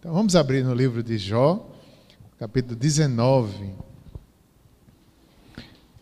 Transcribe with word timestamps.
Então 0.00 0.14
vamos 0.14 0.34
abrir 0.34 0.64
no 0.64 0.72
livro 0.72 1.02
de 1.02 1.18
Jó, 1.18 1.70
capítulo 2.38 2.74
19. 2.74 3.74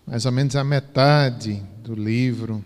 Mais 0.07 0.25
ou 0.25 0.31
menos 0.31 0.55
a 0.55 0.63
metade 0.63 1.61
do 1.83 1.97
livro. 1.97 2.65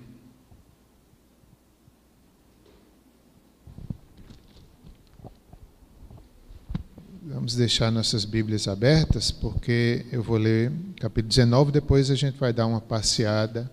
Vamos 7.23 7.57
deixar 7.57 7.91
nossas 7.91 8.27
Bíblias 8.27 8.69
abertas, 8.69 9.31
porque 9.31 10.05
eu 10.13 10.23
vou 10.23 10.37
ler 10.37 10.71
capítulo 11.01 11.31
19, 11.31 11.73
depois 11.73 12.11
a 12.11 12.15
gente 12.15 12.39
vai 12.39 12.53
dar 12.53 12.67
uma 12.67 12.83
passeada 12.83 13.73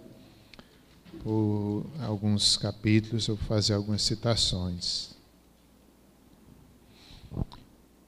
por 1.22 1.86
alguns 2.00 2.56
capítulos, 2.56 3.28
eu 3.28 3.36
vou 3.36 3.46
fazer 3.46 3.74
algumas 3.74 4.02
citações. 4.02 5.19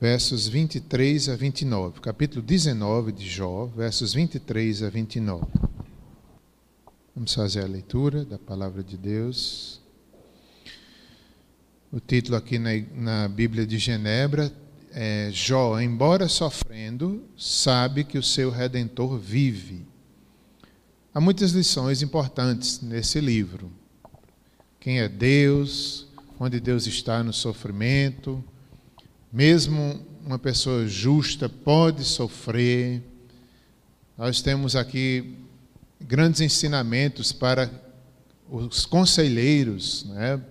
Versos 0.01 0.47
23 0.47 1.29
a 1.29 1.35
29, 1.35 2.01
capítulo 2.01 2.41
19 2.41 3.11
de 3.11 3.29
Jó, 3.29 3.67
versos 3.67 4.15
23 4.15 4.81
a 4.81 4.89
29. 4.89 5.45
Vamos 7.15 7.35
fazer 7.35 7.63
a 7.63 7.67
leitura 7.67 8.25
da 8.25 8.39
palavra 8.39 8.81
de 8.81 8.97
Deus. 8.97 9.79
O 11.91 11.99
título 11.99 12.35
aqui 12.35 12.57
na, 12.57 12.71
na 12.95 13.27
Bíblia 13.27 13.63
de 13.63 13.77
Genebra 13.77 14.51
é, 14.91 15.29
Jó, 15.31 15.79
embora 15.79 16.27
sofrendo, 16.27 17.23
sabe 17.37 18.03
que 18.03 18.17
o 18.17 18.23
seu 18.23 18.49
redentor 18.49 19.19
vive. 19.19 19.85
Há 21.13 21.21
muitas 21.21 21.51
lições 21.51 22.01
importantes 22.01 22.81
nesse 22.81 23.21
livro. 23.21 23.71
Quem 24.79 24.99
é 24.99 25.07
Deus, 25.07 26.07
onde 26.39 26.59
Deus 26.59 26.87
está 26.87 27.23
no 27.23 27.31
sofrimento, 27.31 28.43
mesmo 29.31 30.05
uma 30.25 30.37
pessoa 30.37 30.87
justa 30.87 31.47
pode 31.47 32.03
sofrer. 32.03 33.01
Nós 34.17 34.41
temos 34.41 34.75
aqui 34.75 35.35
grandes 35.99 36.41
ensinamentos 36.41 37.31
para 37.31 37.71
os 38.49 38.85
conselheiros, 38.85 40.05
né? 40.05 40.41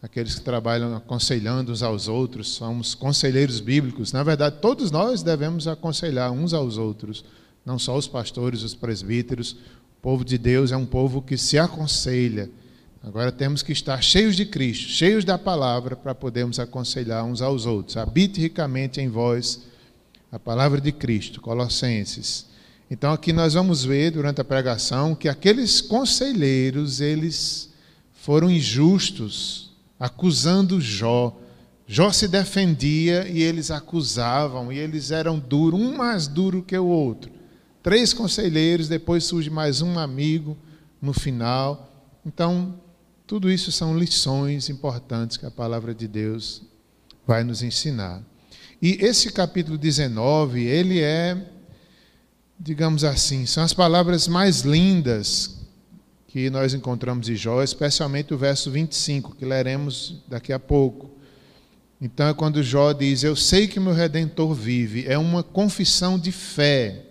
aqueles 0.00 0.34
que 0.34 0.40
trabalham 0.42 0.94
aconselhando 0.94 1.72
uns 1.72 1.82
aos 1.82 2.08
outros, 2.08 2.48
somos 2.50 2.94
conselheiros 2.94 3.60
bíblicos. 3.60 4.12
Na 4.12 4.22
verdade, 4.22 4.56
todos 4.60 4.90
nós 4.90 5.22
devemos 5.22 5.66
aconselhar 5.66 6.30
uns 6.30 6.52
aos 6.52 6.76
outros, 6.76 7.24
não 7.64 7.78
só 7.78 7.96
os 7.96 8.06
pastores, 8.06 8.62
os 8.62 8.74
presbíteros. 8.74 9.52
O 9.52 10.02
povo 10.02 10.24
de 10.24 10.36
Deus 10.36 10.72
é 10.72 10.76
um 10.76 10.84
povo 10.84 11.22
que 11.22 11.38
se 11.38 11.58
aconselha. 11.58 12.50
Agora 13.06 13.30
temos 13.30 13.62
que 13.62 13.70
estar 13.70 14.02
cheios 14.02 14.34
de 14.34 14.46
Cristo, 14.46 14.88
cheios 14.88 15.26
da 15.26 15.36
palavra, 15.36 15.94
para 15.94 16.14
podermos 16.14 16.58
aconselhar 16.58 17.22
uns 17.22 17.42
aos 17.42 17.66
outros. 17.66 17.98
Habite 17.98 18.40
ricamente 18.40 18.98
em 18.98 19.10
vós 19.10 19.60
a 20.32 20.38
palavra 20.38 20.80
de 20.80 20.90
Cristo, 20.90 21.38
Colossenses. 21.42 22.46
Então 22.90 23.12
aqui 23.12 23.30
nós 23.30 23.52
vamos 23.52 23.84
ver 23.84 24.10
durante 24.10 24.40
a 24.40 24.44
pregação 24.44 25.14
que 25.14 25.28
aqueles 25.28 25.82
conselheiros, 25.82 27.02
eles 27.02 27.68
foram 28.14 28.50
injustos 28.50 29.70
acusando 30.00 30.80
Jó. 30.80 31.38
Jó 31.86 32.10
se 32.10 32.26
defendia 32.26 33.28
e 33.28 33.42
eles 33.42 33.70
acusavam, 33.70 34.72
e 34.72 34.78
eles 34.78 35.10
eram 35.10 35.38
duros, 35.38 35.78
um 35.78 35.94
mais 35.94 36.26
duro 36.26 36.62
que 36.62 36.76
o 36.78 36.86
outro. 36.86 37.30
Três 37.82 38.14
conselheiros, 38.14 38.88
depois 38.88 39.24
surge 39.24 39.50
mais 39.50 39.82
um 39.82 39.98
amigo 39.98 40.56
no 41.02 41.12
final. 41.12 41.90
Então, 42.24 42.80
tudo 43.26 43.50
isso 43.50 43.72
são 43.72 43.98
lições 43.98 44.68
importantes 44.68 45.36
que 45.36 45.46
a 45.46 45.50
palavra 45.50 45.94
de 45.94 46.06
Deus 46.06 46.62
vai 47.26 47.42
nos 47.42 47.62
ensinar. 47.62 48.22
E 48.82 48.98
esse 49.00 49.32
capítulo 49.32 49.78
19, 49.78 50.62
ele 50.62 51.00
é, 51.00 51.50
digamos 52.60 53.02
assim, 53.02 53.46
são 53.46 53.64
as 53.64 53.72
palavras 53.72 54.28
mais 54.28 54.60
lindas 54.60 55.58
que 56.28 56.50
nós 56.50 56.74
encontramos 56.74 57.28
em 57.28 57.36
Jó, 57.36 57.62
especialmente 57.62 58.34
o 58.34 58.36
verso 58.36 58.70
25, 58.70 59.36
que 59.36 59.44
leremos 59.44 60.22
daqui 60.28 60.52
a 60.52 60.58
pouco. 60.58 61.10
Então 62.00 62.28
é 62.28 62.34
quando 62.34 62.62
Jó 62.62 62.92
diz: 62.92 63.22
Eu 63.22 63.36
sei 63.36 63.66
que 63.66 63.80
meu 63.80 63.94
redentor 63.94 64.52
vive. 64.52 65.06
É 65.06 65.16
uma 65.16 65.42
confissão 65.42 66.18
de 66.18 66.32
fé. 66.32 67.06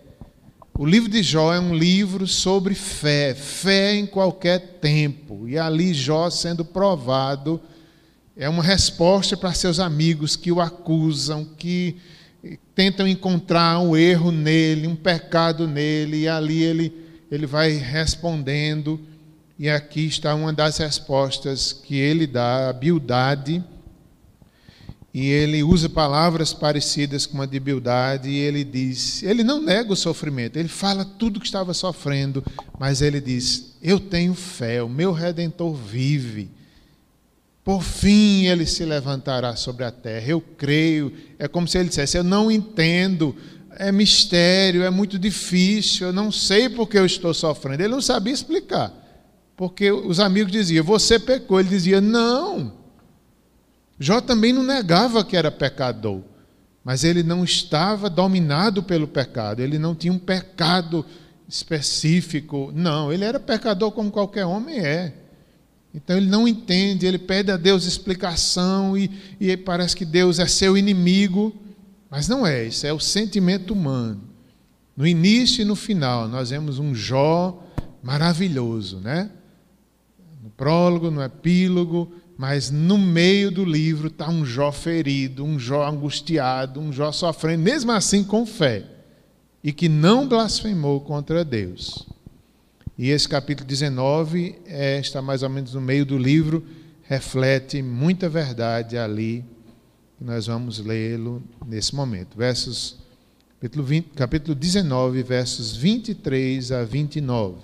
O 0.77 0.85
livro 0.85 1.09
de 1.09 1.21
Jó 1.21 1.53
é 1.53 1.59
um 1.59 1.75
livro 1.75 2.25
sobre 2.25 2.73
fé, 2.73 3.35
fé 3.35 3.95
em 3.95 4.07
qualquer 4.07 4.79
tempo. 4.81 5.47
E 5.47 5.57
ali 5.57 5.93
Jó 5.93 6.29
sendo 6.31 6.65
provado 6.65 7.61
é 8.35 8.49
uma 8.49 8.63
resposta 8.63 9.37
para 9.37 9.53
seus 9.53 9.79
amigos 9.79 10.35
que 10.35 10.51
o 10.51 10.59
acusam, 10.59 11.45
que 11.45 11.97
tentam 12.73 13.07
encontrar 13.07 13.79
um 13.79 13.95
erro 13.95 14.31
nele, 14.31 14.87
um 14.87 14.95
pecado 14.95 15.67
nele, 15.67 16.21
e 16.21 16.27
ali 16.27 16.63
ele, 16.63 16.93
ele 17.29 17.45
vai 17.45 17.73
respondendo 17.73 18.99
e 19.57 19.69
aqui 19.69 20.07
está 20.07 20.33
uma 20.33 20.51
das 20.51 20.79
respostas 20.79 21.71
que 21.71 21.95
ele 21.95 22.25
dá, 22.25 22.69
a 22.69 22.73
Bildade. 22.73 23.63
E 25.13 25.29
ele 25.29 25.61
usa 25.61 25.87
palavras 25.87 26.53
parecidas 26.53 27.27
com 27.27 27.39
a 27.39 27.45
de 27.45 27.59
Bildade, 27.59 28.29
e 28.29 28.37
ele 28.37 28.63
diz: 28.63 29.21
ele 29.21 29.43
não 29.43 29.61
nega 29.61 29.93
o 29.93 29.95
sofrimento, 29.95 30.57
ele 30.57 30.67
fala 30.67 31.05
tudo 31.05 31.39
que 31.39 31.45
estava 31.45 31.73
sofrendo, 31.73 32.43
mas 32.79 33.01
ele 33.01 33.21
diz: 33.21 33.75
Eu 33.81 33.99
tenho 33.99 34.33
fé, 34.33 34.81
o 34.81 34.89
meu 34.89 35.11
redentor 35.11 35.75
vive. 35.75 36.49
Por 37.63 37.81
fim 37.83 38.47
ele 38.47 38.65
se 38.65 38.83
levantará 38.83 39.55
sobre 39.55 39.85
a 39.85 39.91
terra. 39.91 40.27
Eu 40.27 40.41
creio. 40.41 41.13
É 41.37 41.47
como 41.47 41.67
se 41.67 41.77
ele 41.77 41.89
dissesse: 41.89 42.17
Eu 42.17 42.23
não 42.23 42.51
entendo, 42.51 43.35
é 43.77 43.91
mistério, 43.91 44.83
é 44.83 44.89
muito 44.89 45.19
difícil, 45.19 46.07
eu 46.07 46.13
não 46.13 46.31
sei 46.31 46.69
porque 46.69 46.97
eu 46.97 47.05
estou 47.05 47.35
sofrendo. 47.35 47.83
Ele 47.83 47.93
não 47.93 48.01
sabia 48.01 48.33
explicar. 48.33 48.91
Porque 49.55 49.91
os 49.91 50.19
amigos 50.19 50.51
diziam, 50.51 50.83
você 50.83 51.19
pecou. 51.19 51.59
Ele 51.59 51.69
dizia, 51.69 52.01
não. 52.01 52.82
Jó 53.99 54.19
também 54.21 54.51
não 54.51 54.63
negava 54.63 55.23
que 55.23 55.37
era 55.37 55.51
pecador, 55.51 56.21
mas 56.83 57.03
ele 57.03 57.23
não 57.23 57.43
estava 57.43 58.09
dominado 58.09 58.83
pelo 58.83 59.07
pecado, 59.07 59.61
ele 59.61 59.77
não 59.77 59.95
tinha 59.95 60.11
um 60.11 60.19
pecado 60.19 61.05
específico. 61.47 62.71
Não, 62.73 63.11
ele 63.11 63.23
era 63.23 63.39
pecador 63.39 63.91
como 63.91 64.11
qualquer 64.11 64.45
homem 64.45 64.79
é. 64.79 65.13
Então 65.93 66.17
ele 66.17 66.27
não 66.27 66.47
entende, 66.47 67.05
ele 67.05 67.19
pede 67.19 67.51
a 67.51 67.57
Deus 67.57 67.85
explicação 67.85 68.97
e, 68.97 69.11
e 69.39 69.55
parece 69.55 69.95
que 69.95 70.05
Deus 70.05 70.39
é 70.39 70.47
seu 70.47 70.75
inimigo, 70.75 71.55
mas 72.09 72.27
não 72.27 72.45
é, 72.45 72.65
isso 72.65 72.87
é 72.87 72.91
o 72.91 72.99
sentimento 72.99 73.73
humano. 73.73 74.21
No 74.97 75.05
início 75.05 75.61
e 75.61 75.65
no 75.65 75.75
final, 75.75 76.27
nós 76.27 76.49
vemos 76.49 76.79
um 76.79 76.95
Jó 76.95 77.63
maravilhoso, 78.01 78.99
né? 78.99 79.29
no 80.43 80.49
prólogo, 80.49 81.09
no 81.09 81.23
epílogo, 81.23 82.11
mas 82.43 82.69
no 82.69 82.97
meio 82.97 83.49
do 83.49 83.63
livro 83.63 84.09
está 84.09 84.29
um 84.29 84.43
Jó 84.43 84.69
ferido, 84.69 85.45
um 85.45 85.57
Jó 85.57 85.87
angustiado, 85.87 86.77
um 86.77 86.91
Jó 86.91 87.09
sofrendo, 87.09 87.63
mesmo 87.63 87.93
assim 87.93 88.21
com 88.21 88.45
fé, 88.45 88.85
e 89.63 89.71
que 89.71 89.87
não 89.87 90.27
blasfemou 90.27 90.99
contra 90.99 91.45
Deus. 91.45 92.05
E 92.97 93.11
esse 93.11 93.29
capítulo 93.29 93.65
19 93.65 94.59
é, 94.65 94.99
está 94.99 95.21
mais 95.21 95.41
ou 95.41 95.47
menos 95.47 95.73
no 95.73 95.79
meio 95.79 96.05
do 96.05 96.17
livro, 96.17 96.67
reflete 97.03 97.81
muita 97.81 98.27
verdade 98.27 98.97
ali, 98.97 99.45
nós 100.19 100.47
vamos 100.47 100.79
lê-lo 100.79 101.41
nesse 101.65 101.95
momento. 101.95 102.37
Versos, 102.37 102.97
capítulo, 103.61 103.85
20, 103.85 104.09
capítulo 104.17 104.53
19, 104.53 105.23
versos 105.23 105.77
23 105.77 106.73
a 106.73 106.83
29. 106.83 107.61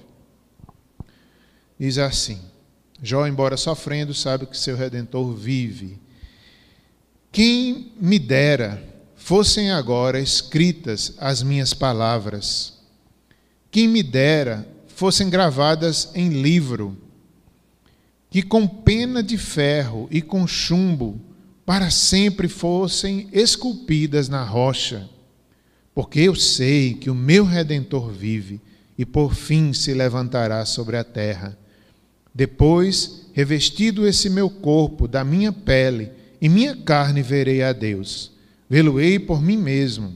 Diz 1.78 1.98
assim: 1.98 2.40
Jó, 3.02 3.26
embora 3.26 3.56
sofrendo, 3.56 4.14
sabe 4.14 4.46
que 4.46 4.58
seu 4.58 4.76
redentor 4.76 5.34
vive. 5.34 5.98
Quem 7.32 7.94
me 8.00 8.20
dera 8.20 8.84
fossem 9.16 9.72
agora 9.72 10.20
escritas 10.20 11.14
as 11.18 11.42
minhas 11.42 11.74
palavras. 11.74 12.80
Quem 13.72 13.88
me 13.88 14.04
dera 14.04 14.68
fossem 14.88 15.30
gravadas 15.30 16.10
em 16.14 16.30
livro, 16.30 16.98
que 18.30 18.42
com 18.42 18.68
pena 18.68 19.24
de 19.24 19.38
ferro 19.38 20.08
e 20.12 20.22
com 20.22 20.46
chumbo 20.46 21.22
para 21.66 21.90
sempre 21.90 22.48
fossem 22.48 23.30
esculpidas 23.32 24.28
na 24.28 24.44
rocha. 24.44 25.08
Porque 25.94 26.20
eu 26.20 26.36
sei 26.36 26.96
que 26.96 27.10
o 27.10 27.16
meu 27.16 27.46
redentor 27.46 28.12
vive 28.12 28.60
e 28.98 29.06
por 29.06 29.34
fim 29.34 29.72
se 29.72 29.94
levantará 29.94 30.66
sobre 30.66 30.98
a 30.98 31.04
terra 31.04 31.58
depois, 32.40 33.26
revestido 33.34 34.08
esse 34.08 34.30
meu 34.30 34.50
corpo 34.50 35.10
da 35.10 35.26
minha 35.26 35.52
pele, 35.52 36.10
e 36.42 36.48
minha 36.48 36.74
carne 36.74 37.22
verei 37.22 37.62
a 37.62 37.74
Deus. 37.74 38.32
Vê-lo-ei 38.70 39.20
por 39.20 39.42
mim 39.42 39.58
mesmo. 39.58 40.16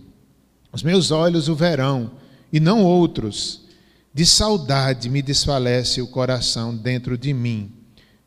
Os 0.72 0.84
meus 0.84 1.12
olhos 1.12 1.50
o 1.50 1.56
verão, 1.56 2.12
e 2.50 2.62
não 2.62 2.82
outros. 2.82 3.64
De 4.14 4.26
saudade 4.26 5.10
me 5.10 5.22
desfalece 5.22 6.02
o 6.02 6.08
coração 6.08 6.74
dentro 6.74 7.18
de 7.18 7.34
mim. 7.34 7.70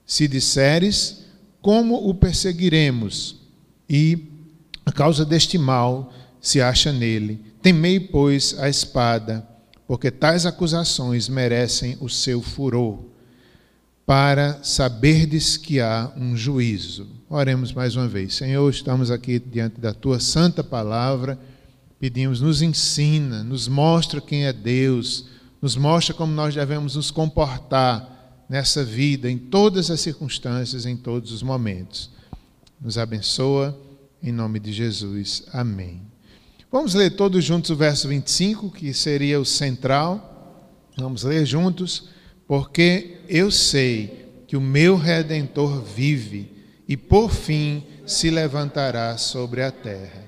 Se 0.05 0.29
disseres, 0.29 1.25
como 1.63 2.07
o 2.07 2.13
perseguiremos? 2.13 3.37
E 3.89 4.27
a 4.85 4.93
causa 4.93 5.25
deste 5.25 5.57
mal 5.57 6.13
se 6.39 6.61
acha 6.61 6.93
nele. 6.93 7.41
Temei, 7.63 7.99
pois, 7.99 8.59
a 8.59 8.69
espada, 8.69 9.49
porque 9.89 10.11
tais 10.11 10.45
acusações 10.45 11.31
merecem 11.31 11.97
o 11.99 12.11
seu 12.11 12.43
furor, 12.43 13.16
para 14.07 14.63
saberdes 14.63 15.57
que 15.57 15.81
há 15.81 16.13
um 16.17 16.37
juízo. 16.37 17.09
Oremos 17.29 17.73
mais 17.73 17.97
uma 17.97 18.07
vez. 18.07 18.35
Senhor, 18.35 18.71
estamos 18.71 19.11
aqui 19.11 19.41
diante 19.41 19.81
da 19.81 19.93
tua 19.93 20.21
santa 20.21 20.63
palavra. 20.63 21.37
Pedimos, 21.99 22.41
nos 22.41 22.63
ensina, 22.63 23.43
nos 23.43 23.67
mostra 23.67 24.21
quem 24.21 24.47
é 24.47 24.53
Deus, 24.53 25.27
nos 25.61 25.75
mostra 25.77 26.15
como 26.15 26.33
nós 26.33 26.55
devemos 26.55 26.95
nos 26.95 27.11
comportar 27.11 28.45
nessa 28.49 28.85
vida, 28.85 29.29
em 29.29 29.37
todas 29.37 29.91
as 29.91 30.01
circunstâncias, 30.01 30.87
em 30.87 30.97
todos 30.97 31.33
os 31.33 31.43
momentos. 31.43 32.11
Nos 32.81 32.97
abençoa, 32.97 33.77
em 34.23 34.31
nome 34.31 34.61
de 34.61 34.73
Jesus. 34.73 35.43
Amém. 35.53 36.01
Vamos 36.71 36.95
ler 36.95 37.17
todos 37.17 37.43
juntos 37.45 37.71
o 37.71 37.77
verso 37.77 38.07
25, 38.07 38.71
que 38.71 38.95
seria 38.95 39.41
o 39.41 39.45
central. 39.45 40.63
Vamos 40.97 41.25
ler 41.25 41.45
juntos. 41.45 42.15
Porque 42.47 43.19
eu 43.29 43.51
sei 43.51 44.29
que 44.47 44.57
o 44.57 44.61
meu 44.61 44.97
redentor 44.97 45.83
vive 45.83 46.51
e 46.89 46.97
por 46.97 47.31
fim 47.31 47.83
se 48.07 48.31
levantará 48.31 49.17
sobre 49.19 49.63
a 49.63 49.71
terra. 49.73 50.25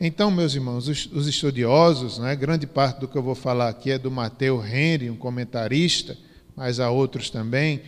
Então, 0.00 0.30
meus 0.30 0.54
irmãos, 0.54 0.88
os 0.88 1.26
estudiosos, 1.26 2.18
né, 2.18 2.34
grande 2.36 2.66
parte 2.66 3.00
do 3.00 3.08
que 3.08 3.16
eu 3.16 3.22
vou 3.22 3.34
falar 3.34 3.68
aqui 3.68 3.90
é 3.90 3.98
do 3.98 4.10
Mateu 4.10 4.64
Henry, 4.64 5.10
um 5.10 5.16
comentarista 5.16 6.16
mas 6.58 6.80
há 6.80 6.90
outros 6.90 7.30
também. 7.30 7.80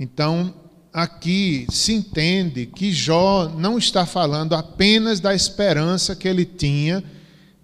Então, 0.00 0.54
aqui 0.90 1.66
se 1.68 1.92
entende 1.92 2.64
que 2.64 2.90
Jó 2.90 3.50
não 3.50 3.76
está 3.76 4.06
falando 4.06 4.54
apenas 4.54 5.20
da 5.20 5.34
esperança 5.34 6.16
que 6.16 6.26
ele 6.26 6.46
tinha 6.46 7.04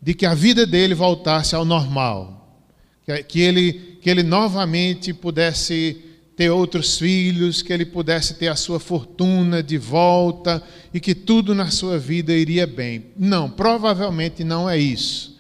de 0.03 0.13
que 0.13 0.27
a 0.27 0.35
vida 0.35 0.67
dele 0.67 0.95
voltasse 0.95 1.57
ao 1.57 1.65
normal, 1.65 2.61
que 3.27 3.41
ele, 3.41 3.94
que 4.05 4.11
ele 4.11 4.23
novamente 4.23 5.15
pudesse 5.15 5.97
ter 6.37 6.51
outros 6.51 6.99
filhos, 6.99 7.63
que 7.63 7.73
ele 7.73 7.87
pudesse 7.87 8.35
ter 8.35 8.49
a 8.49 8.55
sua 8.55 8.79
fortuna 8.79 9.63
de 9.63 9.79
volta 9.79 10.63
e 10.93 11.01
que 11.01 11.15
tudo 11.15 11.55
na 11.55 11.71
sua 11.71 11.99
vida 11.99 12.31
iria 12.31 12.67
bem. 12.67 13.07
Não, 13.17 13.49
provavelmente 13.49 14.45
não 14.45 14.69
é 14.69 14.77
isso. 14.77 15.39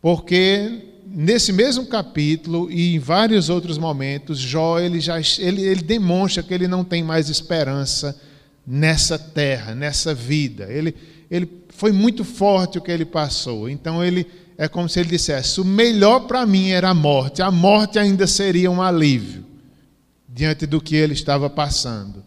Porque 0.00 0.84
nesse 1.04 1.52
mesmo 1.52 1.86
capítulo 1.86 2.70
e 2.70 2.94
em 2.94 3.00
vários 3.00 3.50
outros 3.50 3.76
momentos, 3.76 4.38
Jó 4.38 4.78
ele 4.78 5.00
já 5.00 5.18
ele, 5.40 5.62
ele 5.62 5.82
demonstra 5.82 6.44
que 6.44 6.54
ele 6.54 6.68
não 6.68 6.84
tem 6.84 7.02
mais 7.02 7.28
esperança 7.28 8.16
nessa 8.64 9.18
terra, 9.18 9.74
nessa 9.74 10.14
vida. 10.14 10.68
Ele, 10.70 10.94
ele 11.28 11.50
foi 11.70 11.90
muito 11.90 12.22
forte 12.22 12.78
o 12.78 12.80
que 12.80 12.92
ele 12.92 13.04
passou. 13.04 13.68
Então 13.68 14.04
ele 14.04 14.24
é 14.58 14.68
como 14.68 14.88
se 14.88 15.00
ele 15.00 15.10
dissesse: 15.10 15.60
o 15.60 15.64
melhor 15.64 16.20
para 16.20 16.46
mim 16.46 16.70
era 16.70 16.90
a 16.90 16.94
morte. 16.94 17.42
A 17.42 17.50
morte 17.50 17.98
ainda 17.98 18.26
seria 18.26 18.70
um 18.70 18.82
alívio 18.82 19.44
diante 20.28 20.66
do 20.66 20.80
que 20.80 20.94
ele 20.94 21.14
estava 21.14 21.48
passando. 21.48 22.22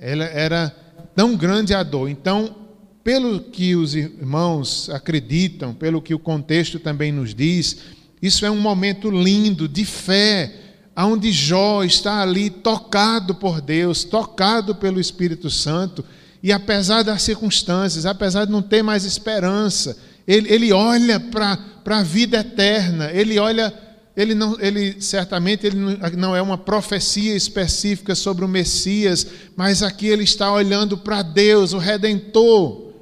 Ela 0.00 0.24
era 0.24 0.74
tão 1.14 1.36
grande 1.36 1.74
a 1.74 1.82
dor. 1.82 2.08
Então, 2.08 2.54
pelo 3.02 3.40
que 3.40 3.74
os 3.74 3.94
irmãos 3.94 4.88
acreditam, 4.90 5.74
pelo 5.74 6.00
que 6.00 6.14
o 6.14 6.18
contexto 6.18 6.78
também 6.78 7.12
nos 7.12 7.34
diz, 7.34 7.78
isso 8.20 8.44
é 8.44 8.50
um 8.50 8.60
momento 8.60 9.10
lindo 9.10 9.68
de 9.68 9.84
fé, 9.84 10.52
onde 10.96 11.30
Jó 11.30 11.84
está 11.84 12.22
ali 12.22 12.50
tocado 12.50 13.34
por 13.34 13.60
Deus, 13.60 14.04
tocado 14.04 14.74
pelo 14.74 15.00
Espírito 15.00 15.48
Santo, 15.50 16.04
e 16.42 16.52
apesar 16.52 17.02
das 17.02 17.22
circunstâncias, 17.22 18.06
apesar 18.06 18.44
de 18.44 18.52
não 18.52 18.62
ter 18.62 18.82
mais 18.82 19.04
esperança, 19.04 19.96
ele, 20.28 20.52
ele 20.52 20.72
olha 20.74 21.18
para 21.18 21.58
a 21.86 22.02
vida 22.02 22.40
eterna, 22.40 23.10
ele 23.10 23.38
olha, 23.38 23.72
ele, 24.14 24.34
não, 24.34 24.60
ele 24.60 25.00
certamente 25.00 25.66
ele 25.66 25.78
não 26.18 26.36
é 26.36 26.42
uma 26.42 26.58
profecia 26.58 27.34
específica 27.34 28.14
sobre 28.14 28.44
o 28.44 28.48
Messias, 28.48 29.26
mas 29.56 29.82
aqui 29.82 30.06
ele 30.06 30.24
está 30.24 30.52
olhando 30.52 30.98
para 30.98 31.22
Deus, 31.22 31.72
o 31.72 31.78
Redentor. 31.78 32.92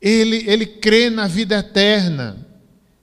Ele, 0.00 0.44
ele 0.46 0.64
crê 0.64 1.10
na 1.10 1.26
vida 1.26 1.58
eterna. 1.58 2.46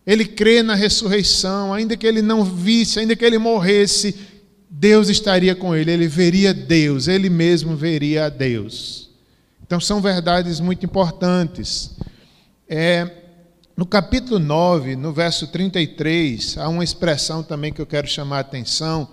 Ele 0.05 0.23
crê 0.23 0.63
na 0.63 0.73
ressurreição, 0.73 1.73
ainda 1.73 1.97
que 1.97 2.07
ele 2.07 2.21
não 2.21 2.45
visse, 2.45 2.97
ainda 2.97 3.13
que 3.13 3.25
ele 3.25 3.37
morresse, 3.37 4.15
Deus 4.69 5.09
estaria 5.09 5.53
com 5.53 5.75
ele, 5.75 5.91
ele 5.91 6.07
veria 6.07 6.53
Deus, 6.53 7.09
ele 7.09 7.29
mesmo 7.29 7.75
veria 7.75 8.27
a 8.27 8.29
Deus. 8.29 9.09
Então 9.61 9.81
são 9.81 9.99
verdades 10.01 10.61
muito 10.61 10.85
importantes. 10.85 11.97
É, 12.69 13.09
no 13.77 13.85
capítulo 13.85 14.39
9, 14.39 14.97
no 14.97 15.13
verso 15.13 15.47
33, 15.47 16.57
há 16.57 16.67
uma 16.67 16.83
expressão 16.83 17.41
também 17.41 17.71
que 17.71 17.81
eu 17.81 17.85
quero 17.85 18.07
chamar 18.07 18.37
a 18.37 18.41
atenção, 18.41 19.07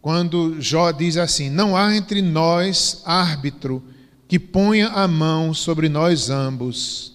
quando 0.00 0.60
Jó 0.60 0.90
diz 0.90 1.16
assim: 1.16 1.48
Não 1.48 1.76
há 1.76 1.94
entre 1.94 2.20
nós 2.20 3.02
árbitro 3.04 3.84
que 4.26 4.36
ponha 4.36 4.88
a 4.88 5.06
mão 5.06 5.54
sobre 5.54 5.88
nós 5.88 6.28
ambos. 6.28 7.12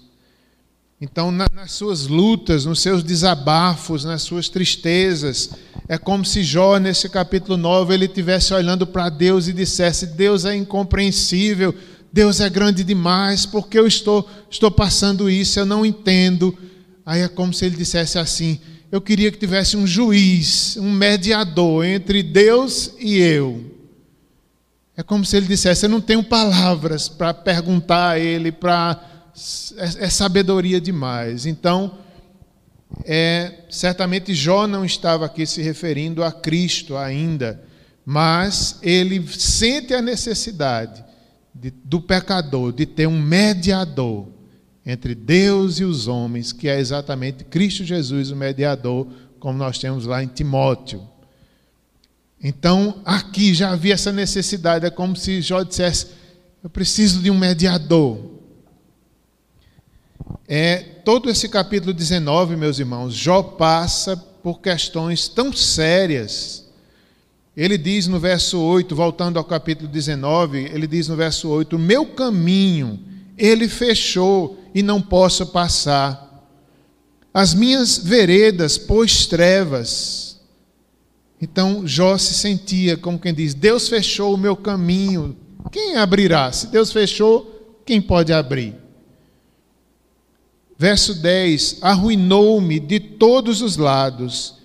Então, 1.01 1.31
na, 1.31 1.47
nas 1.53 1.73
suas 1.73 2.07
lutas, 2.07 2.65
nos 2.65 2.81
seus 2.81 3.03
desabafos, 3.03 4.05
nas 4.05 4.21
suas 4.21 4.47
tristezas, 4.47 5.49
é 5.87 5.97
como 5.97 6.23
se 6.23 6.43
Jó, 6.43 6.77
nesse 6.77 7.09
capítulo 7.09 7.57
9, 7.57 7.93
ele 7.93 8.05
estivesse 8.05 8.53
olhando 8.53 8.87
para 8.87 9.09
Deus 9.09 9.49
e 9.49 9.53
dissesse: 9.53 10.07
Deus 10.07 10.45
é 10.45 10.55
incompreensível, 10.55 11.75
Deus 12.17 12.41
é 12.41 12.49
grande 12.49 12.83
demais, 12.83 13.45
porque 13.45 13.77
eu 13.77 13.85
estou, 13.85 14.27
estou 14.49 14.71
passando 14.71 15.29
isso, 15.29 15.59
eu 15.59 15.67
não 15.67 15.85
entendo. 15.85 16.57
Aí 17.05 17.21
é 17.21 17.27
como 17.27 17.53
se 17.53 17.63
ele 17.63 17.75
dissesse 17.75 18.17
assim: 18.17 18.59
Eu 18.91 18.99
queria 18.99 19.31
que 19.31 19.37
tivesse 19.37 19.77
um 19.77 19.85
juiz, 19.85 20.77
um 20.77 20.91
mediador 20.91 21.85
entre 21.85 22.23
Deus 22.23 22.95
e 22.99 23.17
eu. 23.17 23.71
É 24.95 25.03
como 25.03 25.23
se 25.23 25.37
ele 25.37 25.45
dissesse: 25.45 25.85
Eu 25.85 25.91
não 25.91 26.01
tenho 26.01 26.23
palavras 26.23 27.07
para 27.07 27.35
perguntar 27.35 28.09
a 28.13 28.19
ele, 28.19 28.51
para 28.51 28.99
é, 29.77 30.05
é 30.05 30.09
sabedoria 30.09 30.81
demais. 30.81 31.45
Então, 31.45 31.99
é, 33.05 33.59
certamente 33.69 34.33
Jó 34.33 34.65
não 34.65 34.83
estava 34.83 35.27
aqui 35.27 35.45
se 35.45 35.61
referindo 35.61 36.23
a 36.23 36.31
Cristo 36.31 36.97
ainda, 36.97 37.63
mas 38.03 38.79
ele 38.81 39.23
sente 39.27 39.93
a 39.93 40.01
necessidade 40.01 41.05
de, 41.61 41.71
do 41.83 42.01
pecador 42.01 42.71
de 42.71 42.85
ter 42.85 43.07
um 43.07 43.21
mediador 43.21 44.27
entre 44.85 45.13
Deus 45.13 45.79
e 45.79 45.83
os 45.83 46.07
homens, 46.07 46.51
que 46.53 46.67
é 46.67 46.79
exatamente 46.79 47.43
Cristo 47.43 47.83
Jesus, 47.83 48.31
o 48.31 48.35
mediador, 48.35 49.07
como 49.39 49.57
nós 49.57 49.77
temos 49.77 50.05
lá 50.05 50.23
em 50.23 50.27
Timóteo. 50.27 51.01
Então, 52.41 53.01
aqui 53.03 53.53
já 53.53 53.71
havia 53.71 53.95
essa 53.95 54.11
necessidade, 54.11 54.85
é 54.85 54.89
como 54.89 55.15
se 55.15 55.41
Jó 55.41 55.63
dissesse: 55.63 56.07
Eu 56.63 56.69
preciso 56.69 57.21
de 57.21 57.29
um 57.31 57.37
mediador 57.37 58.37
é, 60.47 60.77
todo 61.03 61.29
esse 61.29 61.49
capítulo 61.49 61.93
19, 61.93 62.55
meus 62.55 62.79
irmãos, 62.79 63.13
Jó 63.13 63.43
passa 63.43 64.15
por 64.15 64.61
questões 64.61 65.27
tão 65.27 65.51
sérias. 65.51 66.65
Ele 67.57 67.75
diz 67.75 68.05
no 68.05 68.19
verso 68.19 68.59
8, 68.59 68.95
voltando 68.95 69.39
ao 69.39 69.43
capítulo 69.43 69.89
19, 69.89 70.65
ele 70.71 70.85
diz 70.85 71.07
no 71.07 71.15
verso 71.15 71.49
8: 71.49 71.75
O 71.75 71.79
meu 71.79 72.05
caminho 72.05 72.99
ele 73.35 73.67
fechou 73.67 74.59
e 74.75 74.83
não 74.83 75.01
posso 75.01 75.47
passar. 75.47 76.23
As 77.33 77.55
minhas 77.55 77.97
veredas 77.97 78.77
pôs 78.77 79.25
trevas. 79.25 80.39
Então 81.41 81.85
Jó 81.87 82.15
se 82.19 82.35
sentia 82.35 82.95
como 82.95 83.17
quem 83.17 83.33
diz: 83.33 83.55
Deus 83.55 83.89
fechou 83.89 84.35
o 84.35 84.37
meu 84.37 84.55
caminho, 84.55 85.35
quem 85.71 85.95
abrirá? 85.95 86.51
Se 86.51 86.67
Deus 86.67 86.91
fechou, 86.91 87.81
quem 87.83 87.99
pode 87.99 88.31
abrir? 88.31 88.75
Verso 90.77 91.15
10: 91.15 91.79
Arruinou-me 91.81 92.79
de 92.79 92.99
todos 92.99 93.63
os 93.63 93.77
lados, 93.77 94.57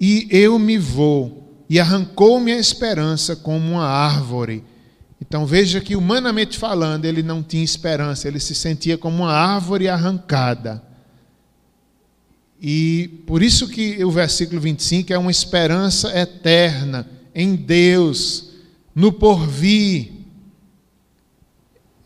e 0.00 0.26
eu 0.30 0.58
me 0.58 0.78
vou, 0.78 1.41
e 1.68 1.80
arrancou-me 1.80 2.52
a 2.52 2.58
esperança 2.58 3.34
como 3.36 3.72
uma 3.72 3.86
árvore. 3.86 4.64
Então 5.20 5.46
veja 5.46 5.80
que, 5.80 5.96
humanamente 5.96 6.58
falando, 6.58 7.04
ele 7.04 7.22
não 7.22 7.42
tinha 7.42 7.62
esperança, 7.62 8.26
ele 8.26 8.40
se 8.40 8.54
sentia 8.54 8.98
como 8.98 9.22
uma 9.22 9.32
árvore 9.32 9.88
arrancada. 9.88 10.82
E 12.60 13.22
por 13.26 13.42
isso 13.42 13.68
que 13.68 14.04
o 14.04 14.10
versículo 14.10 14.60
25 14.60 15.12
é 15.12 15.18
uma 15.18 15.30
esperança 15.30 16.16
eterna 16.16 17.08
em 17.34 17.56
Deus, 17.56 18.50
no 18.94 19.12
porvir. 19.12 20.12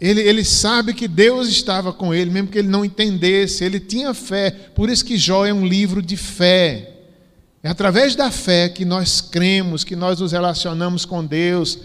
Ele, 0.01 0.21
ele 0.21 0.45
sabe 0.45 0.95
que 0.95 1.09
Deus 1.09 1.49
estava 1.49 1.93
com 1.93 2.15
ele, 2.15 2.31
mesmo 2.31 2.49
que 2.49 2.59
ele 2.59 2.69
não 2.69 2.85
entendesse, 2.85 3.65
ele 3.65 3.81
tinha 3.81 4.15
fé. 4.15 4.51
Por 4.51 4.89
isso 4.89 5.05
que 5.05 5.17
Jó 5.19 5.45
é 5.45 5.53
um 5.53 5.67
livro 5.67 6.01
de 6.01 6.17
fé. 6.17 6.96
É 7.67 7.69
através 7.69 8.15
da 8.15 8.31
fé 8.31 8.69
que 8.69 8.85
nós 8.85 9.21
cremos, 9.21 9.83
que 9.83 9.97
nós 9.97 10.21
nos 10.21 10.31
relacionamos 10.31 11.05
com 11.05 11.27
Deus, 11.27 11.77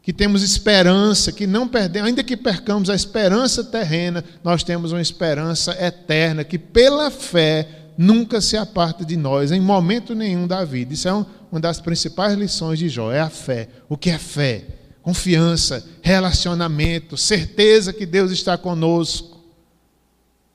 que 0.00 0.12
temos 0.12 0.40
esperança, 0.40 1.32
que 1.32 1.48
não 1.48 1.66
perdemos, 1.66 2.06
ainda 2.06 2.22
que 2.22 2.36
percamos 2.36 2.88
a 2.88 2.94
esperança 2.94 3.64
terrena, 3.64 4.22
nós 4.44 4.62
temos 4.62 4.92
uma 4.92 5.02
esperança 5.02 5.76
eterna 5.84 6.44
que 6.44 6.56
pela 6.56 7.10
fé 7.10 7.66
nunca 7.98 8.40
se 8.40 8.56
aparta 8.56 9.04
de 9.04 9.16
nós 9.16 9.50
em 9.50 9.60
momento 9.60 10.14
nenhum 10.14 10.46
da 10.46 10.64
vida. 10.64 10.94
Isso 10.94 11.08
é 11.08 11.12
uma 11.12 11.60
das 11.60 11.80
principais 11.80 12.38
lições 12.38 12.78
de 12.78 12.88
Jó, 12.88 13.10
é 13.10 13.18
a 13.18 13.28
fé. 13.28 13.68
O 13.88 13.96
que 13.96 14.10
é 14.10 14.18
fé? 14.18 14.64
Confiança, 15.02 15.84
relacionamento, 16.02 17.16
certeza 17.16 17.92
que 17.92 18.06
Deus 18.06 18.30
está 18.30 18.56
conosco. 18.56 19.44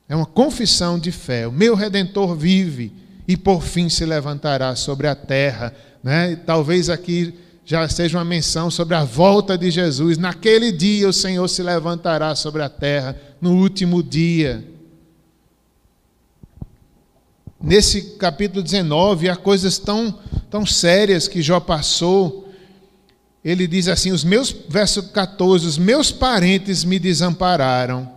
É 0.07 0.15
uma 0.15 0.25
confissão 0.25 0.97
de 0.97 1.11
fé. 1.11 1.45
O 1.45 1.51
meu 1.51 1.75
redentor 1.75 2.37
vive 2.37 3.01
e 3.31 3.37
por 3.37 3.63
fim 3.63 3.87
se 3.87 4.05
levantará 4.05 4.75
sobre 4.75 5.07
a 5.07 5.15
terra, 5.15 5.73
né? 6.03 6.35
Talvez 6.45 6.89
aqui 6.89 7.33
já 7.63 7.87
seja 7.87 8.17
uma 8.17 8.25
menção 8.25 8.69
sobre 8.69 8.93
a 8.93 9.05
volta 9.05 9.57
de 9.57 9.71
Jesus. 9.71 10.17
Naquele 10.17 10.69
dia 10.69 11.07
o 11.07 11.13
Senhor 11.13 11.47
se 11.47 11.63
levantará 11.63 12.35
sobre 12.35 12.61
a 12.61 12.67
terra, 12.67 13.15
no 13.39 13.53
último 13.53 14.03
dia. 14.03 14.65
Nesse 17.63 18.17
capítulo 18.17 18.61
19, 18.61 19.29
há 19.29 19.35
coisas 19.37 19.77
tão, 19.77 20.19
tão 20.49 20.65
sérias 20.65 21.29
que 21.29 21.41
Jó 21.41 21.61
passou. 21.61 22.51
Ele 23.45 23.65
diz 23.65 23.87
assim: 23.87 24.11
os 24.11 24.25
meus, 24.25 24.53
verso 24.67 25.03
14, 25.03 25.65
os 25.65 25.77
meus 25.77 26.11
parentes 26.11 26.83
me 26.83 26.99
desampararam. 26.99 28.11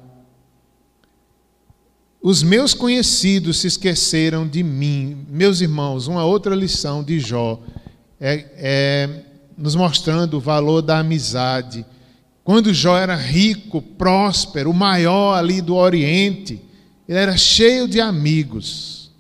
Os 2.27 2.43
meus 2.43 2.73
conhecidos 2.73 3.59
se 3.59 3.67
esqueceram 3.67 4.49
de 4.49 4.63
mim. 4.63 5.27
Meus 5.29 5.61
irmãos, 5.61 6.07
uma 6.07 6.25
outra 6.25 6.55
lição 6.55 7.05
de 7.05 7.21
Jó 7.21 7.61
é, 8.19 8.47
é 8.57 9.21
nos 9.59 9.75
mostrando 9.75 10.39
o 10.39 10.41
valor 10.41 10.81
da 10.81 11.01
amizade. 11.01 11.85
Quando 12.43 12.73
Jó 12.73 12.97
era 12.97 13.15
rico, 13.15 13.83
próspero, 13.83 14.71
o 14.71 14.75
maior 14.75 15.35
ali 15.35 15.61
do 15.61 15.75
Oriente, 15.75 16.63
ele 17.07 17.19
era 17.19 17.37
cheio 17.37 17.87
de 17.87 18.01
amigos. 18.01 19.11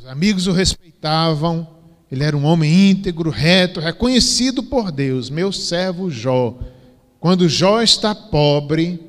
Os 0.00 0.06
amigos 0.06 0.46
o 0.46 0.52
respeitavam, 0.52 1.68
ele 2.10 2.24
era 2.24 2.38
um 2.38 2.46
homem 2.46 2.88
íntegro, 2.92 3.28
reto, 3.28 3.80
reconhecido 3.80 4.62
por 4.62 4.90
Deus, 4.90 5.28
meu 5.28 5.52
servo 5.52 6.10
Jó. 6.10 6.58
Quando 7.20 7.50
Jó 7.50 7.82
está 7.82 8.14
pobre, 8.14 9.07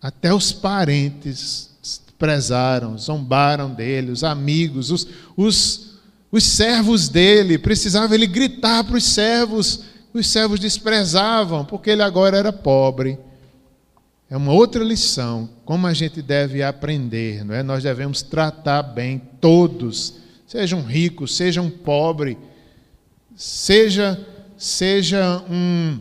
até 0.00 0.32
os 0.32 0.52
parentes 0.52 1.70
prezaram, 2.18 2.98
zombaram 2.98 3.70
dele, 3.70 4.10
os 4.10 4.24
amigos, 4.24 4.90
os, 4.90 5.06
os 5.36 5.90
os 6.32 6.44
servos 6.44 7.08
dele, 7.08 7.58
precisava 7.58 8.14
ele 8.14 8.26
gritar 8.26 8.84
para 8.84 8.96
os 8.96 9.04
servos, 9.04 9.82
os 10.14 10.26
servos 10.28 10.60
desprezavam, 10.60 11.64
porque 11.64 11.90
ele 11.90 12.02
agora 12.02 12.36
era 12.36 12.52
pobre. 12.52 13.18
É 14.28 14.36
uma 14.36 14.52
outra 14.52 14.84
lição, 14.84 15.50
como 15.64 15.88
a 15.88 15.92
gente 15.92 16.22
deve 16.22 16.62
aprender, 16.62 17.44
não 17.44 17.52
é? 17.52 17.64
Nós 17.64 17.82
devemos 17.82 18.22
tratar 18.22 18.82
bem 18.82 19.20
todos, 19.40 20.14
sejam 20.46 20.82
ricos, 20.82 21.34
sejam 21.36 21.68
pobres, 21.68 22.36
seja 23.34 24.18
seja 24.56 25.42
um, 25.50 25.98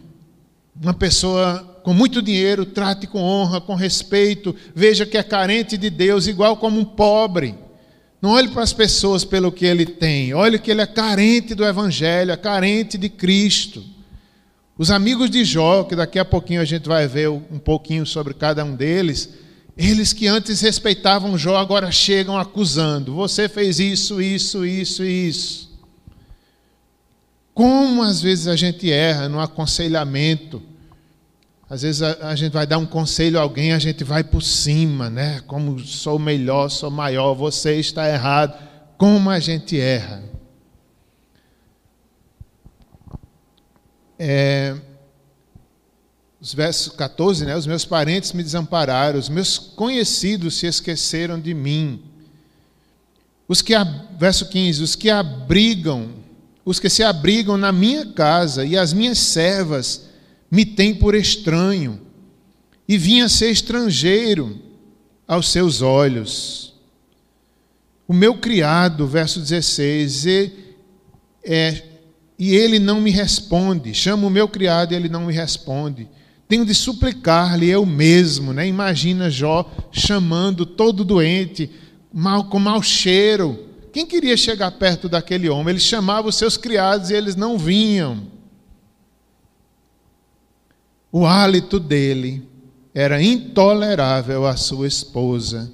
uma 0.79 0.93
pessoa 0.93 1.68
com 1.89 1.93
muito 1.95 2.21
dinheiro, 2.21 2.67
trate 2.67 3.07
com 3.07 3.19
honra, 3.19 3.59
com 3.59 3.73
respeito, 3.73 4.55
veja 4.75 5.07
que 5.07 5.17
é 5.17 5.23
carente 5.23 5.75
de 5.75 5.89
Deus, 5.89 6.27
igual 6.27 6.55
como 6.55 6.79
um 6.79 6.85
pobre. 6.85 7.55
Não 8.21 8.29
olhe 8.29 8.49
para 8.49 8.61
as 8.61 8.71
pessoas 8.71 9.25
pelo 9.25 9.51
que 9.51 9.65
ele 9.65 9.87
tem, 9.87 10.31
olhe 10.31 10.59
que 10.59 10.69
ele 10.69 10.81
é 10.81 10.85
carente 10.85 11.55
do 11.55 11.65
Evangelho, 11.65 12.31
é 12.31 12.37
carente 12.37 12.95
de 12.95 13.09
Cristo. 13.09 13.83
Os 14.77 14.91
amigos 14.91 15.31
de 15.31 15.43
Jó, 15.43 15.83
que 15.83 15.95
daqui 15.95 16.19
a 16.19 16.25
pouquinho 16.25 16.61
a 16.61 16.65
gente 16.65 16.87
vai 16.87 17.07
ver 17.07 17.27
um 17.27 17.57
pouquinho 17.57 18.05
sobre 18.05 18.35
cada 18.35 18.63
um 18.63 18.75
deles, 18.75 19.27
eles 19.75 20.13
que 20.13 20.27
antes 20.27 20.61
respeitavam 20.61 21.39
Jó, 21.39 21.57
agora 21.57 21.91
chegam 21.91 22.37
acusando: 22.37 23.15
você 23.15 23.49
fez 23.49 23.79
isso, 23.79 24.21
isso, 24.21 24.63
isso 24.63 25.03
e 25.03 25.27
isso. 25.27 25.71
Como 27.51 28.03
às 28.03 28.21
vezes 28.21 28.45
a 28.45 28.55
gente 28.55 28.91
erra 28.91 29.27
no 29.27 29.39
aconselhamento, 29.39 30.61
às 31.69 31.83
vezes 31.83 32.01
a, 32.01 32.29
a, 32.29 32.35
gente 32.35 32.51
vai 32.51 32.65
dar 32.65 32.79
um 32.79 32.85
conselho 32.85 33.37
a 33.37 33.43
alguém, 33.43 33.73
a 33.73 33.79
gente 33.79 34.03
vai 34.03 34.23
por 34.23 34.41
cima, 34.41 35.07
né? 35.07 35.39
Como 35.45 35.79
sou 35.79 36.17
melhor, 36.17 36.69
sou 36.69 36.89
maior, 36.89 37.35
você 37.35 37.75
está 37.75 38.09
errado. 38.09 38.57
Como 38.97 39.29
a 39.29 39.39
gente 39.39 39.79
erra. 39.79 40.23
É, 44.17 44.75
os 46.41 46.55
versos 46.55 46.91
14, 46.93 47.45
né? 47.45 47.55
Os 47.55 47.67
meus 47.67 47.85
parentes 47.85 48.33
me 48.33 48.41
desampararam, 48.41 49.19
os 49.19 49.29
meus 49.29 49.59
conhecidos 49.59 50.57
se 50.57 50.65
esqueceram 50.65 51.39
de 51.39 51.53
mim. 51.53 52.01
Os 53.47 53.61
que, 53.61 53.73
verso 54.17 54.49
15, 54.49 54.81
os 54.81 54.95
que 54.95 55.09
abrigam, 55.11 56.09
os 56.65 56.79
que 56.79 56.89
se 56.89 57.03
abrigam 57.03 57.57
na 57.57 57.71
minha 57.71 58.07
casa 58.07 58.65
e 58.65 58.75
as 58.75 58.91
minhas 58.91 59.19
servas 59.19 60.08
me 60.51 60.65
tem 60.65 60.93
por 60.93 61.15
estranho 61.15 62.01
e 62.87 62.97
vinha 62.97 63.29
ser 63.29 63.51
estrangeiro 63.51 64.59
aos 65.27 65.49
seus 65.49 65.81
olhos. 65.81 66.73
O 68.07 68.13
meu 68.13 68.37
criado, 68.37 69.05
verso 69.05 69.39
16, 69.39 70.25
e, 70.25 70.53
é, 71.43 71.83
e 72.39 72.55
ele 72.55 72.79
não 72.79 72.99
me 72.99 73.11
responde. 73.11 73.93
Chamo 73.93 74.25
o 74.25 74.31
meu 74.31 74.47
criado 74.47 74.91
e 74.91 74.95
ele 74.95 75.07
não 75.07 75.27
me 75.27 75.33
responde. 75.33 76.09
Tenho 76.47 76.65
de 76.65 76.73
suplicar-lhe 76.73 77.69
eu 77.69 77.85
mesmo, 77.85 78.51
né? 78.51 78.67
Imagina 78.67 79.29
Jó 79.29 79.71
chamando 79.91 80.65
todo 80.65 81.05
doente, 81.05 81.69
mal 82.11 82.45
com 82.45 82.57
mau 82.57 82.81
cheiro. 82.81 83.67
Quem 83.93 84.03
queria 84.07 84.35
chegar 84.35 84.71
perto 84.71 85.07
daquele 85.07 85.47
homem? 85.47 85.73
Ele 85.73 85.79
chamava 85.79 86.27
os 86.27 86.35
seus 86.35 86.57
criados 86.57 87.11
e 87.11 87.13
eles 87.13 87.35
não 87.35 87.55
vinham. 87.55 88.38
O 91.11 91.25
hálito 91.25 91.79
dele 91.79 92.47
era 92.93 93.21
intolerável 93.21 94.45
à 94.45 94.55
sua 94.55 94.87
esposa. 94.87 95.71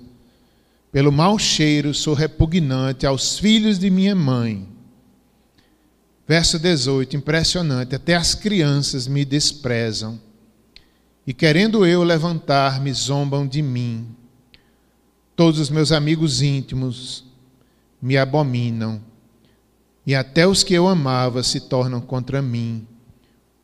Pelo 0.92 1.12
mau 1.12 1.38
cheiro 1.38 1.94
sou 1.94 2.14
repugnante 2.14 3.06
aos 3.06 3.38
filhos 3.38 3.78
de 3.78 3.90
minha 3.90 4.16
mãe. 4.16 4.66
Verso 6.28 6.58
18, 6.58 7.18
impressionante. 7.18 7.96
Até 7.96 8.16
as 8.16 8.34
crianças 8.34 9.08
me 9.08 9.26
desprezam. 9.26 10.20
E 11.28 11.34
querendo 11.34 11.86
eu 11.86 12.04
levantar-me, 12.04 12.94
zombam 12.94 13.46
de 13.46 13.62
mim. 13.62 14.08
Todos 15.36 15.60
os 15.60 15.70
meus 15.70 15.92
amigos 15.92 16.42
íntimos 16.42 17.26
me 18.02 18.18
abominam. 18.18 19.02
E 20.08 20.16
até 20.16 20.48
os 20.48 20.64
que 20.64 20.74
eu 20.74 20.88
amava 20.88 21.44
se 21.44 21.60
tornam 21.60 22.00
contra 22.00 22.42
mim. 22.42 22.88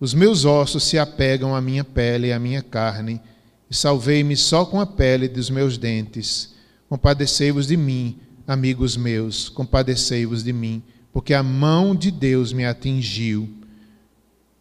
Os 0.02 0.16
meus 0.16 0.46
ossos 0.46 0.84
se 0.84 0.98
apegam 0.98 1.56
à 1.56 1.62
minha 1.62 1.84
pele 1.84 2.30
e 2.30 2.34
à 2.34 2.40
minha 2.40 2.64
carne, 2.64 3.22
e 3.70 3.76
salvei-me 3.76 4.36
só 4.36 4.66
com 4.66 4.82
a 4.82 4.86
pele 4.88 5.28
dos 5.28 5.52
meus 5.52 5.78
dentes. 5.78 6.56
Compadecei-vos 6.90 7.68
de 7.68 7.78
mim, 7.78 8.18
amigos 8.48 8.98
meus, 8.98 9.48
compadecei-vos 9.48 10.44
de 10.44 10.52
mim, 10.52 10.82
porque 11.14 11.36
a 11.36 11.44
mão 11.44 11.96
de 11.96 12.10
Deus 12.10 12.52
me 12.52 12.66
atingiu. 12.66 13.48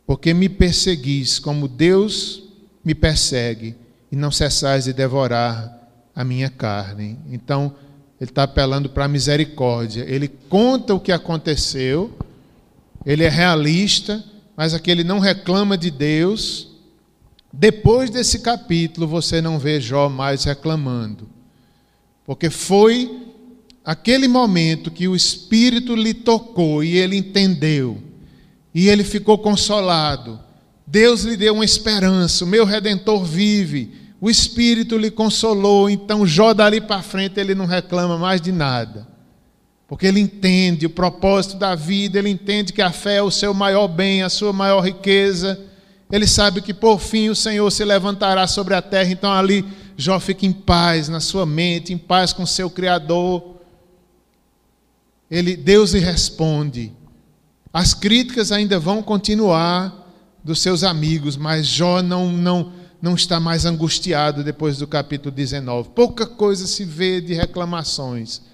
Porque 0.06 0.35
me 0.35 0.47
perseguis 0.47 1.38
como 1.38 1.66
Deus 1.66 2.42
me 2.85 2.94
persegue, 2.94 3.75
e 4.12 4.16
não 4.16 4.30
cessais 4.30 4.85
de 4.85 4.92
devorar 4.92 5.88
a 6.14 6.23
minha 6.23 6.50
carne. 6.50 7.18
Então, 7.30 7.75
ele 8.20 8.30
está 8.30 8.42
apelando 8.42 8.90
para 8.90 9.06
a 9.06 9.09
misericórdia. 9.09 10.04
Ele 10.06 10.28
conta 10.28 10.94
o 10.94 11.00
que 11.00 11.12
aconteceu, 11.12 12.14
ele 13.06 13.25
é 13.25 13.30
realista 13.30 14.23
mas 14.57 14.75
aquele 14.75 15.02
não 15.04 15.19
reclama 15.19 15.76
de 15.76 15.90
Deus, 15.90 16.69
depois 17.52 18.11
desse 18.11 18.40
capítulo 18.40 19.07
você 19.07 19.40
não 19.40 19.59
vê 19.59 19.80
Jó 19.80 20.09
mais 20.09 20.45
reclamando. 20.45 21.28
Porque 22.25 22.50
foi 22.50 23.26
aquele 23.85 24.28
momento 24.28 24.90
que 24.90 25.09
o 25.09 25.16
Espírito 25.16 25.97
lhe 25.97 26.14
tocou 26.14 26.85
e 26.85 26.97
ele 26.97 27.16
entendeu, 27.16 28.00
e 28.75 28.88
ele 28.88 29.02
ficou 29.02 29.38
consolado. 29.38 30.38
Deus 30.87 31.23
lhe 31.23 31.37
deu 31.37 31.54
uma 31.54 31.64
esperança, 31.64 32.45
o 32.45 32.49
meu 32.49 32.64
redentor 32.64 33.25
vive. 33.25 33.99
O 34.21 34.28
Espírito 34.28 34.99
lhe 34.99 35.11
consolou, 35.11 35.88
então 35.88 36.26
Jó 36.26 36.52
dali 36.52 36.80
para 36.80 37.02
frente 37.02 37.40
ele 37.40 37.54
não 37.54 37.64
reclama 37.64 38.19
mais 38.19 38.40
de 38.40 38.52
nada. 38.52 39.09
Porque 39.90 40.06
ele 40.06 40.20
entende 40.20 40.87
o 40.87 40.90
propósito 40.90 41.56
da 41.56 41.75
vida, 41.75 42.16
ele 42.16 42.28
entende 42.28 42.73
que 42.73 42.80
a 42.80 42.92
fé 42.92 43.16
é 43.16 43.23
o 43.23 43.30
seu 43.30 43.52
maior 43.52 43.88
bem, 43.88 44.23
a 44.23 44.28
sua 44.28 44.52
maior 44.52 44.82
riqueza. 44.82 45.59
Ele 46.12 46.28
sabe 46.28 46.62
que 46.62 46.73
por 46.73 47.00
fim 47.00 47.28
o 47.28 47.35
Senhor 47.35 47.68
se 47.73 47.85
levantará 47.85 48.47
sobre 48.47 48.73
a 48.76 48.80
terra. 48.80 49.11
Então 49.11 49.32
ali 49.32 49.66
Jó 49.97 50.20
fica 50.20 50.47
em 50.47 50.52
paz 50.52 51.09
na 51.09 51.18
sua 51.18 51.44
mente, 51.44 51.92
em 51.92 51.99
paz 51.99 52.32
com 52.32 52.47
seu 52.47 52.70
Criador. 52.70 53.56
Ele, 55.28 55.56
Deus 55.56 55.90
lhe 55.90 55.99
responde. 55.99 56.92
As 57.73 57.92
críticas 57.92 58.52
ainda 58.52 58.78
vão 58.78 59.02
continuar, 59.02 60.09
dos 60.44 60.61
seus 60.61 60.85
amigos, 60.85 61.37
mas 61.37 61.66
Jó 61.66 62.00
não, 62.00 62.30
não, 62.30 62.73
não 63.02 63.16
está 63.16 63.40
mais 63.40 63.64
angustiado 63.64 64.44
depois 64.44 64.78
do 64.78 64.87
capítulo 64.87 65.35
19. 65.35 65.88
Pouca 65.88 66.28
coisa 66.28 66.64
se 66.68 66.85
vê 66.85 67.20
de 67.20 67.35
reclamações. 67.35 68.50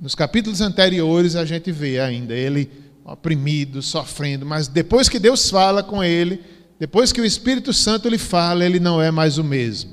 Nos 0.00 0.14
capítulos 0.14 0.60
anteriores 0.60 1.36
a 1.36 1.44
gente 1.44 1.72
vê 1.72 1.98
ainda 2.00 2.34
ele 2.34 2.70
oprimido, 3.04 3.80
sofrendo, 3.80 4.44
mas 4.44 4.68
depois 4.68 5.08
que 5.08 5.18
Deus 5.18 5.48
fala 5.48 5.82
com 5.82 6.02
ele, 6.02 6.40
depois 6.78 7.12
que 7.12 7.20
o 7.20 7.24
Espírito 7.24 7.72
Santo 7.72 8.08
lhe 8.08 8.18
fala, 8.18 8.64
ele 8.64 8.80
não 8.80 9.00
é 9.00 9.10
mais 9.10 9.38
o 9.38 9.44
mesmo. 9.44 9.92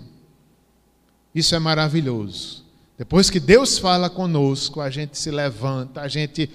Isso 1.34 1.56
é 1.56 1.60
maravilhoso. 1.60 2.64
Depois 2.98 3.30
que 3.30 3.40
Deus 3.40 3.78
fala 3.78 4.10
conosco, 4.10 4.82
a 4.82 4.90
gente 4.90 5.18
se 5.18 5.32
levanta, 5.32 6.02
a 6.02 6.08
gente 6.08 6.50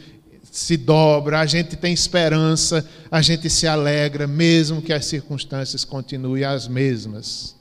se 0.51 0.77
dobra, 0.77 1.41
a 1.41 1.47
gente 1.47 1.77
tem 1.77 1.93
esperança, 1.93 2.87
a 3.11 3.21
gente 3.23 3.49
se 3.51 3.67
alegra, 3.67 4.27
mesmo 4.27 4.83
que 4.83 4.93
as 4.93 5.07
circunstâncias 5.07 5.85
continuem 5.85 6.45
as 6.45 6.69
mesmas. 6.69 7.58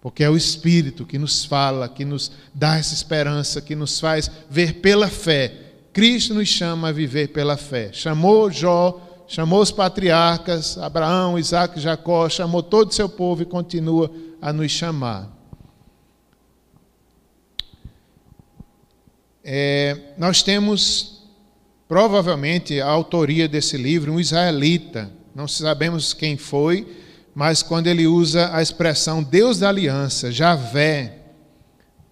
Porque 0.00 0.22
é 0.22 0.30
o 0.30 0.36
Espírito 0.36 1.04
que 1.04 1.18
nos 1.18 1.44
fala, 1.44 1.88
que 1.88 2.04
nos 2.04 2.30
dá 2.54 2.76
essa 2.76 2.94
esperança, 2.94 3.60
que 3.60 3.74
nos 3.74 3.98
faz 3.98 4.30
ver 4.48 4.74
pela 4.74 5.08
fé. 5.08 5.52
Cristo 5.92 6.34
nos 6.34 6.48
chama 6.48 6.88
a 6.88 6.92
viver 6.92 7.28
pela 7.28 7.56
fé. 7.56 7.90
Chamou 7.92 8.50
Jó, 8.50 9.24
chamou 9.26 9.60
os 9.60 9.72
patriarcas, 9.72 10.78
Abraão, 10.78 11.38
Isaac, 11.38 11.80
Jacó, 11.80 12.28
chamou 12.28 12.62
todo 12.62 12.90
o 12.90 12.94
seu 12.94 13.08
povo 13.08 13.42
e 13.42 13.46
continua 13.46 14.10
a 14.40 14.52
nos 14.52 14.70
chamar. 14.70 15.36
É, 19.42 19.96
nós 20.16 20.42
temos 20.42 21.22
provavelmente 21.88 22.80
a 22.80 22.86
autoria 22.86 23.48
desse 23.48 23.76
livro, 23.76 24.12
um 24.12 24.20
israelita, 24.20 25.10
não 25.34 25.48
sabemos 25.48 26.12
quem 26.12 26.36
foi, 26.36 26.86
mas 27.38 27.62
quando 27.62 27.86
ele 27.86 28.04
usa 28.04 28.52
a 28.52 28.60
expressão 28.60 29.22
Deus 29.22 29.60
da 29.60 29.68
aliança, 29.68 30.32
Javé, 30.32 31.18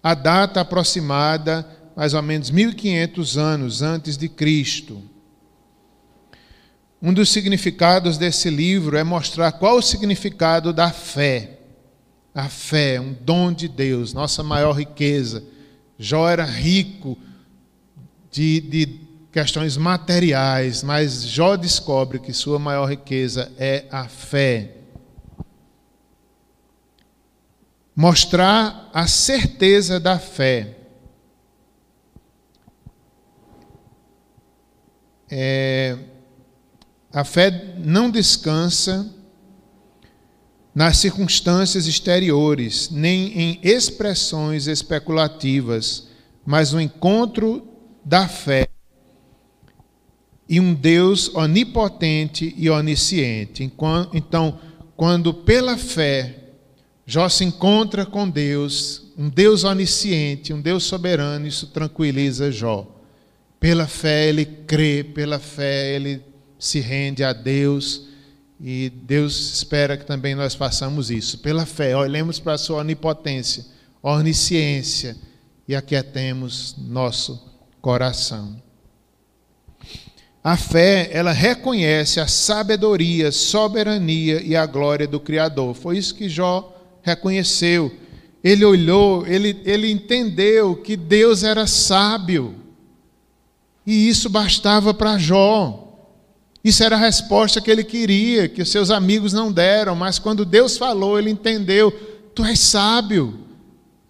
a 0.01 0.13
data 0.13 0.61
aproximada, 0.61 1.67
mais 1.97 2.13
ou 2.13 2.21
menos 2.21 2.49
1500 2.49 3.37
anos 3.37 3.81
antes 3.81 4.15
de 4.15 4.29
Cristo. 4.29 5.03
Um 7.01 7.11
dos 7.11 7.27
significados 7.27 8.17
desse 8.17 8.49
livro 8.49 8.95
é 8.95 9.03
mostrar 9.03 9.51
qual 9.51 9.79
o 9.79 9.81
significado 9.81 10.71
da 10.71 10.91
fé. 10.91 11.59
A 12.33 12.47
fé, 12.47 12.97
um 12.97 13.11
dom 13.11 13.51
de 13.51 13.67
Deus, 13.67 14.13
nossa 14.13 14.41
maior 14.43 14.71
riqueza. 14.71 15.43
Jó 15.99 16.29
era 16.29 16.45
rico 16.45 17.17
de, 18.31 18.61
de 18.61 18.99
questões 19.29 19.75
materiais, 19.75 20.83
mas 20.83 21.23
Jó 21.23 21.57
descobre 21.57 22.17
que 22.17 22.31
sua 22.31 22.57
maior 22.57 22.85
riqueza 22.85 23.51
é 23.57 23.87
a 23.91 24.07
fé. 24.07 24.76
Mostrar 27.99 28.91
a 28.93 29.07
certeza 29.07 29.99
da 29.99 30.19
fé. 30.19 30.77
É, 35.27 35.97
a 37.11 37.23
fé 37.23 37.73
não 37.79 38.11
descansa 38.11 39.11
nas 40.75 40.97
circunstâncias 40.97 41.87
exteriores, 41.87 42.91
nem 42.91 43.35
em 43.35 43.59
expressões 43.63 44.67
especulativas, 44.67 46.07
mas 46.45 46.73
no 46.73 46.79
encontro 46.79 47.67
da 48.05 48.27
fé 48.27 48.67
e 50.47 50.59
um 50.59 50.71
Deus 50.71 51.33
onipotente 51.33 52.53
e 52.55 52.69
onisciente. 52.69 53.63
Então, 54.13 54.59
quando 54.95 55.33
pela 55.33 55.75
fé 55.75 56.43
Jó 57.09 57.29
se 57.29 57.45
encontra 57.45 58.05
com 58.05 58.29
Deus, 58.29 59.03
um 59.17 59.29
Deus 59.29 59.63
onisciente, 59.63 60.51
um 60.51 60.59
Deus 60.59 60.83
soberano, 60.83 61.47
isso 61.47 61.67
tranquiliza 61.67 62.51
Jó. 62.51 62.85
Pela 63.61 63.87
fé 63.87 64.27
ele 64.27 64.45
crê, 64.45 65.05
pela 65.05 65.39
fé 65.39 65.95
ele 65.95 66.21
se 66.59 66.81
rende 66.81 67.23
a 67.23 67.31
Deus 67.31 68.09
e 68.59 68.89
Deus 68.89 69.53
espera 69.53 69.95
que 69.95 70.05
também 70.05 70.35
nós 70.35 70.53
façamos 70.53 71.09
isso. 71.09 71.37
Pela 71.37 71.65
fé, 71.65 71.95
olhemos 71.95 72.39
para 72.39 72.53
a 72.53 72.57
sua 72.57 72.79
onipotência, 72.79 73.65
onisciência 74.03 75.15
e 75.65 75.73
aquietemos 75.73 76.75
nosso 76.77 77.41
coração. 77.81 78.61
A 80.43 80.57
fé, 80.57 81.09
ela 81.13 81.31
reconhece 81.31 82.19
a 82.19 82.27
sabedoria, 82.27 83.31
soberania 83.31 84.41
e 84.41 84.57
a 84.57 84.65
glória 84.65 85.07
do 85.07 85.21
Criador. 85.21 85.73
Foi 85.73 85.97
isso 85.97 86.13
que 86.13 86.27
Jó 86.27 86.73
reconheceu. 87.07 87.91
Ele 88.43 88.63
olhou, 88.63 89.25
ele, 89.25 89.59
ele 89.65 89.89
entendeu 89.89 90.75
que 90.75 90.95
Deus 90.95 91.43
era 91.43 91.65
sábio. 91.65 92.55
E 93.85 94.09
isso 94.09 94.29
bastava 94.29 94.93
para 94.93 95.17
Jó. 95.17 95.83
Isso 96.63 96.83
era 96.83 96.95
a 96.95 96.99
resposta 96.99 97.61
que 97.61 97.71
ele 97.71 97.83
queria, 97.83 98.49
que 98.49 98.61
os 98.61 98.69
seus 98.69 98.91
amigos 98.91 99.31
não 99.31 99.51
deram, 99.51 99.95
mas 99.95 100.19
quando 100.19 100.43
Deus 100.43 100.77
falou, 100.77 101.17
ele 101.17 101.29
entendeu: 101.29 101.91
Tu 102.35 102.43
és 102.43 102.59
sábio. 102.59 103.39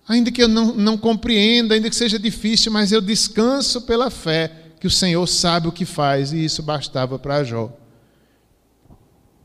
Ainda 0.07 0.31
que 0.31 0.41
eu 0.41 0.47
não, 0.47 0.73
não 0.73 0.97
compreenda, 0.97 1.75
ainda 1.75 1.89
que 1.89 1.95
seja 1.95 2.17
difícil, 2.17 2.71
mas 2.71 2.91
eu 2.91 3.01
descanso 3.01 3.81
pela 3.81 4.09
fé 4.09 4.51
que 4.79 4.87
o 4.87 4.91
Senhor 4.91 5.27
sabe 5.27 5.67
o 5.67 5.71
que 5.71 5.85
faz, 5.85 6.31
e 6.31 6.45
isso 6.45 6.63
bastava 6.63 7.19
para 7.19 7.43
Jó. 7.43 7.71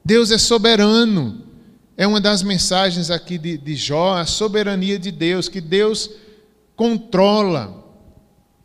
Deus 0.05 0.31
é 0.31 0.39
soberano. 0.39 1.52
É 1.97 2.07
uma 2.07 2.21
das 2.21 2.43
mensagens 2.43 3.11
aqui 3.11 3.37
de, 3.37 3.59
de 3.59 3.75
Jó, 3.77 4.15
a 4.15 4.27
soberania 4.27 4.99
de 4.99 5.11
Deus, 5.11 5.49
que 5.49 5.61
Deus 5.61 6.11
controla 6.75 7.83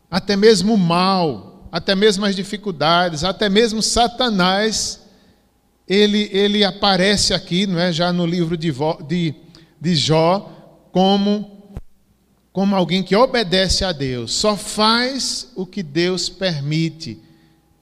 até 0.10 0.36
mesmo 0.36 0.76
o 0.76 0.78
mal, 0.78 1.68
até 1.72 1.94
mesmo 1.94 2.26
as 2.26 2.36
dificuldades, 2.36 3.24
até 3.24 3.50
mesmo 3.50 3.82
Satanás, 3.82 5.02
ele, 5.88 6.30
ele 6.32 6.64
aparece 6.64 7.34
aqui, 7.34 7.68
não 7.68 7.80
é, 7.80 7.92
já 7.92 8.14
no 8.14 8.26
livro 8.26 8.56
de, 8.58 8.74
de, 9.08 9.36
de 9.80 9.96
Jó, 9.96 10.52
como 10.92 11.58
como 12.58 12.76
alguém 12.76 13.04
que 13.04 13.16
obedece 13.16 13.86
a 13.86 13.92
Deus, 13.92 14.34
só 14.34 14.58
faz 14.58 15.52
o 15.56 15.64
que 15.64 15.84
Deus 15.84 16.28
permite. 16.28 17.22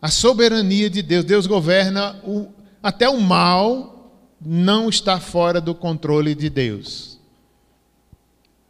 A 0.02 0.10
soberania 0.10 0.90
de 0.90 1.02
Deus, 1.02 1.24
Deus 1.24 1.48
governa 1.48 2.20
o, 2.26 2.50
até 2.84 3.08
o 3.08 3.22
mal 3.22 3.95
não 4.40 4.90
está 4.90 5.20
fora 5.20 5.60
do 5.62 5.74
controle 5.74 6.36
de 6.36 6.50
Deus. 6.50 7.20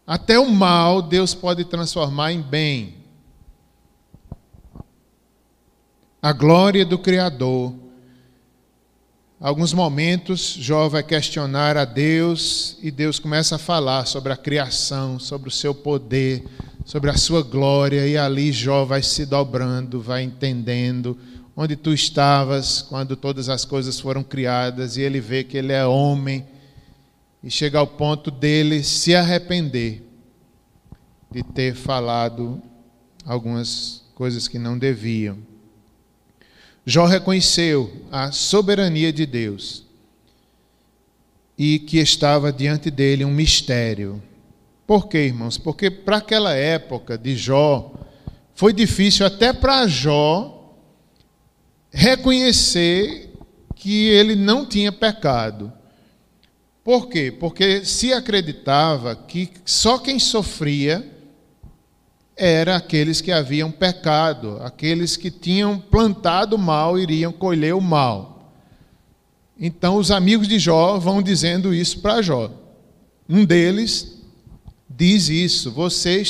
Até 0.05 0.39
o 0.39 0.49
mal 0.49 1.01
Deus 1.01 1.33
pode 1.33 1.65
transformar 1.65 2.31
em 2.31 2.41
bem. 2.41 2.95
A 6.21 6.31
glória 6.31 6.85
do 6.85 6.97
Criador 6.97 7.73
alguns 9.39 9.73
momentos, 9.73 10.55
Jó 10.59 10.89
vai 10.89 11.03
questionar 11.03 11.77
a 11.77 11.85
Deus 11.85 12.77
e 12.81 12.89
Deus 12.89 13.19
começa 13.19 13.57
a 13.57 13.59
falar 13.59 14.05
sobre 14.07 14.33
a 14.33 14.37
criação, 14.37 15.19
sobre 15.19 15.49
o 15.49 15.51
seu 15.51 15.75
poder, 15.75 16.43
sobre 16.83 17.11
a 17.11 17.17
sua 17.17 17.43
glória, 17.43 18.07
e 18.07 18.17
ali 18.17 18.51
Jó 18.51 18.85
vai 18.85 19.03
se 19.03 19.25
dobrando, 19.25 20.01
vai 20.01 20.23
entendendo 20.23 21.15
onde 21.55 21.75
tu 21.75 21.93
estavas 21.93 22.81
quando 22.81 23.15
todas 23.15 23.47
as 23.47 23.63
coisas 23.63 23.99
foram 23.99 24.23
criadas, 24.23 24.97
e 24.97 25.01
ele 25.01 25.21
vê 25.21 25.43
que 25.43 25.57
ele 25.57 25.71
é 25.71 25.85
homem, 25.85 26.45
e 27.41 27.49
chega 27.49 27.79
ao 27.79 27.87
ponto 27.87 28.29
dele 28.29 28.83
se 28.83 29.15
arrepender 29.15 30.03
de 31.31 31.43
ter 31.43 31.75
falado 31.75 32.61
algumas 33.25 34.03
coisas 34.15 34.47
que 34.47 34.57
não 34.57 34.77
deviam. 34.77 35.37
Jó 36.85 37.05
reconheceu 37.05 37.91
a 38.11 38.31
soberania 38.31 39.11
de 39.11 39.25
Deus 39.25 39.83
e 41.57 41.79
que 41.79 41.97
estava 41.97 42.51
diante 42.51 42.91
dele 42.91 43.25
um 43.25 43.31
mistério. 43.31 44.21
Por 44.85 45.07
quê, 45.07 45.25
irmãos? 45.25 45.57
Porque 45.57 45.89
para 45.89 46.17
aquela 46.17 46.53
época 46.53 47.17
de 47.17 47.35
Jó, 47.35 47.91
foi 48.53 48.71
difícil 48.71 49.25
até 49.25 49.51
para 49.51 49.87
Jó 49.87 50.54
reconhecer 51.95 53.31
que 53.73 54.09
ele 54.09 54.35
não 54.35 54.65
tinha 54.65 54.91
pecado. 54.91 55.71
Por 56.83 57.07
quê? 57.07 57.31
Porque 57.31 57.85
se 57.85 58.11
acreditava 58.11 59.15
que 59.15 59.49
só 59.63 59.97
quem 59.97 60.19
sofria 60.19 61.09
era 62.35 62.75
aqueles 62.75 63.21
que 63.21 63.31
haviam 63.31 63.71
pecado, 63.71 64.59
aqueles 64.61 65.15
que 65.15 65.31
tinham 65.31 65.79
plantado 65.79 66.57
mal 66.57 66.99
iriam 66.99 67.31
colher 67.31 67.73
o 67.73 67.79
mal. 67.79 68.51
Então 69.57 69.95
os 69.95 70.11
amigos 70.11 70.49
de 70.49 70.59
Jó 70.59 70.99
vão 70.99 71.23
dizendo 71.23 71.73
isso 71.73 72.01
para 72.01 72.21
Jó. 72.21 72.51
Um 73.27 73.45
deles 73.45 74.17
diz 74.89 75.29
isso: 75.29 75.71
você, 75.71 76.21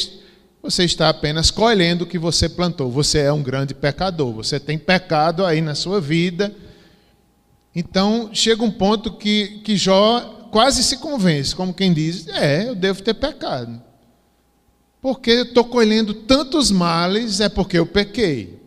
você 0.65 0.83
está 0.83 1.09
apenas 1.09 1.51
colhendo 1.51 2.03
o 2.03 2.07
que 2.07 2.17
você 2.17 2.49
plantou, 2.49 2.89
você 2.89 3.19
é 3.19 3.31
um 3.31 3.43
grande 3.43 3.75
pecador, 3.75 4.33
você 4.33 4.59
tem 4.59 4.79
pecado 4.79 5.45
aí 5.45 5.61
na 5.61 5.75
sua 5.75 6.01
vida. 6.01 6.53
Então 7.73 8.31
chega 8.33 8.63
um 8.63 8.71
ponto 8.71 9.13
que, 9.13 9.59
que 9.63 9.77
Jó 9.77 10.49
quase 10.51 10.83
se 10.83 10.97
convence, 10.97 11.55
como 11.55 11.73
quem 11.73 11.93
diz: 11.93 12.27
é, 12.29 12.67
eu 12.67 12.75
devo 12.75 13.03
ter 13.03 13.13
pecado. 13.13 13.79
Porque 14.99 15.29
eu 15.29 15.43
estou 15.43 15.65
colhendo 15.65 16.15
tantos 16.15 16.71
males, 16.71 17.39
é 17.39 17.47
porque 17.47 17.77
eu 17.77 17.85
pequei. 17.85 18.59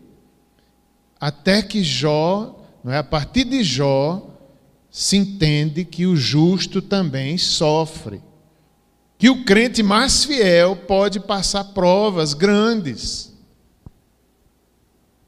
Até 1.21 1.63
que 1.63 1.83
Jó, 1.83 2.65
não 2.85 2.93
é, 2.93 2.99
a 2.99 3.05
partir 3.05 3.43
de 3.43 3.65
Jó, 3.65 4.25
se 4.89 5.17
entende 5.17 5.85
que 5.85 6.07
o 6.07 6.15
justo 6.15 6.81
também 6.81 7.37
sofre. 7.37 8.23
Que 9.18 9.28
o 9.28 9.44
crente 9.44 9.83
mais 9.83 10.24
fiel 10.24 10.76
pode 10.76 11.20
passar 11.20 11.64
provas 11.64 12.33
grandes. 12.33 13.37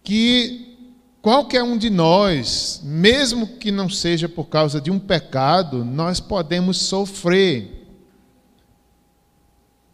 Que 0.03 0.79
qualquer 1.21 1.63
um 1.63 1.77
de 1.77 1.91
nós, 1.91 2.81
mesmo 2.83 3.59
que 3.59 3.71
não 3.71 3.91
seja 3.91 4.29
por 4.29 4.45
causa 4.45 4.81
de 4.81 4.91
um 4.91 4.99
pecado, 4.99 5.85
nós 5.85 6.21
podemos 6.21 6.79
sofrer. 6.79 7.85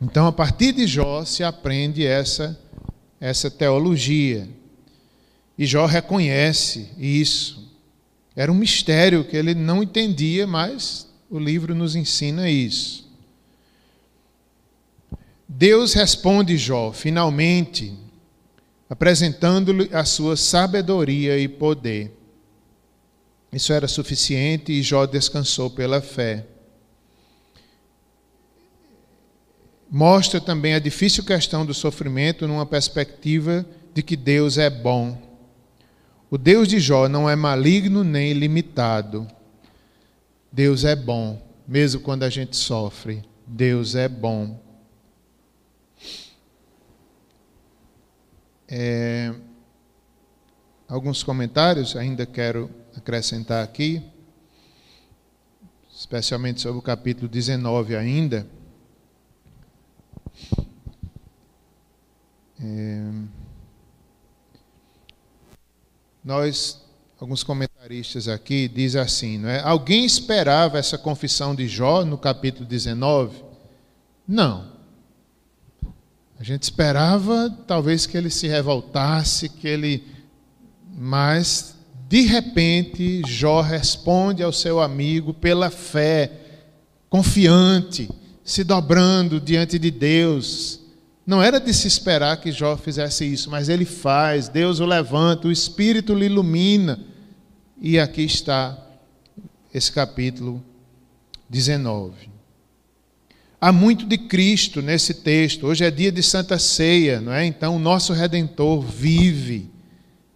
Então, 0.00 0.26
a 0.26 0.32
partir 0.32 0.72
de 0.72 0.86
Jó 0.86 1.24
se 1.24 1.42
aprende 1.42 2.06
essa 2.06 2.56
essa 3.20 3.50
teologia. 3.50 4.48
E 5.58 5.64
Jó 5.64 5.86
reconhece 5.86 6.90
isso. 6.98 7.74
Era 8.34 8.52
um 8.52 8.54
mistério 8.54 9.24
que 9.24 9.36
ele 9.36 9.54
não 9.54 9.82
entendia, 9.82 10.46
mas 10.46 11.08
o 11.30 11.38
livro 11.38 11.74
nos 11.74 11.96
ensina 11.96 12.50
isso. 12.50 13.05
Deus 15.48 15.92
responde 15.92 16.56
Jó, 16.56 16.92
finalmente, 16.92 17.96
apresentando-lhe 18.88 19.88
a 19.92 20.04
sua 20.04 20.36
sabedoria 20.36 21.38
e 21.38 21.48
poder. 21.48 22.12
Isso 23.52 23.72
era 23.72 23.86
suficiente 23.86 24.72
e 24.72 24.82
Jó 24.82 25.06
descansou 25.06 25.70
pela 25.70 26.02
fé. 26.02 26.44
Mostra 29.90 30.40
também 30.40 30.74
a 30.74 30.80
difícil 30.80 31.24
questão 31.24 31.64
do 31.64 31.72
sofrimento 31.72 32.48
numa 32.48 32.66
perspectiva 32.66 33.64
de 33.94 34.02
que 34.02 34.16
Deus 34.16 34.58
é 34.58 34.68
bom. 34.68 35.16
O 36.28 36.36
Deus 36.36 36.66
de 36.66 36.80
Jó 36.80 37.08
não 37.08 37.30
é 37.30 37.36
maligno 37.36 38.02
nem 38.02 38.32
limitado. 38.32 39.28
Deus 40.50 40.84
é 40.84 40.96
bom, 40.96 41.40
mesmo 41.66 42.00
quando 42.00 42.24
a 42.24 42.28
gente 42.28 42.56
sofre. 42.56 43.22
Deus 43.46 43.94
é 43.94 44.08
bom. 44.08 44.65
É, 48.68 49.32
alguns 50.88 51.22
comentários 51.22 51.94
ainda 51.94 52.26
quero 52.26 52.70
acrescentar 52.96 53.62
aqui, 53.62 54.02
especialmente 55.92 56.60
sobre 56.60 56.78
o 56.78 56.82
capítulo 56.82 57.28
19 57.28 57.94
ainda. 57.96 58.46
É, 62.60 63.12
nós, 66.24 66.82
alguns 67.20 67.44
comentaristas 67.44 68.26
aqui, 68.26 68.66
diz 68.66 68.96
assim, 68.96 69.38
não 69.38 69.48
é? 69.48 69.60
Alguém 69.60 70.04
esperava 70.04 70.76
essa 70.76 70.98
confissão 70.98 71.54
de 71.54 71.68
Jó 71.68 72.04
no 72.04 72.18
capítulo 72.18 72.66
19? 72.66 73.44
Não. 74.26 74.75
A 76.38 76.44
gente 76.44 76.64
esperava 76.64 77.50
talvez 77.66 78.06
que 78.06 78.16
ele 78.16 78.30
se 78.30 78.46
revoltasse, 78.46 79.48
que 79.48 79.66
ele 79.66 80.04
mas 80.98 81.74
de 82.08 82.22
repente 82.22 83.22
Jó 83.26 83.60
responde 83.60 84.42
ao 84.42 84.52
seu 84.52 84.80
amigo 84.80 85.34
pela 85.34 85.70
fé, 85.70 86.30
confiante, 87.10 88.08
se 88.44 88.64
dobrando 88.64 89.40
diante 89.40 89.78
de 89.78 89.90
Deus, 89.90 90.80
não 91.26 91.42
era 91.42 91.58
de 91.58 91.74
se 91.74 91.88
esperar 91.88 92.40
que 92.40 92.52
Jó 92.52 92.76
fizesse 92.76 93.24
isso, 93.24 93.50
mas 93.50 93.68
ele 93.68 93.84
faz, 93.84 94.48
Deus 94.48 94.78
o 94.78 94.86
levanta, 94.86 95.48
o 95.48 95.52
Espírito 95.52 96.14
lhe 96.14 96.26
ilumina. 96.26 97.00
E 97.82 97.98
aqui 97.98 98.22
está 98.22 98.78
esse 99.74 99.90
capítulo 99.90 100.62
19. 101.50 102.35
Há 103.58 103.72
muito 103.72 104.04
de 104.04 104.18
Cristo 104.18 104.82
nesse 104.82 105.14
texto. 105.14 105.66
Hoje 105.66 105.84
é 105.84 105.90
dia 105.90 106.12
de 106.12 106.22
Santa 106.22 106.58
Ceia, 106.58 107.20
não 107.20 107.32
é? 107.32 107.46
Então 107.46 107.74
o 107.76 107.78
nosso 107.78 108.12
redentor 108.12 108.82
vive. 108.82 109.70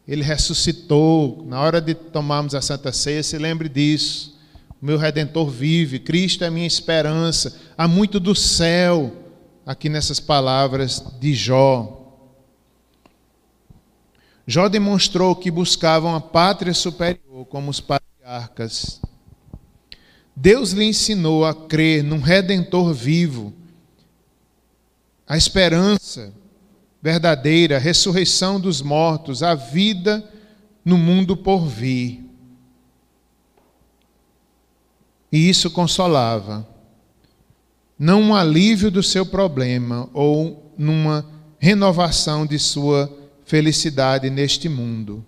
Ele 0.09 0.23
ressuscitou. 0.23 1.45
Na 1.47 1.61
hora 1.61 1.81
de 1.81 1.95
tomarmos 1.95 2.55
a 2.55 2.63
Santa 2.63 2.93
Ceia, 2.93 3.23
se 3.23 3.37
lembre 3.37 3.69
disso. 3.69 4.39
O 4.81 4.87
meu 4.87 4.97
redentor 4.97 5.51
vive. 5.51 5.99
Cristo 5.99 6.45
é 6.45 6.47
a 6.47 6.51
minha 6.51 6.67
esperança. 6.67 7.61
Há 7.77 7.87
muito 7.87 8.19
do 8.19 8.35
céu 8.35 9.13
aqui 9.67 9.91
nessas 9.91 10.19
palavras 10.19 11.05
de 11.21 11.35
Jó. 11.35 11.99
Jó 14.47 14.67
demonstrou 14.67 15.37
que 15.37 15.51
buscavam 15.51 16.17
a 16.17 16.21
pátria 16.21 16.73
superior 16.73 17.45
como 17.51 17.71
os 17.71 17.81
patriarcas. 17.81 19.01
Deus 20.35 20.73
lhe 20.73 20.85
ensinou 20.85 21.45
a 21.45 21.55
crer 21.55 22.03
num 22.03 22.21
redentor 22.21 22.93
vivo, 22.93 23.53
a 25.27 25.37
esperança 25.37 26.33
verdadeira, 27.03 27.77
a 27.77 27.79
ressurreição 27.79 28.61
dos 28.61 28.83
mortos, 28.83 29.43
a 29.43 29.55
vida 29.55 30.29
no 30.85 30.99
mundo 30.99 31.37
por 31.37 31.67
vir. 31.67 32.25
E 35.33 35.49
isso 35.49 35.71
consolava 35.71 36.67
não 37.99 38.23
um 38.23 38.35
alívio 38.35 38.91
do 38.91 39.03
seu 39.03 39.27
problema 39.27 40.09
ou 40.15 40.73
numa 40.77 41.25
renovação 41.59 42.47
de 42.47 42.59
sua 42.59 43.15
felicidade 43.45 44.31
neste 44.31 44.69
mundo. 44.69 45.25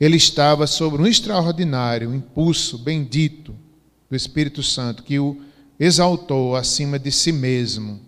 Ele 0.00 0.16
estava 0.16 0.66
sob 0.66 0.96
um 0.96 1.06
extraordinário 1.06 2.14
impulso 2.14 2.78
bendito 2.78 3.54
do 4.10 4.16
Espírito 4.16 4.62
Santo 4.62 5.02
que 5.02 5.18
o 5.18 5.40
exaltou 5.78 6.56
acima 6.56 6.98
de 6.98 7.12
si 7.12 7.30
mesmo. 7.30 8.00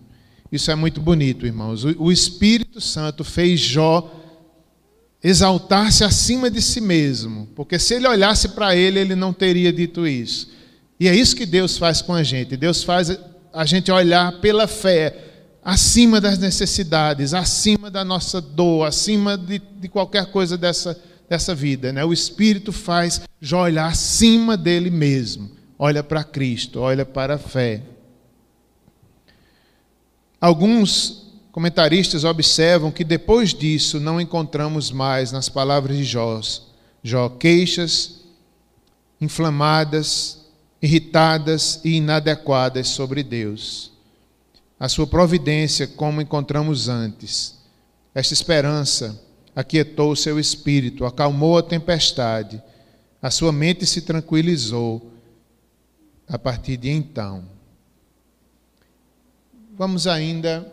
Isso 0.50 0.70
é 0.70 0.74
muito 0.74 1.00
bonito, 1.00 1.46
irmãos. 1.46 1.84
O 1.84 2.10
Espírito 2.10 2.80
Santo 2.80 3.22
fez 3.22 3.60
Jó 3.60 4.10
exaltar-se 5.22 6.02
acima 6.02 6.50
de 6.50 6.62
si 6.62 6.80
mesmo, 6.80 7.46
porque 7.54 7.78
se 7.78 7.94
ele 7.94 8.08
olhasse 8.08 8.48
para 8.48 8.74
ele, 8.74 8.98
ele 8.98 9.14
não 9.14 9.32
teria 9.32 9.72
dito 9.72 10.06
isso. 10.06 10.50
E 10.98 11.06
é 11.06 11.14
isso 11.14 11.36
que 11.36 11.46
Deus 11.46 11.78
faz 11.78 12.02
com 12.02 12.12
a 12.12 12.22
gente. 12.22 12.56
Deus 12.56 12.82
faz 12.82 13.16
a 13.52 13.64
gente 13.64 13.90
olhar 13.92 14.40
pela 14.40 14.66
fé 14.66 15.30
acima 15.62 16.20
das 16.20 16.38
necessidades, 16.38 17.34
acima 17.34 17.90
da 17.90 18.04
nossa 18.04 18.40
dor, 18.40 18.86
acima 18.86 19.36
de, 19.36 19.58
de 19.58 19.88
qualquer 19.88 20.26
coisa 20.26 20.56
dessa, 20.56 20.98
dessa 21.28 21.54
vida. 21.54 21.92
Né? 21.92 22.04
O 22.04 22.12
Espírito 22.12 22.72
faz 22.72 23.20
já 23.40 23.58
olhar 23.58 23.86
acima 23.86 24.56
dele 24.56 24.90
mesmo. 24.90 25.59
Olha 25.82 26.02
para 26.02 26.22
Cristo, 26.22 26.78
olha 26.80 27.06
para 27.06 27.36
a 27.36 27.38
fé. 27.38 27.80
Alguns 30.38 31.32
comentaristas 31.50 32.22
observam 32.22 32.92
que 32.92 33.02
depois 33.02 33.54
disso 33.54 33.98
não 33.98 34.20
encontramos 34.20 34.90
mais 34.90 35.32
nas 35.32 35.48
palavras 35.48 35.96
de 35.96 36.04
Jó, 36.04 36.38
Jó 37.02 37.30
queixas 37.30 38.20
inflamadas, 39.18 40.44
irritadas 40.82 41.80
e 41.82 41.92
inadequadas 41.96 42.88
sobre 42.88 43.22
Deus. 43.22 43.90
A 44.78 44.86
sua 44.86 45.06
providência, 45.06 45.86
como 45.86 46.20
encontramos 46.20 46.90
antes. 46.90 47.58
Esta 48.14 48.34
esperança 48.34 49.18
aquietou 49.56 50.14
seu 50.14 50.38
espírito, 50.38 51.06
acalmou 51.06 51.56
a 51.56 51.62
tempestade, 51.62 52.62
a 53.22 53.30
sua 53.30 53.50
mente 53.50 53.86
se 53.86 54.02
tranquilizou 54.02 55.09
a 56.30 56.38
partir 56.38 56.76
de 56.76 56.88
então. 56.88 57.44
Vamos 59.76 60.06
ainda, 60.06 60.72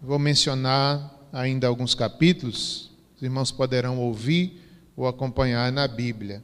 vou 0.00 0.18
mencionar 0.18 1.12
ainda 1.32 1.66
alguns 1.66 1.94
capítulos, 1.94 2.90
os 3.16 3.22
irmãos 3.22 3.50
poderão 3.50 3.98
ouvir 3.98 4.62
ou 4.96 5.08
acompanhar 5.08 5.72
na 5.72 5.88
Bíblia. 5.88 6.42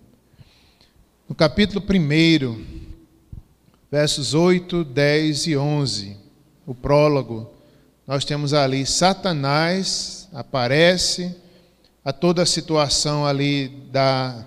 No 1.29 1.35
capítulo 1.35 1.81
1, 1.81 2.87
versos 3.91 4.35
8, 4.35 4.83
10 4.85 5.47
e 5.47 5.57
11, 5.57 6.17
o 6.67 6.75
prólogo, 6.75 7.49
nós 8.07 8.25
temos 8.25 8.53
ali 8.53 8.85
Satanás 8.85 10.29
aparece 10.33 11.35
a 12.05 12.13
toda 12.13 12.43
a 12.43 12.47
situação 12.47 13.25
ali 13.25 13.69
da 13.91 14.45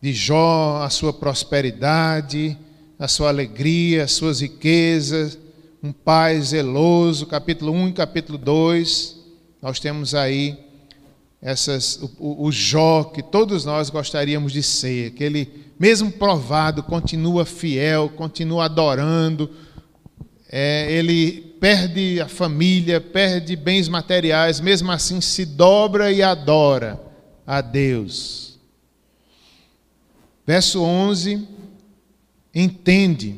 de 0.00 0.12
Jó, 0.12 0.82
a 0.82 0.90
sua 0.90 1.12
prosperidade, 1.12 2.56
a 2.98 3.06
sua 3.06 3.28
alegria, 3.28 4.04
as 4.04 4.12
suas 4.12 4.40
riquezas, 4.40 5.38
um 5.82 5.92
pai 5.92 6.40
zeloso, 6.40 7.26
capítulo 7.26 7.72
1 7.72 7.88
e 7.88 7.92
capítulo 7.92 8.38
2, 8.38 9.16
nós 9.60 9.78
temos 9.78 10.14
aí 10.14 10.58
essas, 11.40 12.00
o, 12.18 12.46
o 12.46 12.50
Jó 12.50 13.04
que 13.04 13.22
todos 13.22 13.64
nós 13.64 13.90
gostaríamos 13.90 14.52
de 14.52 14.62
ser, 14.62 15.12
que 15.12 15.22
ele, 15.22 15.48
mesmo 15.78 16.10
provado, 16.10 16.82
continua 16.82 17.44
fiel, 17.44 18.08
continua 18.08 18.64
adorando, 18.64 19.50
é, 20.50 20.90
ele 20.90 21.54
perde 21.60 22.20
a 22.20 22.28
família, 22.28 23.00
perde 23.00 23.54
bens 23.56 23.88
materiais, 23.88 24.60
mesmo 24.60 24.90
assim 24.90 25.20
se 25.20 25.44
dobra 25.44 26.10
e 26.10 26.22
adora 26.22 27.00
a 27.46 27.60
Deus. 27.60 28.58
Verso 30.46 30.82
11: 30.82 31.46
Entende, 32.58 33.36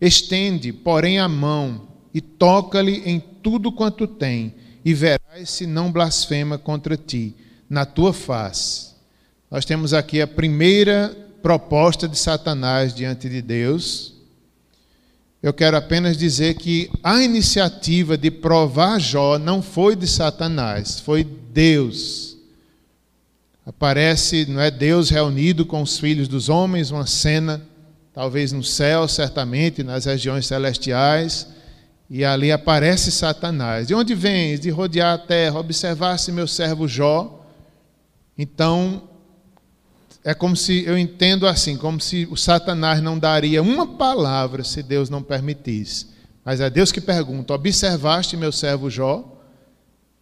estende, 0.00 0.72
porém, 0.72 1.20
a 1.20 1.28
mão 1.28 1.86
e 2.12 2.20
toca-lhe 2.20 3.02
em 3.06 3.20
tudo 3.20 3.70
quanto 3.70 4.08
tem, 4.08 4.52
e 4.84 4.92
verás 4.92 5.48
se 5.48 5.64
não 5.64 5.92
blasfema 5.92 6.58
contra 6.58 6.96
ti, 6.96 7.36
na 7.70 7.86
tua 7.86 8.12
face. 8.12 8.94
Nós 9.48 9.64
temos 9.64 9.94
aqui 9.94 10.20
a 10.20 10.26
primeira 10.26 11.16
proposta 11.40 12.08
de 12.08 12.18
Satanás 12.18 12.92
diante 12.92 13.28
de 13.28 13.40
Deus. 13.40 14.14
Eu 15.40 15.52
quero 15.52 15.76
apenas 15.76 16.16
dizer 16.16 16.54
que 16.54 16.90
a 17.00 17.22
iniciativa 17.22 18.18
de 18.18 18.28
provar 18.28 18.98
Jó 18.98 19.38
não 19.38 19.62
foi 19.62 19.94
de 19.94 20.08
Satanás, 20.08 20.98
foi 20.98 21.22
Deus. 21.22 22.36
Aparece, 23.64 24.46
não 24.46 24.60
é 24.60 24.68
Deus 24.68 25.10
reunido 25.10 25.64
com 25.64 25.80
os 25.80 25.96
filhos 25.96 26.26
dos 26.26 26.48
homens, 26.48 26.90
uma 26.90 27.06
cena, 27.06 27.64
talvez 28.14 28.52
no 28.52 28.62
céu, 28.62 29.08
certamente, 29.08 29.82
nas 29.82 30.04
regiões 30.04 30.46
celestiais 30.46 31.48
e 32.08 32.24
ali 32.24 32.52
aparece 32.52 33.10
Satanás. 33.10 33.88
De 33.88 33.94
onde 33.94 34.14
vens? 34.14 34.60
De 34.60 34.70
rodear 34.70 35.14
a 35.14 35.18
terra, 35.18 35.58
observar-se 35.58 36.30
meu 36.30 36.46
servo 36.46 36.86
Jó. 36.86 37.44
Então, 38.36 39.02
é 40.22 40.34
como 40.34 40.56
se, 40.56 40.84
eu 40.84 40.98
entendo 40.98 41.46
assim, 41.46 41.76
como 41.76 42.00
se 42.00 42.28
o 42.30 42.36
Satanás 42.36 43.02
não 43.02 43.18
daria 43.18 43.62
uma 43.62 43.86
palavra 43.86 44.62
se 44.62 44.82
Deus 44.82 45.08
não 45.10 45.22
permitisse. 45.22 46.06
Mas 46.44 46.60
é 46.60 46.68
Deus 46.68 46.92
que 46.92 47.00
pergunta: 47.00 47.54
observaste 47.54 48.36
meu 48.36 48.52
servo 48.52 48.90
Jó? 48.90 49.42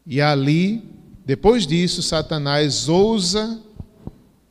E 0.07 0.21
ali, 0.21 0.89
depois 1.27 1.67
disso, 1.67 2.03
Satanás 2.03 2.89
ousa 2.89 3.61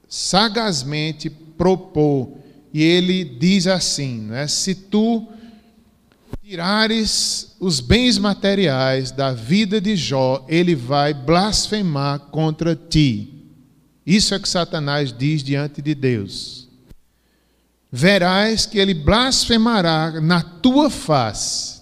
sagazmente 0.08 1.30
propor. 1.30 2.41
E 2.74 2.82
ele 2.82 3.24
diz 3.24 3.68
assim: 3.68 4.20
né, 4.22 4.48
se 4.48 4.76
tu 4.76 5.28
tirares 6.44 7.56
os 7.60 7.80
bens 7.80 8.18
materiais 8.18 9.12
da 9.12 9.34
vida 9.34 9.80
de 9.80 9.96
Jó, 9.96 10.46
ele 10.50 10.76
vai 10.76 11.14
blasfemar 11.14 12.20
contra 12.32 12.76
ti. 12.76 13.34
Isso 14.06 14.34
é 14.34 14.40
que 14.40 14.50
Satanás 14.50 15.14
diz 15.18 15.44
diante 15.44 15.82
de 15.82 15.94
Deus. 15.96 16.68
Verás 17.92 18.66
que 18.66 18.80
ele 18.80 18.94
blasfemará 18.94 20.20
na 20.22 20.42
tua 20.42 20.90
face. 20.90 21.82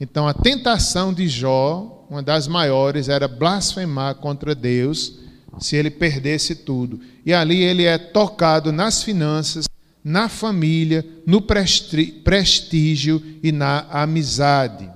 Então 0.00 0.26
a 0.26 0.34
tentação 0.34 1.12
de 1.12 1.28
Jó, 1.28 2.06
uma 2.10 2.22
das 2.22 2.48
maiores, 2.48 3.08
era 3.08 3.28
blasfemar 3.28 4.16
contra 4.16 4.54
Deus 4.54 5.18
se 5.58 5.76
ele 5.76 5.90
perdesse 5.90 6.54
tudo. 6.54 7.00
E 7.24 7.32
ali 7.32 7.62
ele 7.62 7.84
é 7.84 7.98
tocado 7.98 8.72
nas 8.72 9.02
finanças, 9.02 9.66
na 10.02 10.28
família, 10.28 11.06
no 11.26 11.42
prestígio 11.42 13.22
e 13.42 13.52
na 13.52 13.80
amizade. 13.90 14.90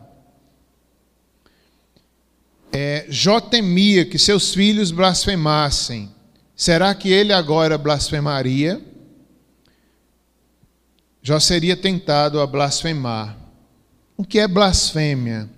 É, 2.73 3.07
Jó 3.09 3.41
temia 3.41 4.05
que 4.05 4.19
seus 4.19 4.53
filhos 4.53 4.91
blasfemassem. 4.91 6.13
Será 6.57 6.95
que 6.95 7.11
ele 7.11 7.33
agora 7.33 7.79
blasfemaria? 7.79 8.83
Jó 11.23 11.39
seria 11.39 11.77
tentado 11.77 12.41
a 12.41 12.47
blasfemar. 12.47 13.39
O 14.17 14.25
que 14.25 14.39
é 14.39 14.49
blasfêmia? 14.49 15.49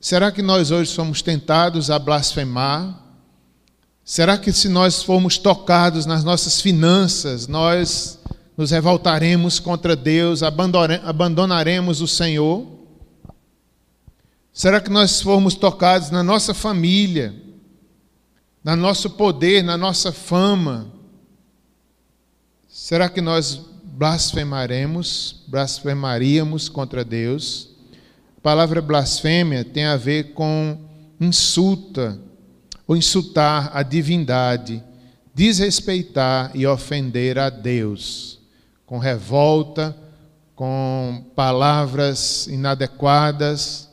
Será 0.00 0.30
que 0.30 0.42
nós 0.42 0.70
hoje 0.70 0.90
somos 0.90 1.22
tentados 1.22 1.90
a 1.90 1.98
blasfemar? 1.98 3.03
Será 4.04 4.36
que 4.36 4.52
se 4.52 4.68
nós 4.68 5.02
formos 5.02 5.38
tocados 5.38 6.04
nas 6.04 6.22
nossas 6.22 6.60
finanças, 6.60 7.48
nós 7.48 8.18
nos 8.54 8.70
revoltaremos 8.70 9.58
contra 9.58 9.96
Deus, 9.96 10.42
abandonaremos 10.42 12.02
o 12.02 12.06
Senhor? 12.06 12.66
Será 14.52 14.78
que 14.78 14.90
nós 14.90 15.22
formos 15.22 15.54
tocados 15.54 16.10
na 16.10 16.22
nossa 16.22 16.52
família, 16.52 17.34
no 18.62 18.76
nosso 18.76 19.08
poder, 19.08 19.64
na 19.64 19.78
nossa 19.78 20.12
fama? 20.12 20.92
Será 22.68 23.08
que 23.08 23.22
nós 23.22 23.58
blasfemaremos, 23.84 25.44
blasfemaríamos 25.48 26.68
contra 26.68 27.02
Deus? 27.02 27.70
A 28.36 28.40
palavra 28.42 28.82
blasfêmia 28.82 29.64
tem 29.64 29.86
a 29.86 29.96
ver 29.96 30.34
com 30.34 30.78
insulta, 31.18 32.20
ou 32.86 32.96
insultar 32.96 33.70
a 33.74 33.82
divindade, 33.82 34.82
desrespeitar 35.34 36.50
e 36.54 36.66
ofender 36.66 37.38
a 37.38 37.50
Deus, 37.50 38.38
com 38.86 38.98
revolta, 38.98 39.96
com 40.54 41.24
palavras 41.34 42.46
inadequadas. 42.46 43.88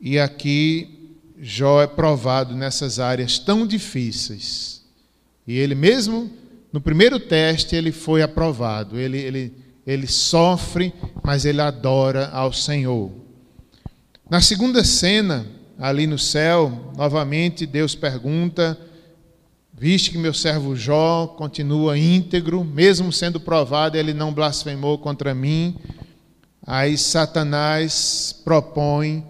E 0.00 0.18
aqui 0.18 1.16
Jó 1.40 1.82
é 1.82 1.86
provado 1.86 2.54
nessas 2.54 2.98
áreas 2.98 3.38
tão 3.38 3.66
difíceis. 3.66 4.82
E 5.46 5.56
ele 5.56 5.74
mesmo, 5.74 6.30
no 6.72 6.80
primeiro 6.80 7.18
teste, 7.18 7.74
ele 7.74 7.90
foi 7.90 8.22
aprovado. 8.22 8.98
Ele, 8.98 9.18
ele, 9.18 9.54
ele 9.86 10.06
sofre, 10.06 10.92
mas 11.24 11.44
ele 11.44 11.60
adora 11.60 12.28
ao 12.28 12.52
Senhor. 12.52 13.10
Na 14.28 14.40
segunda 14.40 14.84
cena, 14.84 15.46
ali 15.78 16.06
no 16.06 16.18
céu, 16.18 16.92
novamente 16.96 17.64
Deus 17.64 17.94
pergunta: 17.94 18.76
Viste 19.72 20.10
que 20.10 20.18
meu 20.18 20.34
servo 20.34 20.74
Jó 20.74 21.28
continua 21.28 21.96
íntegro, 21.96 22.64
mesmo 22.64 23.12
sendo 23.12 23.38
provado, 23.38 23.96
ele 23.96 24.12
não 24.12 24.34
blasfemou 24.34 24.98
contra 24.98 25.32
mim. 25.34 25.78
Aí 26.66 26.98
Satanás 26.98 28.34
propõe, 28.44 29.24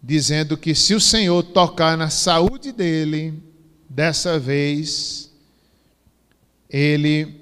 dizendo 0.00 0.56
que 0.56 0.74
se 0.74 0.94
o 0.94 1.00
Senhor 1.00 1.42
tocar 1.42 1.98
na 1.98 2.08
saúde 2.08 2.70
dele, 2.70 3.42
dessa 3.90 4.38
vez, 4.38 5.30
ele 6.70 7.34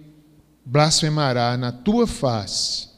blasfemará 0.65 1.57
na 1.57 1.71
tua 1.71 2.07
face. 2.07 2.89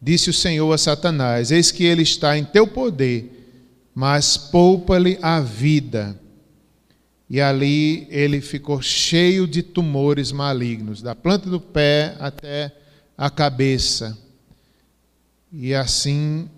Disse 0.00 0.30
o 0.30 0.32
Senhor 0.32 0.72
a 0.72 0.78
Satanás: 0.78 1.50
Eis 1.50 1.72
que 1.72 1.84
ele 1.84 2.02
está 2.02 2.38
em 2.38 2.44
teu 2.44 2.66
poder 2.66 3.41
mas 3.94 4.36
poupa-lhe 4.36 5.18
a 5.20 5.40
vida. 5.40 6.18
E 7.28 7.40
ali 7.40 8.06
ele 8.10 8.40
ficou 8.40 8.82
cheio 8.82 9.46
de 9.46 9.62
tumores 9.62 10.32
malignos, 10.32 11.00
da 11.00 11.14
planta 11.14 11.48
do 11.48 11.60
pé 11.60 12.14
até 12.18 12.74
a 13.16 13.30
cabeça. 13.30 14.18
E 15.52 15.74
assim 15.74 16.48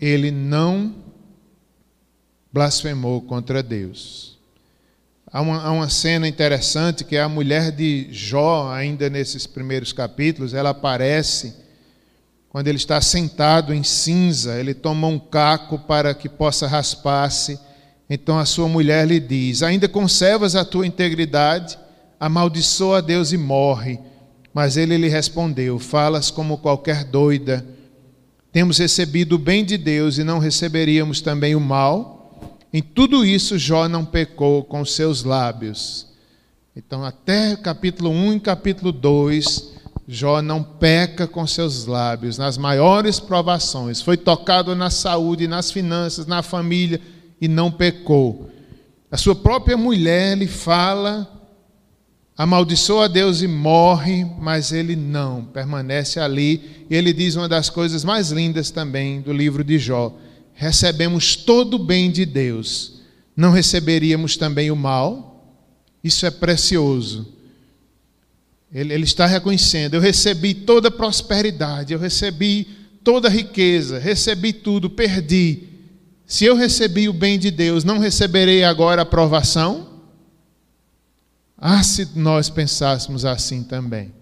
ele 0.00 0.30
não 0.30 0.94
blasfemou 2.52 3.22
contra 3.22 3.62
Deus. 3.62 4.38
Há 5.30 5.42
uma, 5.42 5.62
há 5.62 5.70
uma, 5.70 5.90
cena 5.90 6.26
interessante 6.26 7.04
que 7.04 7.16
é 7.16 7.22
a 7.22 7.28
mulher 7.28 7.70
de 7.70 8.08
Jó, 8.10 8.72
ainda 8.72 9.10
nesses 9.10 9.46
primeiros 9.46 9.92
capítulos, 9.92 10.54
ela 10.54 10.70
aparece 10.70 11.54
quando 12.58 12.66
ele 12.66 12.76
está 12.76 13.00
sentado 13.00 13.72
em 13.72 13.84
cinza, 13.84 14.58
ele 14.58 14.74
toma 14.74 15.06
um 15.06 15.16
caco 15.16 15.78
para 15.78 16.12
que 16.12 16.28
possa 16.28 16.66
raspar-se. 16.66 17.56
Então 18.10 18.36
a 18.36 18.44
sua 18.44 18.66
mulher 18.66 19.06
lhe 19.06 19.20
diz: 19.20 19.62
Ainda 19.62 19.88
conservas 19.88 20.56
a 20.56 20.64
tua 20.64 20.84
integridade? 20.84 21.78
Amaldiçoa 22.18 22.98
a 22.98 23.00
Deus 23.00 23.30
e 23.30 23.38
morre. 23.38 24.00
Mas 24.52 24.76
ele 24.76 24.96
lhe 24.96 25.06
respondeu: 25.06 25.78
Falas 25.78 26.32
como 26.32 26.58
qualquer 26.58 27.04
doida. 27.04 27.64
Temos 28.50 28.78
recebido 28.78 29.36
o 29.36 29.38
bem 29.38 29.64
de 29.64 29.78
Deus 29.78 30.18
e 30.18 30.24
não 30.24 30.40
receberíamos 30.40 31.20
também 31.20 31.54
o 31.54 31.60
mal? 31.60 32.58
Em 32.72 32.82
tudo 32.82 33.24
isso, 33.24 33.56
Jó 33.56 33.88
não 33.88 34.04
pecou 34.04 34.64
com 34.64 34.84
seus 34.84 35.22
lábios. 35.22 36.08
Então, 36.74 37.04
até 37.04 37.54
capítulo 37.54 38.10
1 38.10 38.32
e 38.32 38.40
capítulo 38.40 38.90
2, 38.90 39.77
Jó 40.10 40.40
não 40.40 40.62
peca 40.62 41.26
com 41.26 41.46
seus 41.46 41.84
lábios 41.84 42.38
nas 42.38 42.56
maiores 42.56 43.20
provações. 43.20 44.00
Foi 44.00 44.16
tocado 44.16 44.74
na 44.74 44.88
saúde, 44.88 45.46
nas 45.46 45.70
finanças, 45.70 46.26
na 46.26 46.42
família 46.42 46.98
e 47.38 47.46
não 47.46 47.70
pecou. 47.70 48.50
A 49.10 49.18
sua 49.18 49.34
própria 49.34 49.76
mulher 49.76 50.34
lhe 50.38 50.46
fala, 50.46 51.30
amaldiçoa 52.34 53.04
a 53.04 53.08
Deus 53.08 53.42
e 53.42 53.46
morre, 53.46 54.24
mas 54.40 54.72
ele 54.72 54.96
não, 54.96 55.44
permanece 55.44 56.18
ali. 56.18 56.86
E 56.88 56.96
ele 56.96 57.12
diz 57.12 57.36
uma 57.36 57.48
das 57.48 57.68
coisas 57.68 58.02
mais 58.02 58.30
lindas 58.30 58.70
também 58.70 59.20
do 59.20 59.32
livro 59.32 59.62
de 59.62 59.78
Jó: 59.78 60.16
recebemos 60.54 61.36
todo 61.36 61.74
o 61.74 61.84
bem 61.84 62.10
de 62.10 62.24
Deus, 62.24 63.02
não 63.36 63.50
receberíamos 63.50 64.38
também 64.38 64.70
o 64.70 64.76
mal? 64.76 65.54
Isso 66.02 66.24
é 66.24 66.30
precioso. 66.30 67.37
Ele, 68.72 68.92
ele 68.92 69.04
está 69.04 69.26
reconhecendo: 69.26 69.94
eu 69.94 70.00
recebi 70.00 70.54
toda 70.54 70.90
prosperidade, 70.90 71.92
eu 71.92 71.98
recebi 71.98 72.64
toda 73.02 73.28
riqueza, 73.28 73.98
recebi 73.98 74.52
tudo, 74.52 74.90
perdi. 74.90 75.68
Se 76.26 76.44
eu 76.44 76.54
recebi 76.54 77.08
o 77.08 77.12
bem 77.12 77.38
de 77.38 77.50
Deus, 77.50 77.84
não 77.84 77.98
receberei 77.98 78.62
agora 78.62 79.02
a 79.02 79.06
provação? 79.06 79.88
Ah, 81.56 81.82
se 81.82 82.06
nós 82.14 82.50
pensássemos 82.50 83.24
assim 83.24 83.62
também. 83.62 84.12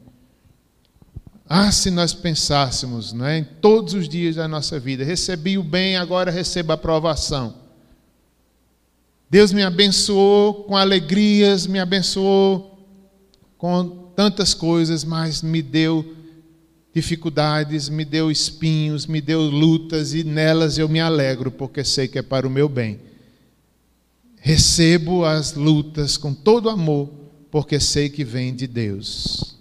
Ah, 1.48 1.70
se 1.70 1.90
nós 1.90 2.12
pensássemos 2.14 3.12
né, 3.12 3.38
em 3.38 3.44
todos 3.44 3.94
os 3.94 4.08
dias 4.08 4.36
da 4.36 4.48
nossa 4.48 4.80
vida, 4.80 5.04
recebi 5.04 5.58
o 5.58 5.62
bem, 5.62 5.96
agora 5.96 6.30
recebo 6.30 6.72
a 6.72 6.76
provação. 6.76 7.54
Deus 9.28 9.52
me 9.52 9.62
abençoou 9.62 10.64
com 10.64 10.76
alegrias, 10.76 11.66
me 11.66 11.78
abençoou 11.78 12.78
com 13.58 14.05
tantas 14.16 14.54
coisas, 14.54 15.04
mas 15.04 15.42
me 15.42 15.60
deu 15.60 16.16
dificuldades, 16.92 17.90
me 17.90 18.06
deu 18.06 18.30
espinhos, 18.30 19.06
me 19.06 19.20
deu 19.20 19.42
lutas 19.42 20.14
e 20.14 20.24
nelas 20.24 20.78
eu 20.78 20.88
me 20.88 20.98
alegro, 20.98 21.50
porque 21.50 21.84
sei 21.84 22.08
que 22.08 22.18
é 22.18 22.22
para 22.22 22.46
o 22.46 22.50
meu 22.50 22.70
bem. 22.70 22.98
Recebo 24.40 25.24
as 25.24 25.52
lutas 25.52 26.16
com 26.16 26.32
todo 26.32 26.70
amor, 26.70 27.10
porque 27.50 27.78
sei 27.78 28.08
que 28.08 28.24
vem 28.24 28.54
de 28.54 28.66
Deus. 28.66 29.56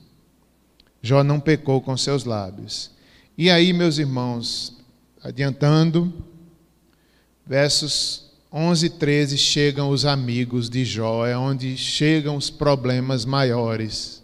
Jó 1.01 1.23
não 1.23 1.39
pecou 1.39 1.81
com 1.81 1.97
seus 1.97 2.23
lábios. 2.23 2.89
E 3.37 3.49
aí, 3.49 3.73
meus 3.73 3.97
irmãos, 3.97 4.77
adiantando, 5.21 6.13
versos 7.45 8.31
11 8.51 8.85
e 8.85 8.89
13 8.89 9.37
chegam 9.37 9.89
os 9.89 10.05
amigos 10.05 10.69
de 10.69 10.85
Jó, 10.85 11.27
é 11.27 11.37
onde 11.37 11.75
chegam 11.75 12.37
os 12.37 12.49
problemas 12.49 13.25
maiores. 13.25 14.23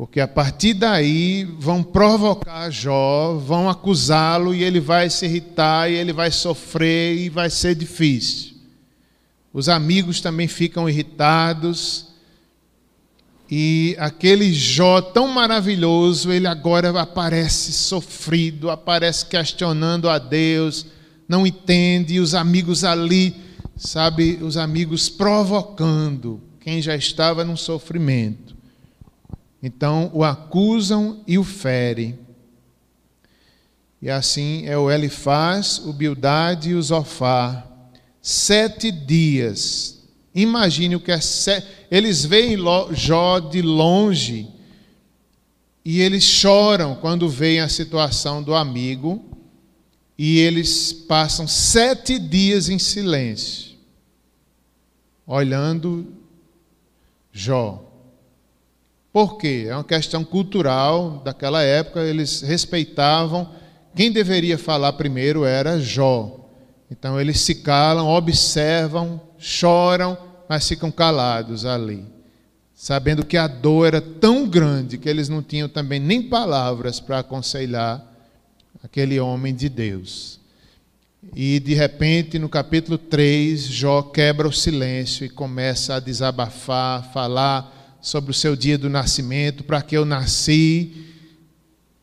Porque 0.00 0.18
a 0.18 0.26
partir 0.26 0.72
daí 0.72 1.44
vão 1.58 1.82
provocar 1.82 2.70
Jó, 2.70 3.34
vão 3.34 3.68
acusá-lo 3.68 4.54
e 4.54 4.64
ele 4.64 4.80
vai 4.80 5.10
se 5.10 5.26
irritar 5.26 5.90
e 5.90 5.94
ele 5.94 6.10
vai 6.10 6.30
sofrer 6.30 7.18
e 7.18 7.28
vai 7.28 7.50
ser 7.50 7.74
difícil. 7.74 8.54
Os 9.52 9.68
amigos 9.68 10.22
também 10.22 10.48
ficam 10.48 10.88
irritados 10.88 12.06
e 13.50 13.94
aquele 13.98 14.50
Jó 14.54 15.02
tão 15.02 15.28
maravilhoso, 15.28 16.32
ele 16.32 16.46
agora 16.46 16.98
aparece 16.98 17.70
sofrido, 17.70 18.70
aparece 18.70 19.26
questionando 19.26 20.08
a 20.08 20.16
Deus, 20.16 20.86
não 21.28 21.46
entende, 21.46 22.14
e 22.14 22.20
os 22.20 22.34
amigos 22.34 22.84
ali, 22.84 23.36
sabe, 23.76 24.38
os 24.40 24.56
amigos 24.56 25.10
provocando 25.10 26.40
quem 26.58 26.80
já 26.80 26.96
estava 26.96 27.44
num 27.44 27.54
sofrimento. 27.54 28.49
Então 29.62 30.10
o 30.14 30.24
acusam 30.24 31.22
e 31.26 31.38
o 31.38 31.44
ferem. 31.44 32.18
E 34.00 34.08
assim 34.08 34.66
é 34.66 34.78
o 34.78 34.90
Elifaz, 34.90 35.78
o 35.78 35.92
Bildade 35.92 36.70
e 36.70 36.74
o 36.74 36.82
Zofar. 36.82 37.66
Sete 38.22 38.90
dias 38.90 40.00
Imagine 40.34 40.96
o 40.96 41.00
que 41.00 41.10
é. 41.10 41.18
Eles 41.90 42.24
veem 42.24 42.56
Jó 42.92 43.38
de 43.38 43.62
longe 43.62 44.48
e 45.84 46.00
eles 46.00 46.22
choram 46.22 46.94
quando 46.94 47.28
veem 47.28 47.60
a 47.60 47.68
situação 47.68 48.42
do 48.42 48.54
amigo 48.54 49.24
e 50.16 50.38
eles 50.38 50.92
passam 50.92 51.48
sete 51.48 52.18
dias 52.18 52.68
em 52.68 52.78
silêncio, 52.78 53.72
olhando 55.26 56.14
Jó. 57.32 57.89
Por 59.12 59.38
quê? 59.38 59.66
É 59.68 59.74
uma 59.74 59.84
questão 59.84 60.24
cultural 60.24 61.20
daquela 61.24 61.62
época, 61.62 62.00
eles 62.00 62.42
respeitavam. 62.42 63.50
Quem 63.94 64.12
deveria 64.12 64.56
falar 64.56 64.92
primeiro 64.92 65.44
era 65.44 65.80
Jó. 65.80 66.48
Então 66.90 67.20
eles 67.20 67.40
se 67.40 67.56
calam, 67.56 68.06
observam, 68.06 69.20
choram, 69.38 70.16
mas 70.48 70.68
ficam 70.68 70.90
calados 70.90 71.64
ali, 71.64 72.04
sabendo 72.74 73.24
que 73.24 73.36
a 73.36 73.46
dor 73.46 73.86
era 73.86 74.00
tão 74.00 74.48
grande 74.48 74.98
que 74.98 75.08
eles 75.08 75.28
não 75.28 75.42
tinham 75.42 75.68
também 75.68 76.00
nem 76.00 76.22
palavras 76.22 76.98
para 76.98 77.20
aconselhar 77.20 78.04
aquele 78.82 79.20
homem 79.20 79.54
de 79.54 79.68
Deus. 79.68 80.40
E 81.36 81.60
de 81.60 81.74
repente, 81.74 82.38
no 82.38 82.48
capítulo 82.48 82.98
3, 82.98 83.62
Jó 83.62 84.02
quebra 84.02 84.48
o 84.48 84.52
silêncio 84.52 85.24
e 85.24 85.28
começa 85.28 85.94
a 85.94 86.00
desabafar, 86.00 87.12
falar 87.12 87.79
sobre 88.00 88.30
o 88.30 88.34
seu 88.34 88.56
dia 88.56 88.78
do 88.78 88.88
nascimento, 88.88 89.64
para 89.64 89.82
que 89.82 89.96
eu 89.96 90.04
nasci, 90.04 91.06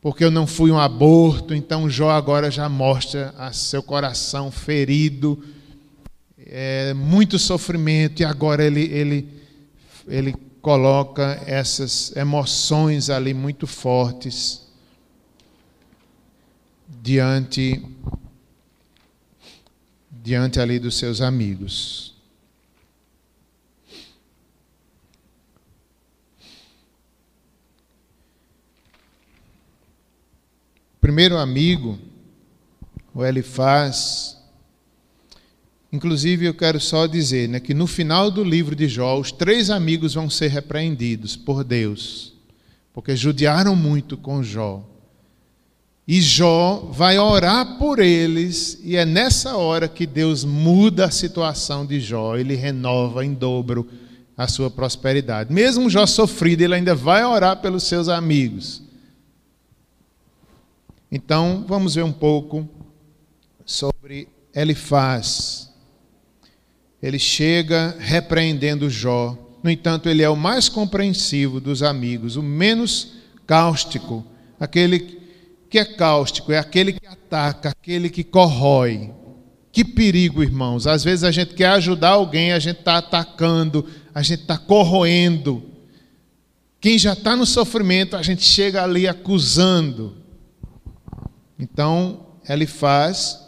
porque 0.01 0.23
eu 0.23 0.31
não 0.31 0.45
fui 0.45 0.71
um 0.71 0.79
aborto. 0.79 1.53
Então, 1.53 1.89
Jó 1.89 2.11
agora 2.11 2.51
já 2.51 2.69
mostra 2.69 3.33
seu 3.51 3.81
coração 3.81 4.51
ferido 4.51 5.43
é, 6.49 6.93
muito 6.93 7.37
sofrimento, 7.37 8.21
e 8.21 8.25
agora 8.25 8.63
ele, 8.63 8.83
ele, 8.83 9.29
ele 10.07 10.35
coloca 10.61 11.41
essas 11.45 12.15
emoções 12.15 13.09
ali 13.09 13.33
muito 13.33 13.67
fortes 13.67 14.65
diante 17.01 17.83
diante 20.11 20.59
ali 20.59 20.77
dos 20.77 20.97
seus 20.97 21.21
amigos. 21.21 22.16
Primeiro 31.07 31.37
amigo, 31.37 31.97
o 33.13 33.23
Elifaz, 33.23 34.35
Inclusive, 35.89 36.45
eu 36.45 36.53
quero 36.53 36.81
só 36.81 37.07
dizer 37.07 37.47
né, 37.47 37.61
que 37.61 37.73
no 37.73 37.87
final 37.87 38.29
do 38.29 38.43
livro 38.43 38.75
de 38.75 38.89
Jó, 38.89 39.17
os 39.17 39.31
três 39.31 39.69
amigos 39.69 40.15
vão 40.15 40.29
ser 40.29 40.49
repreendidos 40.49 41.37
por 41.37 41.63
Deus, 41.63 42.33
porque 42.93 43.15
judiaram 43.15 43.73
muito 43.73 44.17
com 44.17 44.43
Jó. 44.43 44.83
E 46.05 46.19
Jó 46.19 46.89
vai 46.91 47.17
orar 47.17 47.77
por 47.77 47.99
eles, 47.99 48.77
e 48.83 48.97
é 48.97 49.05
nessa 49.05 49.55
hora 49.55 49.87
que 49.87 50.05
Deus 50.05 50.43
muda 50.43 51.05
a 51.05 51.11
situação 51.11 51.85
de 51.85 52.01
Jó, 52.01 52.35
ele 52.35 52.53
renova 52.53 53.25
em 53.25 53.33
dobro 53.33 53.87
a 54.35 54.45
sua 54.45 54.69
prosperidade. 54.69 55.53
Mesmo 55.53 55.89
Jó 55.89 56.05
sofrido, 56.05 56.63
ele 56.63 56.75
ainda 56.75 56.93
vai 56.93 57.23
orar 57.23 57.61
pelos 57.61 57.83
seus 57.83 58.09
amigos. 58.09 58.85
Então, 61.11 61.65
vamos 61.67 61.95
ver 61.95 62.03
um 62.03 62.11
pouco 62.11 62.67
sobre 63.65 64.27
Elifaz 64.53 65.67
ele 67.01 67.19
chega 67.19 67.95
repreendendo 67.99 68.89
Jó. 68.89 69.37
No 69.63 69.69
entanto, 69.69 70.09
ele 70.09 70.23
é 70.23 70.29
o 70.29 70.35
mais 70.35 70.69
compreensivo 70.69 71.59
dos 71.59 71.83
amigos, 71.83 72.35
o 72.35 72.43
menos 72.43 73.13
cáustico. 73.45 74.25
Aquele 74.59 75.19
que 75.69 75.77
é 75.77 75.85
cáustico 75.85 76.51
é 76.51 76.57
aquele 76.57 76.93
que 76.93 77.05
ataca, 77.05 77.69
aquele 77.69 78.09
que 78.09 78.23
corrói. 78.23 79.11
Que 79.71 79.83
perigo, 79.83 80.41
irmãos. 80.41 80.87
Às 80.87 81.03
vezes 81.03 81.23
a 81.23 81.31
gente 81.31 81.53
quer 81.53 81.69
ajudar 81.69 82.09
alguém, 82.09 82.51
a 82.51 82.59
gente 82.59 82.79
está 82.79 82.97
atacando, 82.97 83.85
a 84.13 84.23
gente 84.23 84.41
está 84.41 84.57
corroendo. 84.57 85.63
Quem 86.79 86.97
já 86.97 87.13
está 87.13 87.35
no 87.35 87.45
sofrimento, 87.45 88.15
a 88.15 88.23
gente 88.23 88.43
chega 88.43 88.83
ali 88.83 89.07
acusando. 89.07 90.15
Então, 91.59 92.27
ele 92.47 92.65
faz 92.65 93.47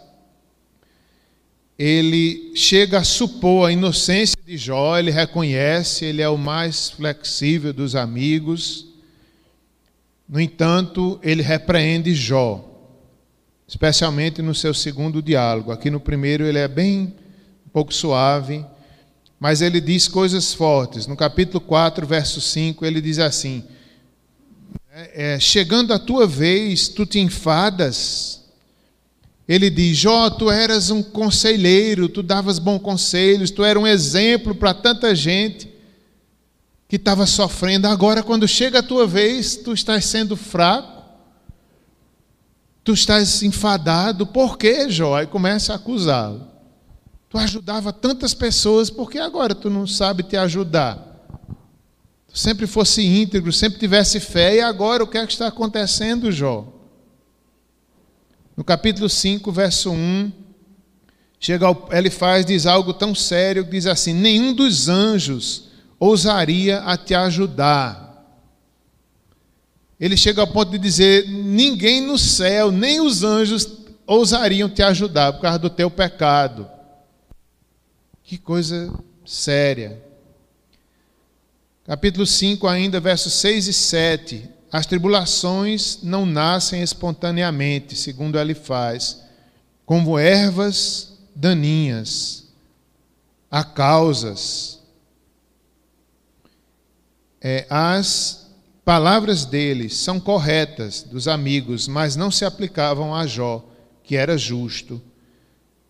ele 1.79 2.51
chega 2.55 2.97
a 2.97 3.03
supor 3.05 3.69
a 3.69 3.71
inocência 3.71 4.35
de 4.45 4.57
Jó, 4.57 4.99
ele 4.99 5.11
reconhece, 5.11 6.03
ele 6.03 6.21
é 6.21 6.27
o 6.27 6.37
mais 6.37 6.89
flexível 6.89 7.71
dos 7.71 7.95
amigos. 7.95 8.85
No 10.27 10.41
entanto, 10.41 11.17
ele 11.23 11.41
repreende 11.41 12.13
Jó, 12.13 12.65
especialmente 13.65 14.41
no 14.41 14.53
seu 14.53 14.73
segundo 14.73 15.21
diálogo. 15.21 15.71
Aqui 15.71 15.89
no 15.89 16.01
primeiro 16.01 16.43
ele 16.43 16.59
é 16.59 16.67
bem 16.67 17.15
um 17.65 17.69
pouco 17.71 17.93
suave, 17.93 18.65
mas 19.39 19.61
ele 19.61 19.79
diz 19.79 20.05
coisas 20.05 20.53
fortes. 20.53 21.07
No 21.07 21.15
capítulo 21.15 21.61
4, 21.61 22.05
verso 22.05 22.41
5, 22.41 22.85
ele 22.85 22.99
diz 22.99 23.19
assim: 23.19 23.63
é, 25.13 25.39
Chegando 25.39 25.93
a 25.93 25.99
tua 25.99 26.27
vez, 26.27 26.87
tu 26.87 27.05
te 27.05 27.19
enfadas 27.19 28.39
ele 29.49 29.71
diz: 29.71 29.97
Jó, 29.97 30.29
tu 30.29 30.51
eras 30.51 30.91
um 30.91 31.01
conselheiro, 31.01 32.07
tu 32.07 32.21
davas 32.21 32.59
bons 32.59 32.79
conselhos, 32.79 33.49
tu 33.49 33.63
era 33.63 33.79
um 33.79 33.87
exemplo 33.87 34.53
para 34.53 34.75
tanta 34.75 35.15
gente 35.15 35.67
que 36.87 36.97
estava 36.97 37.25
sofrendo. 37.25 37.87
Agora, 37.87 38.21
quando 38.21 38.47
chega 38.47 38.77
a 38.77 38.83
tua 38.83 39.07
vez, 39.07 39.55
tu 39.55 39.73
estás 39.73 40.05
sendo 40.05 40.37
fraco. 40.37 40.99
Tu 42.83 42.93
estás 42.93 43.41
enfadado, 43.41 44.27
por 44.27 44.55
quê, 44.55 44.87
Jó? 44.87 45.19
E 45.19 45.25
começa 45.25 45.73
a 45.73 45.77
acusá-lo. 45.77 46.47
Tu 47.27 47.37
ajudava 47.37 47.91
tantas 47.91 48.35
pessoas, 48.35 48.91
por 48.91 49.09
que 49.09 49.17
agora 49.17 49.55
tu 49.55 49.67
não 49.67 49.87
sabe 49.87 50.21
te 50.21 50.37
ajudar? 50.37 51.08
Sempre 52.33 52.67
fosse 52.67 53.01
íntegro, 53.01 53.51
sempre 53.51 53.79
tivesse 53.79 54.19
fé, 54.19 54.55
e 54.55 54.61
agora 54.61 55.03
o 55.03 55.07
que 55.07 55.17
é 55.17 55.25
que 55.25 55.33
está 55.33 55.47
acontecendo, 55.47 56.31
Jó? 56.31 56.67
No 58.55 58.63
capítulo 58.63 59.09
5, 59.09 59.51
verso 59.51 59.91
1, 59.91 60.31
chega 61.39 61.65
ao, 61.65 61.89
ele 61.91 62.09
faz, 62.09 62.45
diz 62.45 62.65
algo 62.65 62.93
tão 62.93 63.15
sério, 63.15 63.63
diz 63.63 63.85
assim: 63.85 64.13
nenhum 64.13 64.53
dos 64.53 64.89
anjos 64.89 65.69
ousaria 65.97 66.79
a 66.81 66.97
te 66.97 67.15
ajudar. 67.15 68.09
Ele 69.99 70.15
chega 70.15 70.41
ao 70.41 70.47
ponto 70.47 70.71
de 70.71 70.77
dizer: 70.77 71.27
ninguém 71.27 72.01
no 72.01 72.17
céu, 72.17 72.71
nem 72.71 73.01
os 73.01 73.23
anjos 73.23 73.67
ousariam 74.05 74.69
te 74.69 74.81
ajudar 74.81 75.33
por 75.33 75.41
causa 75.41 75.59
do 75.59 75.69
teu 75.69 75.89
pecado. 75.89 76.69
Que 78.23 78.37
coisa 78.37 78.93
séria. 79.25 80.03
Capítulo 81.89 82.23
5, 82.23 82.67
ainda, 82.67 82.99
versos 82.99 83.33
6 83.33 83.67
e 83.67 83.73
7. 83.73 84.49
As 84.71 84.85
tribulações 84.85 86.03
não 86.03 86.23
nascem 86.23 86.83
espontaneamente, 86.83 87.95
segundo 87.95 88.37
ele 88.37 88.53
faz, 88.53 89.23
como 89.87 90.19
ervas 90.19 91.17
daninhas. 91.35 92.47
Há 93.49 93.63
causas. 93.63 94.81
É, 97.41 97.65
as 97.71 98.51
palavras 98.85 99.43
deles 99.45 99.97
são 99.97 100.19
corretas, 100.19 101.01
dos 101.01 101.27
amigos, 101.27 101.87
mas 101.87 102.15
não 102.15 102.29
se 102.29 102.45
aplicavam 102.45 103.15
a 103.15 103.25
Jó, 103.25 103.67
que 104.03 104.15
era 104.15 104.37
justo. 104.37 105.01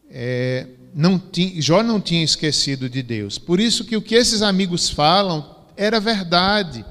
É, 0.09 0.65
não 0.95 1.21
Jó 1.57 1.83
não 1.83 1.99
tinha 1.99 2.23
esquecido 2.23 2.89
de 2.89 3.03
Deus. 3.03 3.37
Por 3.37 3.59
isso 3.59 3.83
que 3.83 3.97
o 3.97 4.01
que 4.01 4.15
esses 4.15 4.41
amigos 4.41 4.89
falam 4.89 5.58
era 5.79 5.97
verdade. 5.97 6.85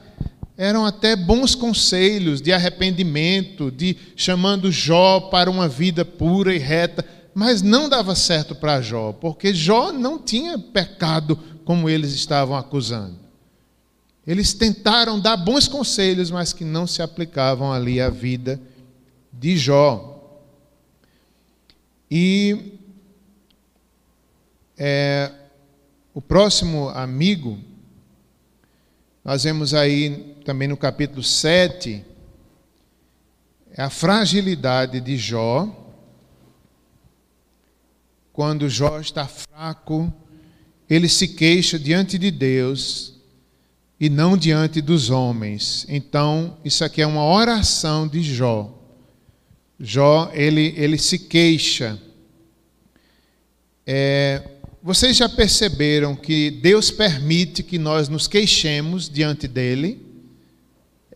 Eram 0.57 0.87
até 0.87 1.15
bons 1.15 1.55
conselhos 1.55 2.41
de 2.41 2.53
arrependimento, 2.53 3.71
de 3.71 3.97
chamando 4.17 4.73
Jó 4.73 5.21
para 5.21 5.51
uma 5.51 5.69
vida 5.69 6.05
pura 6.07 6.55
e 6.55 6.59
reta, 6.59 7.05
mas 7.35 7.61
não 7.61 7.89
dava 7.89 8.15
certo 8.17 8.55
para 8.55 8.81
Jó, 8.81 9.13
porque 9.13 9.53
Jó 9.53 9.93
não 9.93 10.19
tinha 10.19 10.59
pecado 10.59 11.39
como 11.65 11.89
eles 11.89 12.13
estavam 12.13 12.57
acusando. 12.57 13.17
Eles 14.27 14.53
tentaram 14.55 15.21
dar 15.21 15.37
bons 15.37 15.69
conselhos, 15.69 16.31
mas 16.31 16.53
que 16.53 16.65
não 16.65 16.87
se 16.87 17.03
aplicavam 17.03 17.73
ali 17.73 18.01
à 18.01 18.09
vida 18.09 18.61
de 19.33 19.57
Jó. 19.57 20.43
E 22.11 22.73
é, 24.77 25.31
o 26.13 26.21
próximo 26.21 26.89
amigo, 26.89 27.59
nós 29.29 29.45
vemos 29.45 29.75
aí 29.75 30.37
também 30.43 30.67
no 30.67 30.75
capítulo 30.75 31.23
7, 31.23 32.03
é 33.73 33.83
a 33.83 33.91
fragilidade 33.91 35.03
de 35.03 35.19
Jó. 35.19 35.69
Quando 38.33 38.71
Jó 38.71 38.99
está 38.99 39.29
fraco, 39.29 40.11
ele 40.89 41.11
se 41.11 41.29
queixa 41.29 41.79
diante 41.79 42.17
de 42.17 42.31
Deus 42.31 43.21
e 44.01 44.09
não 44.09 44.35
diante 44.35 44.81
dos 44.81 45.11
homens. 45.11 45.85
Então, 45.91 46.57
isso 46.65 46.83
aqui 46.83 47.03
é 47.03 47.07
uma 47.07 47.27
oração 47.27 48.09
de 48.09 48.23
Jó. 48.23 48.83
Jó, 49.79 50.31
ele, 50.33 50.73
ele 50.75 50.97
se 50.97 51.19
queixa. 51.19 52.01
É, 53.87 54.43
vocês 54.83 55.17
já 55.17 55.29
perceberam 55.29 56.15
que 56.15 56.51
Deus 56.51 56.91
permite 56.91 57.63
que 57.63 57.79
nós 57.79 58.09
nos 58.09 58.29
queixemos 58.29 59.09
diante 59.09 59.49
dele? 59.49 60.07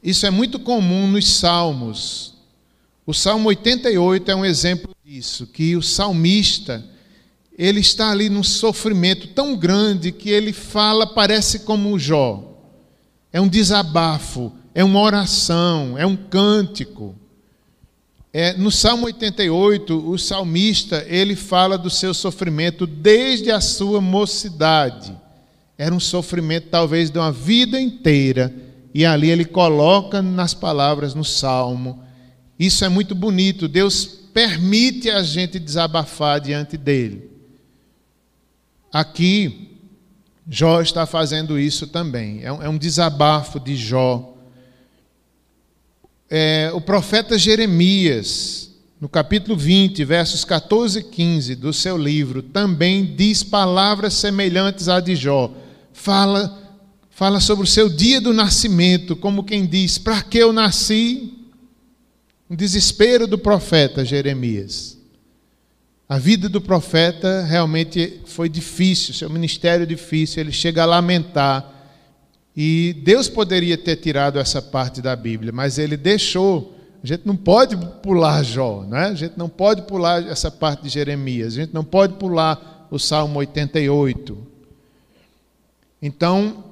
Isso 0.02 0.26
é 0.26 0.30
muito 0.30 0.58
comum 0.58 1.06
nos 1.06 1.28
salmos. 1.28 2.34
O 3.06 3.14
Salmo 3.14 3.48
88 3.48 4.30
é 4.30 4.34
um 4.34 4.44
exemplo 4.44 4.94
disso, 5.04 5.46
que 5.46 5.76
o 5.76 5.82
salmista, 5.82 6.84
ele 7.56 7.80
está 7.80 8.10
ali 8.10 8.28
num 8.28 8.42
sofrimento 8.42 9.28
tão 9.28 9.56
grande 9.56 10.10
que 10.10 10.30
ele 10.30 10.52
fala, 10.52 11.06
parece 11.06 11.60
como 11.60 11.92
o 11.92 11.98
Jó. 11.98 12.58
É 13.32 13.40
um 13.40 13.48
desabafo, 13.48 14.52
é 14.74 14.82
uma 14.82 15.00
oração, 15.00 15.96
é 15.96 16.04
um 16.04 16.16
cântico. 16.16 17.14
É, 18.34 18.54
no 18.54 18.70
Salmo 18.70 19.04
88, 19.04 20.10
o 20.10 20.18
salmista 20.18 21.04
ele 21.06 21.36
fala 21.36 21.76
do 21.76 21.90
seu 21.90 22.14
sofrimento 22.14 22.86
desde 22.86 23.50
a 23.50 23.60
sua 23.60 24.00
mocidade. 24.00 25.14
Era 25.76 25.94
um 25.94 26.00
sofrimento 26.00 26.68
talvez 26.70 27.10
de 27.10 27.18
uma 27.18 27.30
vida 27.30 27.78
inteira, 27.78 28.54
e 28.94 29.04
ali 29.04 29.30
ele 29.30 29.44
coloca 29.44 30.22
nas 30.22 30.54
palavras 30.54 31.14
no 31.14 31.24
salmo. 31.24 32.02
Isso 32.58 32.84
é 32.84 32.88
muito 32.88 33.14
bonito. 33.14 33.68
Deus 33.68 34.06
permite 34.32 35.10
a 35.10 35.22
gente 35.22 35.58
desabafar 35.58 36.40
diante 36.40 36.78
dele. 36.78 37.30
Aqui, 38.90 39.78
Jó 40.48 40.80
está 40.80 41.04
fazendo 41.04 41.58
isso 41.58 41.86
também. 41.86 42.40
É 42.42 42.52
um, 42.52 42.62
é 42.62 42.68
um 42.68 42.78
desabafo 42.78 43.60
de 43.60 43.76
Jó 43.76 44.31
é, 46.34 46.70
o 46.72 46.80
profeta 46.80 47.36
Jeremias, 47.36 48.70
no 48.98 49.06
capítulo 49.06 49.54
20, 49.54 50.02
versos 50.02 50.46
14 50.46 51.00
e 51.00 51.02
15 51.02 51.54
do 51.56 51.74
seu 51.74 51.94
livro, 51.94 52.42
também 52.42 53.04
diz 53.04 53.42
palavras 53.42 54.14
semelhantes 54.14 54.88
à 54.88 54.98
de 54.98 55.14
Jó. 55.14 55.54
Fala, 55.92 56.58
fala 57.10 57.38
sobre 57.38 57.64
o 57.64 57.66
seu 57.66 57.86
dia 57.86 58.18
do 58.18 58.32
nascimento, 58.32 59.14
como 59.14 59.44
quem 59.44 59.66
diz: 59.66 59.98
Para 59.98 60.22
que 60.22 60.38
eu 60.38 60.54
nasci? 60.54 61.34
Um 62.48 62.56
desespero 62.56 63.26
do 63.26 63.36
profeta 63.36 64.02
Jeremias. 64.02 64.96
A 66.08 66.16
vida 66.16 66.48
do 66.48 66.62
profeta 66.62 67.44
realmente 67.44 68.22
foi 68.24 68.48
difícil, 68.48 69.12
seu 69.12 69.28
ministério 69.28 69.86
difícil, 69.86 70.40
ele 70.40 70.52
chega 70.52 70.82
a 70.82 70.86
lamentar 70.86 71.81
e 72.56 72.94
Deus 73.02 73.28
poderia 73.28 73.78
ter 73.78 73.96
tirado 73.96 74.38
essa 74.38 74.60
parte 74.60 75.00
da 75.00 75.16
Bíblia, 75.16 75.52
mas 75.52 75.78
ele 75.78 75.96
deixou. 75.96 76.76
A 77.02 77.06
gente 77.06 77.26
não 77.26 77.36
pode 77.36 77.76
pular 78.02 78.44
Jó, 78.44 78.84
né? 78.84 79.06
a 79.06 79.14
gente 79.14 79.36
não 79.36 79.48
pode 79.48 79.82
pular 79.82 80.24
essa 80.28 80.50
parte 80.50 80.84
de 80.84 80.88
Jeremias, 80.88 81.54
a 81.54 81.56
gente 81.56 81.74
não 81.74 81.82
pode 81.82 82.14
pular 82.14 82.86
o 82.90 82.98
Salmo 82.98 83.38
88. 83.38 84.38
Então, 86.00 86.64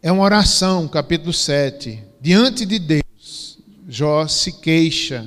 é 0.00 0.10
uma 0.12 0.22
oração, 0.22 0.86
capítulo 0.86 1.32
7. 1.32 2.02
Diante 2.20 2.64
de 2.64 2.78
Deus, 2.78 3.58
Jó 3.88 4.26
se 4.28 4.52
queixa, 4.52 5.26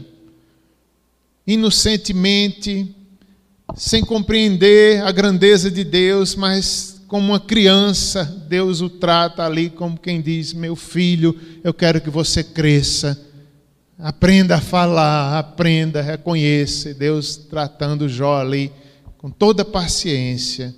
inocentemente, 1.45 2.95
sem 3.75 4.03
compreender 4.03 5.03
a 5.03 5.11
grandeza 5.11 5.69
de 5.69 5.83
Deus, 5.83 6.35
mas 6.35 6.90
como 7.11 7.27
uma 7.27 7.41
criança, 7.41 8.23
Deus 8.23 8.79
o 8.79 8.89
trata 8.89 9.45
ali 9.45 9.69
como 9.69 9.99
quem 9.99 10.21
diz: 10.21 10.53
Meu 10.53 10.77
filho, 10.77 11.37
eu 11.61 11.73
quero 11.73 11.99
que 11.99 12.09
você 12.09 12.41
cresça. 12.41 13.19
Aprenda 13.99 14.55
a 14.55 14.61
falar, 14.61 15.37
aprenda, 15.37 16.01
reconheça. 16.01 16.93
Deus 16.93 17.35
tratando 17.35 18.07
Jó 18.07 18.39
ali 18.39 18.71
com 19.17 19.29
toda 19.29 19.65
paciência. 19.65 20.73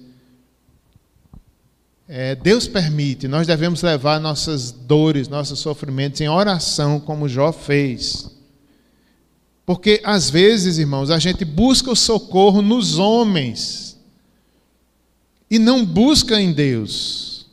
É, 2.07 2.33
Deus 2.33 2.67
permite, 2.67 3.27
nós 3.27 3.45
devemos 3.45 3.83
levar 3.83 4.19
nossas 4.19 4.71
dores, 4.71 5.27
nossos 5.27 5.59
sofrimentos 5.59 6.19
em 6.19 6.27
oração, 6.27 6.99
como 6.99 7.29
Jó 7.29 7.51
fez. 7.51 8.27
Porque 9.67 10.01
às 10.03 10.31
vezes, 10.31 10.79
irmãos, 10.79 11.11
a 11.11 11.19
gente 11.19 11.45
busca 11.45 11.91
o 11.91 11.95
socorro 11.95 12.63
nos 12.63 12.97
homens 12.97 13.92
e 15.49 15.59
não 15.59 15.85
busca 15.85 16.39
em 16.39 16.51
Deus. 16.51 17.45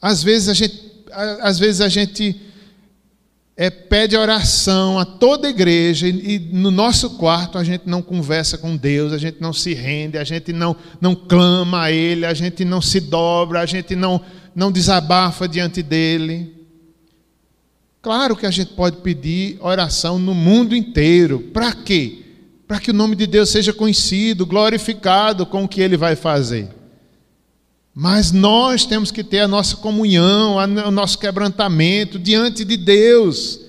Às 0.00 0.22
vezes 0.22 0.48
a 0.48 0.54
gente, 0.54 0.92
às 1.40 1.58
vezes 1.58 1.80
a 1.80 1.88
gente 1.88 2.40
é, 3.56 3.68
pede 3.68 4.16
oração 4.16 5.00
a 5.00 5.04
toda 5.04 5.48
a 5.48 5.50
igreja 5.50 6.06
e, 6.06 6.36
e, 6.36 6.38
no 6.38 6.70
nosso 6.70 7.10
quarto 7.18 7.58
a 7.58 7.64
gente 7.64 7.88
não 7.88 8.00
conversa 8.00 8.56
com 8.56 8.76
Deus, 8.76 9.12
a 9.12 9.18
gente 9.18 9.40
não 9.40 9.52
se 9.52 9.74
rende, 9.74 10.16
a 10.16 10.22
gente 10.22 10.52
não, 10.52 10.76
não 11.00 11.14
clama 11.14 11.82
a 11.82 11.92
Ele, 11.92 12.24
a 12.24 12.34
gente 12.34 12.64
não 12.64 12.80
se 12.80 13.00
dobra, 13.00 13.60
a 13.60 13.66
gente 13.66 13.96
não, 13.96 14.20
não 14.54 14.70
desabafa 14.70 15.48
diante 15.48 15.82
dEle. 15.82 16.54
Claro 18.00 18.36
que 18.36 18.46
a 18.46 18.50
gente 18.50 18.74
pode 18.74 18.98
pedir 18.98 19.58
oração 19.60 20.20
no 20.20 20.34
mundo 20.34 20.76
inteiro. 20.76 21.40
Para 21.52 21.72
quê? 21.72 22.27
Para 22.68 22.78
que 22.78 22.90
o 22.90 22.94
nome 22.94 23.16
de 23.16 23.26
Deus 23.26 23.48
seja 23.48 23.72
conhecido, 23.72 24.44
glorificado 24.44 25.46
com 25.46 25.64
o 25.64 25.68
que 25.68 25.80
ele 25.80 25.96
vai 25.96 26.14
fazer. 26.14 26.68
Mas 27.94 28.30
nós 28.30 28.84
temos 28.84 29.10
que 29.10 29.24
ter 29.24 29.40
a 29.40 29.48
nossa 29.48 29.76
comunhão, 29.76 30.56
o 30.56 30.90
nosso 30.90 31.18
quebrantamento 31.18 32.18
diante 32.18 32.66
de 32.66 32.76
Deus. 32.76 33.60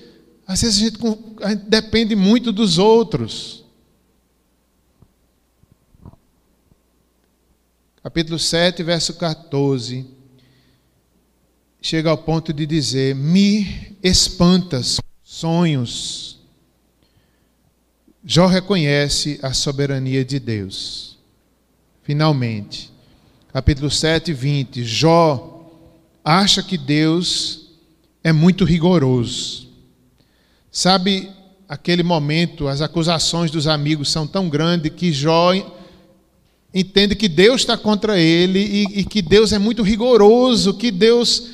Às 0.46 0.60
vezes 0.60 0.76
a 0.76 0.84
gente, 0.84 0.98
a 1.42 1.48
gente 1.48 1.64
depende 1.64 2.14
muito 2.14 2.52
dos 2.52 2.76
outros. 2.76 3.64
Capítulo 8.02 8.38
7, 8.38 8.82
verso 8.82 9.14
14. 9.14 10.06
Chega 11.80 12.10
ao 12.10 12.18
ponto 12.18 12.52
de 12.52 12.66
dizer: 12.66 13.14
Me 13.14 13.96
espantas 14.02 15.00
sonhos. 15.22 16.39
Jó 18.24 18.46
reconhece 18.46 19.38
a 19.42 19.52
soberania 19.52 20.24
de 20.24 20.38
Deus. 20.38 21.16
Finalmente, 22.02 22.90
capítulo 23.52 23.90
7, 23.90 24.32
20. 24.32 24.84
Jó 24.84 25.70
acha 26.22 26.62
que 26.62 26.76
Deus 26.76 27.70
é 28.22 28.32
muito 28.32 28.64
rigoroso. 28.64 29.68
Sabe 30.70 31.30
aquele 31.66 32.02
momento, 32.02 32.68
as 32.68 32.82
acusações 32.82 33.50
dos 33.50 33.66
amigos 33.66 34.10
são 34.10 34.26
tão 34.26 34.48
grandes 34.50 34.92
que 34.92 35.12
Jó 35.12 35.54
entende 36.74 37.16
que 37.16 37.28
Deus 37.28 37.62
está 37.62 37.76
contra 37.76 38.18
ele 38.18 38.58
e, 38.58 39.00
e 39.00 39.04
que 39.04 39.22
Deus 39.22 39.52
é 39.52 39.58
muito 39.58 39.82
rigoroso, 39.82 40.74
que 40.74 40.90
Deus 40.90 41.48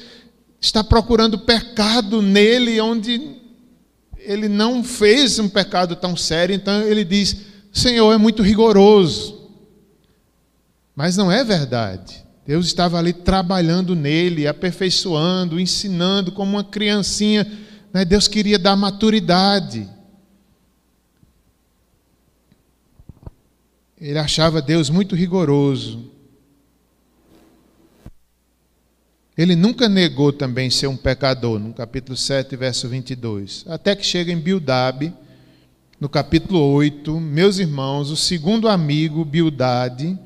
está 0.60 0.82
procurando 0.82 1.38
pecado 1.38 2.20
nele 2.20 2.80
onde 2.80 3.36
ele 4.26 4.48
não 4.48 4.82
fez 4.82 5.38
um 5.38 5.48
pecado 5.48 5.94
tão 5.94 6.16
sério, 6.16 6.54
então 6.54 6.82
ele 6.82 7.04
diz: 7.04 7.36
Senhor 7.72 8.12
é 8.12 8.18
muito 8.18 8.42
rigoroso. 8.42 9.36
Mas 10.94 11.16
não 11.16 11.30
é 11.30 11.44
verdade. 11.44 12.24
Deus 12.46 12.66
estava 12.66 12.98
ali 12.98 13.12
trabalhando 13.12 13.94
nele, 13.94 14.46
aperfeiçoando, 14.46 15.60
ensinando 15.60 16.32
como 16.32 16.52
uma 16.52 16.64
criancinha. 16.64 17.46
Né? 17.92 18.04
Deus 18.04 18.26
queria 18.28 18.58
dar 18.58 18.76
maturidade. 18.76 19.88
Ele 24.00 24.18
achava 24.18 24.62
Deus 24.62 24.90
muito 24.90 25.14
rigoroso. 25.14 26.10
Ele 29.36 29.54
nunca 29.54 29.86
negou 29.88 30.32
também 30.32 30.70
ser 30.70 30.86
um 30.86 30.96
pecador, 30.96 31.58
no 31.58 31.74
capítulo 31.74 32.16
7, 32.16 32.56
verso 32.56 32.88
22. 32.88 33.66
Até 33.68 33.94
que 33.94 34.04
chega 34.04 34.32
em 34.32 34.40
Bildade, 34.40 35.12
no 36.00 36.08
capítulo 36.08 36.58
8, 36.72 37.20
meus 37.20 37.58
irmãos, 37.58 38.10
o 38.10 38.16
segundo 38.16 38.66
amigo, 38.66 39.24
Bildade, 39.26 40.18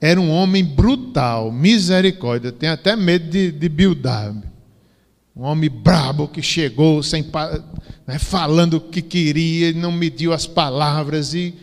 era 0.00 0.20
um 0.20 0.30
homem 0.30 0.64
brutal, 0.64 1.50
misericórdia. 1.50 2.52
Tenho 2.52 2.72
até 2.72 2.94
medo 2.94 3.28
de, 3.28 3.50
de 3.50 3.68
Bildade. 3.68 4.42
Um 5.34 5.42
homem 5.42 5.68
brabo 5.68 6.28
que 6.28 6.40
chegou 6.40 7.02
sem 7.02 7.24
né, 8.06 8.18
falando 8.18 8.74
o 8.74 8.80
que 8.80 9.02
queria, 9.02 9.72
não 9.72 9.90
mediu 9.90 10.32
as 10.32 10.46
palavras 10.46 11.34
e 11.34 11.54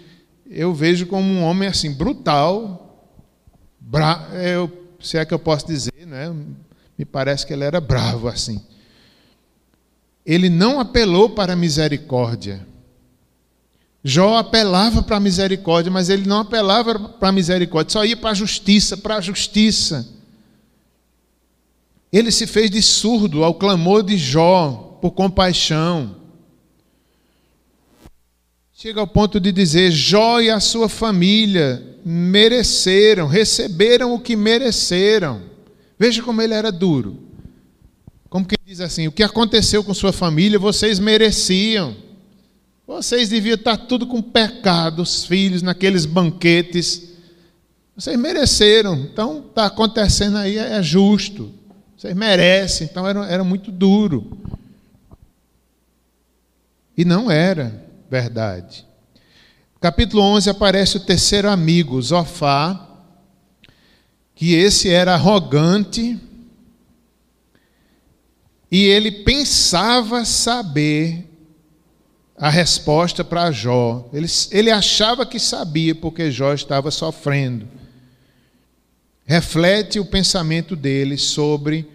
eu 0.49 0.73
vejo 0.73 1.07
como 1.07 1.25
um 1.25 1.43
homem 1.43 1.67
assim 1.67 1.91
brutal, 1.91 3.07
bra, 3.79 4.29
eu, 4.33 4.71
se 4.99 5.17
é 5.17 5.25
que 5.25 5.33
eu 5.33 5.39
posso 5.39 5.65
dizer, 5.65 6.05
né? 6.05 6.31
Me 7.03 7.05
parece 7.05 7.45
que 7.45 7.51
ele 7.51 7.65
era 7.65 7.81
bravo 7.81 8.29
assim. 8.29 8.63
Ele 10.25 10.49
não 10.49 10.79
apelou 10.79 11.31
para 11.31 11.51
a 11.51 11.55
misericórdia. 11.55 12.65
Jó 14.01 14.37
apelava 14.37 15.03
para 15.03 15.17
a 15.17 15.19
misericórdia, 15.19 15.91
mas 15.91 16.07
ele 16.07 16.25
não 16.25 16.39
apelava 16.39 16.97
para 16.97 17.27
a 17.27 17.31
misericórdia, 17.33 17.91
só 17.91 18.05
ia 18.05 18.15
para 18.15 18.29
a 18.29 18.33
justiça, 18.33 18.95
para 18.95 19.17
a 19.17 19.21
justiça. 19.21 20.07
Ele 22.09 22.31
se 22.31 22.47
fez 22.47 22.71
de 22.71 22.81
surdo 22.81 23.43
ao 23.43 23.55
clamor 23.55 24.01
de 24.01 24.17
Jó 24.17 24.97
por 25.01 25.11
compaixão. 25.11 26.15
Chega 28.71 29.01
ao 29.01 29.07
ponto 29.07 29.41
de 29.41 29.51
dizer: 29.51 29.91
Jó 29.91 30.39
e 30.39 30.49
a 30.49 30.61
sua 30.61 30.87
família 30.87 31.83
mereceram, 32.05 33.27
receberam 33.27 34.13
o 34.13 34.21
que 34.21 34.37
mereceram. 34.37 35.52
Veja 35.97 36.21
como 36.21 36.41
ele 36.41 36.53
era 36.53 36.71
duro. 36.71 37.19
Como 38.29 38.45
que 38.45 38.55
diz 38.65 38.79
assim: 38.79 39.07
o 39.07 39.11
que 39.11 39.23
aconteceu 39.23 39.83
com 39.83 39.93
sua 39.93 40.11
família, 40.11 40.57
vocês 40.57 40.99
mereciam. 40.99 41.95
Vocês 42.85 43.29
deviam 43.29 43.55
estar 43.55 43.77
tudo 43.77 44.05
com 44.05 44.21
pecados, 44.21 45.23
filhos, 45.23 45.61
naqueles 45.61 46.05
banquetes. 46.05 47.13
Vocês 47.95 48.17
mereceram. 48.17 48.95
Então, 48.95 49.45
está 49.47 49.67
acontecendo 49.67 50.37
aí, 50.37 50.57
é 50.57 50.81
justo. 50.83 51.53
Vocês 51.95 52.15
merecem. 52.15 52.87
Então, 52.91 53.07
era, 53.07 53.25
era 53.27 53.43
muito 53.43 53.71
duro. 53.71 54.37
E 56.97 57.05
não 57.05 57.31
era 57.31 57.83
verdade. 58.09 58.85
Capítulo 59.79 60.21
11 60.23 60.49
aparece 60.49 60.97
o 60.97 60.99
terceiro 60.99 61.49
amigo, 61.49 62.01
Zofá, 62.01 62.92
que 64.35 64.53
esse 64.53 64.89
era 64.89 65.13
arrogante 65.13 66.19
e 68.73 68.85
ele 68.85 69.11
pensava 69.11 70.25
saber 70.25 71.29
a 72.35 72.49
resposta 72.49 73.23
para 73.23 73.51
Jó. 73.51 74.09
Ele, 74.11 74.27
ele 74.49 74.71
achava 74.71 75.27
que 75.27 75.39
sabia 75.39 75.93
porque 75.93 76.31
Jó 76.31 76.53
estava 76.53 76.89
sofrendo. 76.89 77.67
Reflete 79.25 79.99
o 79.99 80.05
pensamento 80.05 80.75
dele 80.75 81.19
sobre 81.19 81.87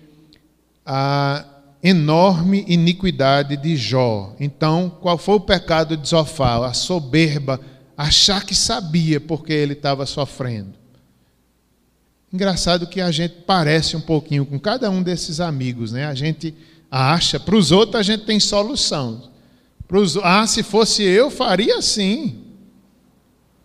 a 0.86 1.44
enorme 1.82 2.64
iniquidade 2.68 3.56
de 3.56 3.76
Jó. 3.76 4.36
Então, 4.38 4.88
qual 5.00 5.18
foi 5.18 5.34
o 5.34 5.40
pecado 5.40 5.96
de 5.96 6.08
Zofá? 6.08 6.64
A 6.64 6.72
soberba, 6.72 7.60
achar 7.96 8.44
que 8.44 8.54
sabia 8.54 9.20
porque 9.20 9.52
ele 9.52 9.72
estava 9.72 10.06
sofrendo. 10.06 10.77
Engraçado 12.32 12.86
que 12.86 13.00
a 13.00 13.10
gente 13.10 13.36
parece 13.46 13.96
um 13.96 14.00
pouquinho 14.00 14.44
com 14.44 14.58
cada 14.58 14.90
um 14.90 15.02
desses 15.02 15.40
amigos, 15.40 15.92
né? 15.92 16.04
A 16.06 16.14
gente 16.14 16.54
acha, 16.90 17.40
para 17.40 17.56
os 17.56 17.72
outros 17.72 17.96
a 17.96 18.02
gente 18.02 18.24
tem 18.24 18.38
solução. 18.38 19.30
Pros, 19.86 20.18
ah, 20.18 20.46
se 20.46 20.62
fosse 20.62 21.02
eu, 21.02 21.30
faria 21.30 21.78
assim. 21.78 22.44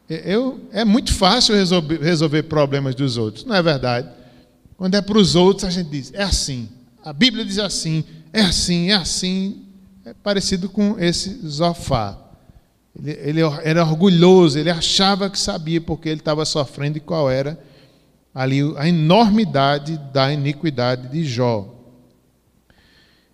Eu, 0.08 0.62
é 0.72 0.86
muito 0.86 1.14
fácil 1.14 1.56
resolver, 1.56 2.00
resolver 2.02 2.44
problemas 2.44 2.96
dos 2.96 3.18
outros, 3.18 3.44
não 3.46 3.56
é 3.56 3.62
verdade? 3.62 4.10
Quando 4.78 4.96
é 4.96 5.02
para 5.02 5.18
os 5.18 5.36
outros, 5.36 5.66
a 5.66 5.70
gente 5.70 5.90
diz, 5.90 6.14
é 6.14 6.24
assim. 6.24 6.70
A 7.04 7.12
Bíblia 7.12 7.44
diz 7.44 7.60
assim, 7.60 8.06
é 8.32 8.42
assim, 8.42 8.92
é 8.92 8.96
assim. 8.96 9.66
É 10.06 10.14
parecido 10.14 10.70
com 10.70 10.98
esse 11.00 11.46
Zofá. 11.46 12.18
Ele, 12.98 13.12
ele 13.12 13.42
era 13.64 13.84
orgulhoso, 13.84 14.58
ele 14.58 14.70
achava 14.70 15.30
que 15.30 15.40
sabia 15.40 15.82
porque 15.82 16.08
ele 16.08 16.22
estava 16.22 16.46
sofrendo 16.46 16.98
e 16.98 17.02
qual 17.02 17.30
era 17.30 17.60
ali 18.34 18.62
a 18.78 18.88
enormidade 18.88 20.00
da 20.12 20.34
iniquidade 20.34 21.10
de 21.10 21.24
Jó. 21.24 21.70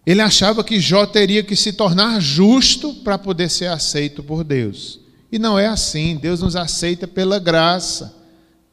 Ele 0.06 0.22
achava 0.22 0.64
que 0.64 0.80
Jó 0.80 1.06
teria 1.06 1.44
que 1.44 1.56
se 1.56 1.74
tornar 1.74 2.20
justo 2.20 2.96
para 2.96 3.18
poder 3.18 3.50
ser 3.50 3.68
aceito 3.68 4.24
por 4.24 4.44
Deus. 4.44 5.00
E 5.32 5.38
não 5.38 5.58
é 5.58 5.68
assim. 5.68 6.18
Deus 6.18 6.42
nos 6.42 6.56
aceita 6.56 7.08
pela 7.08 7.38
graça. 7.40 8.16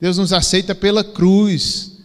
Deus 0.01 0.18
nos 0.18 0.33
aceita 0.33 0.74
pela 0.74 1.05
cruz. 1.05 1.99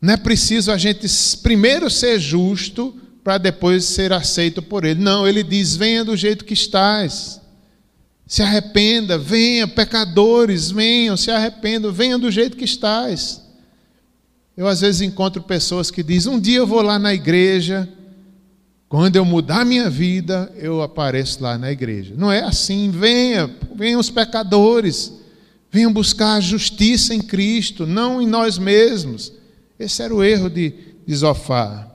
Não 0.00 0.12
é 0.12 0.16
preciso 0.16 0.70
a 0.70 0.76
gente 0.76 1.06
primeiro 1.42 1.88
ser 1.88 2.18
justo 2.18 2.94
para 3.22 3.38
depois 3.38 3.84
ser 3.84 4.12
aceito 4.12 4.60
por 4.60 4.84
Ele. 4.84 5.00
Não, 5.00 5.26
Ele 5.26 5.42
diz: 5.42 5.74
venha 5.74 6.04
do 6.04 6.14
jeito 6.14 6.44
que 6.44 6.52
estás. 6.52 7.40
Se 8.26 8.42
arrependa, 8.42 9.16
venha, 9.16 9.66
pecadores, 9.66 10.70
venham, 10.70 11.16
se 11.16 11.30
arrependam, 11.30 11.92
venham 11.92 12.18
do 12.18 12.30
jeito 12.30 12.56
que 12.56 12.64
estás. 12.64 13.43
Eu 14.56 14.68
às 14.68 14.80
vezes 14.80 15.00
encontro 15.00 15.42
pessoas 15.42 15.90
que 15.90 16.02
dizem: 16.02 16.32
um 16.32 16.40
dia 16.40 16.58
eu 16.58 16.66
vou 16.66 16.82
lá 16.82 16.98
na 16.98 17.12
igreja, 17.12 17.88
quando 18.88 19.16
eu 19.16 19.24
mudar 19.24 19.64
minha 19.64 19.90
vida, 19.90 20.52
eu 20.56 20.80
apareço 20.80 21.42
lá 21.42 21.58
na 21.58 21.72
igreja. 21.72 22.14
Não 22.16 22.30
é 22.30 22.44
assim. 22.44 22.90
Venha, 22.90 23.50
venham 23.74 23.98
os 23.98 24.10
pecadores, 24.10 25.12
venham 25.70 25.92
buscar 25.92 26.34
a 26.34 26.40
justiça 26.40 27.14
em 27.14 27.20
Cristo, 27.20 27.86
não 27.86 28.22
em 28.22 28.26
nós 28.26 28.56
mesmos. 28.56 29.32
Esse 29.78 30.02
era 30.02 30.14
o 30.14 30.22
erro 30.22 30.48
de, 30.48 30.72
de 31.04 31.16
Zofar. 31.16 31.92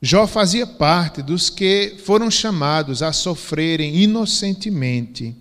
Jó 0.00 0.26
fazia 0.26 0.66
parte 0.66 1.22
dos 1.22 1.50
que 1.50 1.96
foram 2.04 2.30
chamados 2.30 3.02
a 3.02 3.12
sofrerem 3.12 3.96
inocentemente 3.96 5.34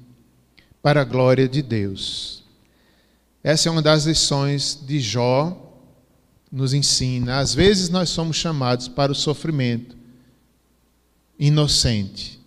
para 0.82 1.02
a 1.02 1.06
glória 1.06 1.48
de 1.48 1.62
Deus. 1.62 2.45
Essa 3.46 3.70
é 3.70 3.72
uma 3.72 3.82
das 3.84 4.06
lições 4.06 4.80
de 4.88 5.00
Jó, 5.00 5.56
nos 6.52 6.74
ensina. 6.74 7.38
Às 7.38 7.54
vezes 7.54 7.90
nós 7.90 8.10
somos 8.10 8.38
chamados 8.38 8.88
para 8.88 9.12
o 9.12 9.16
sofrimento 9.16 9.96
inocente. 11.38 12.40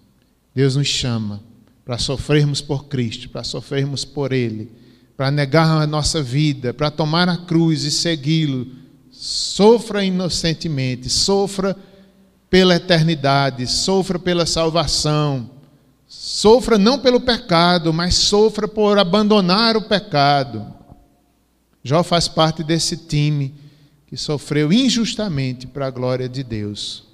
Deus 0.53 0.75
nos 0.75 0.89
chama 0.89 1.41
para 1.85 1.99
sofrermos 1.99 2.61
por 2.61 2.87
Cristo, 2.87 3.29
para 3.29 3.45
sofrermos 3.45 4.05
por 4.05 4.33
Ele, 4.33 4.73
para 5.17 5.31
negar 5.31 5.81
a 5.81 5.87
nossa 5.87 6.21
vida, 6.21 6.75
para 6.75 6.91
tomar 6.91 7.29
a 7.29 7.37
cruz 7.37 7.85
e 7.85 7.93
segui-lo. 7.93 8.67
Sofra 9.13 10.05
inocentemente, 10.05 11.09
sofra 11.09 11.77
pela 12.51 12.75
eternidade, 12.75 13.69
sofra 13.69 14.19
pela 14.19 14.45
salvação. 14.45 15.49
Sofra 16.09 16.77
não 16.77 16.99
pelo 16.99 17.21
pecado, 17.21 17.93
mas 17.93 18.17
sofra 18.17 18.67
por 18.67 18.99
abandonar 18.99 19.77
o 19.77 19.83
pecado. 19.83 20.77
Jó 21.89 22.03
faz 22.03 22.29
parte 22.29 22.63
desse 22.63 22.99
time 22.99 23.55
que 24.07 24.15
sofreu 24.15 24.71
injustamente 24.71 25.67
para 25.67 25.87
a 25.87 25.91
glória 25.91 26.29
de 26.29 26.43
Deus. 26.43 27.05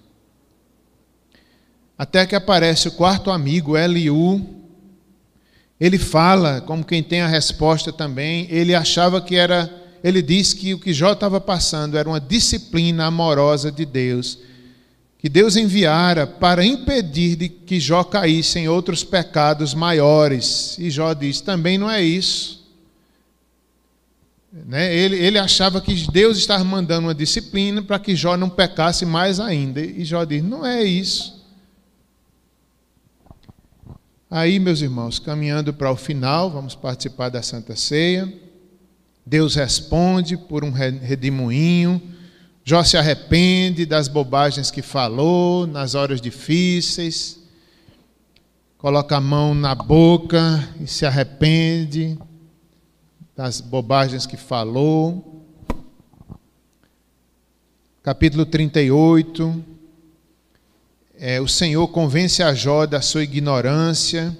Até 1.97 2.27
que 2.27 2.35
aparece 2.35 2.89
o 2.89 2.93
quarto 2.93 3.31
amigo, 3.31 3.77
Eliú. 3.77 4.45
Ele 5.79 5.97
fala, 5.97 6.61
como 6.61 6.85
quem 6.85 7.05
tem 7.05 7.21
a 7.21 7.29
resposta 7.29 7.93
também, 7.93 8.49
ele 8.51 8.75
achava 8.75 9.21
que 9.21 9.37
era, 9.37 9.73
ele 10.03 10.21
diz 10.21 10.53
que 10.53 10.75
o 10.75 10.81
que 10.81 10.93
Jó 10.93 11.13
estava 11.13 11.41
passando 11.41 11.97
era 11.97 12.09
uma 12.09 12.21
disciplina 12.21 13.05
amorosa 13.05 13.71
de 13.71 13.87
Deus, 13.87 14.41
que 15.19 15.29
Deus 15.29 15.55
enviara 15.55 16.27
para 16.27 16.67
impedir 16.67 17.37
de 17.37 17.49
que 17.49 17.79
Jó 17.79 18.03
caísse 18.03 18.59
em 18.59 18.69
outros 18.69 19.05
pecados 19.05 19.73
maiores. 19.73 20.77
E 20.81 20.91
Jó 20.91 21.13
diz: 21.15 21.41
também 21.41 21.79
não 21.79 21.89
é 21.89 22.03
isso. 22.03 22.64
Né? 24.55 24.95
Ele, 24.95 25.17
ele 25.17 25.37
achava 25.37 25.81
que 25.81 26.07
Deus 26.13 26.39
estava 26.39 26.63
mandando 26.63 27.09
uma 27.09 27.15
disciplina 27.15 27.83
para 27.83 27.99
que 27.99 28.15
Jó 28.15 28.37
não 28.37 28.49
pecasse 28.49 29.05
mais 29.05 29.41
ainda. 29.41 29.81
E 29.81 30.05
Jó 30.05 30.23
diz: 30.23 30.45
não 30.45 30.65
é 30.65 30.85
isso. 30.85 31.43
Aí, 34.31 34.61
meus 34.61 34.81
irmãos, 34.81 35.19
caminhando 35.19 35.75
para 35.75 35.91
o 35.91 35.97
final, 35.97 36.51
vamos 36.51 36.77
participar 36.77 37.31
da 37.31 37.43
Santa 37.43 37.75
Ceia. 37.75 38.33
Deus 39.27 39.57
responde 39.57 40.37
por 40.37 40.63
um 40.63 40.71
redemoinho. 40.71 42.01
Jó 42.63 42.85
se 42.85 42.97
arrepende 42.97 43.85
das 43.85 44.07
bobagens 44.07 44.71
que 44.71 44.83
falou 44.83 45.67
nas 45.67 45.95
horas 45.95 46.21
difíceis. 46.21 47.41
Coloca 48.79 49.17
a 49.17 49.21
mão 49.21 49.55
na 49.55 49.75
boca 49.75 50.69
e 50.81 50.87
se 50.87 51.05
arrepende 51.05 52.19
das 53.37 53.61
bobagens 53.61 54.27
que 54.27 54.37
falou. 54.37 55.43
Capítulo 58.03 58.47
38 58.47 59.75
é, 61.17 61.41
o 61.41 61.47
Senhor 61.47 61.87
convence 61.89 62.43
a 62.43 62.53
Jó 62.55 62.87
da 62.87 63.01
sua 63.01 63.23
ignorância. 63.23 64.37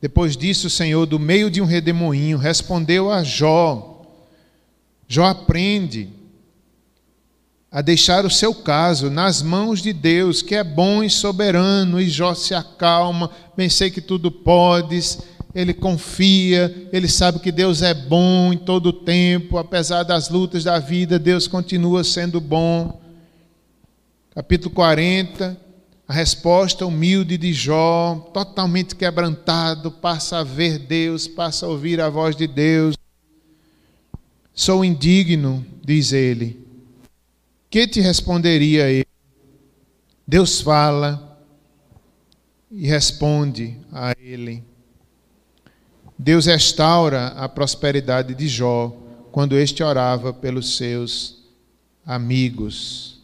Depois 0.00 0.36
disso, 0.36 0.66
o 0.66 0.70
Senhor, 0.70 1.06
do 1.06 1.18
meio 1.18 1.50
de 1.50 1.62
um 1.62 1.64
redemoinho, 1.64 2.36
respondeu 2.36 3.10
a 3.10 3.24
Jó. 3.24 4.02
Jó 5.08 5.24
aprende 5.24 6.10
a 7.70 7.80
deixar 7.80 8.24
o 8.24 8.30
seu 8.30 8.54
caso 8.54 9.10
nas 9.10 9.42
mãos 9.42 9.82
de 9.82 9.92
Deus, 9.92 10.42
que 10.42 10.54
é 10.54 10.62
bom 10.62 11.02
e 11.02 11.10
soberano, 11.10 12.00
e 12.00 12.08
Jó 12.08 12.34
se 12.34 12.54
acalma, 12.54 13.30
bem 13.56 13.68
sei 13.68 13.90
que 13.90 14.00
tudo 14.00 14.30
podes, 14.30 15.18
ele 15.54 15.72
confia, 15.72 16.88
ele 16.92 17.08
sabe 17.08 17.38
que 17.38 17.52
Deus 17.52 17.82
é 17.82 17.94
bom 17.94 18.52
em 18.52 18.58
todo 18.58 18.86
o 18.86 18.92
tempo, 18.92 19.56
apesar 19.56 20.02
das 20.02 20.28
lutas 20.28 20.64
da 20.64 20.78
vida, 20.78 21.18
Deus 21.18 21.46
continua 21.46 22.02
sendo 22.02 22.40
bom 22.40 23.04
capítulo 24.34 24.74
40, 24.74 25.56
a 26.08 26.12
resposta 26.12 26.84
humilde 26.84 27.38
de 27.38 27.52
Jó, 27.52 28.16
totalmente 28.34 28.96
quebrantado, 28.96 29.92
passa 29.92 30.38
a 30.38 30.42
ver 30.42 30.76
Deus, 30.80 31.28
passa 31.28 31.66
a 31.66 31.68
ouvir 31.68 32.00
a 32.00 32.10
voz 32.10 32.34
de 32.34 32.48
Deus. 32.48 32.96
Sou 34.52 34.84
indigno, 34.84 35.64
diz 35.84 36.12
ele. 36.12 36.66
Que 37.70 37.86
te 37.86 38.00
responderia 38.00 38.90
ele? 38.90 39.06
Deus 40.26 40.60
fala 40.60 41.38
e 42.70 42.88
responde 42.88 43.78
a 43.92 44.16
ele. 44.18 44.64
Deus 46.24 46.46
restaura 46.46 47.26
a 47.36 47.46
prosperidade 47.46 48.34
de 48.34 48.48
Jó 48.48 48.88
quando 49.30 49.58
este 49.58 49.82
orava 49.82 50.32
pelos 50.32 50.78
seus 50.78 51.44
amigos. 52.02 53.20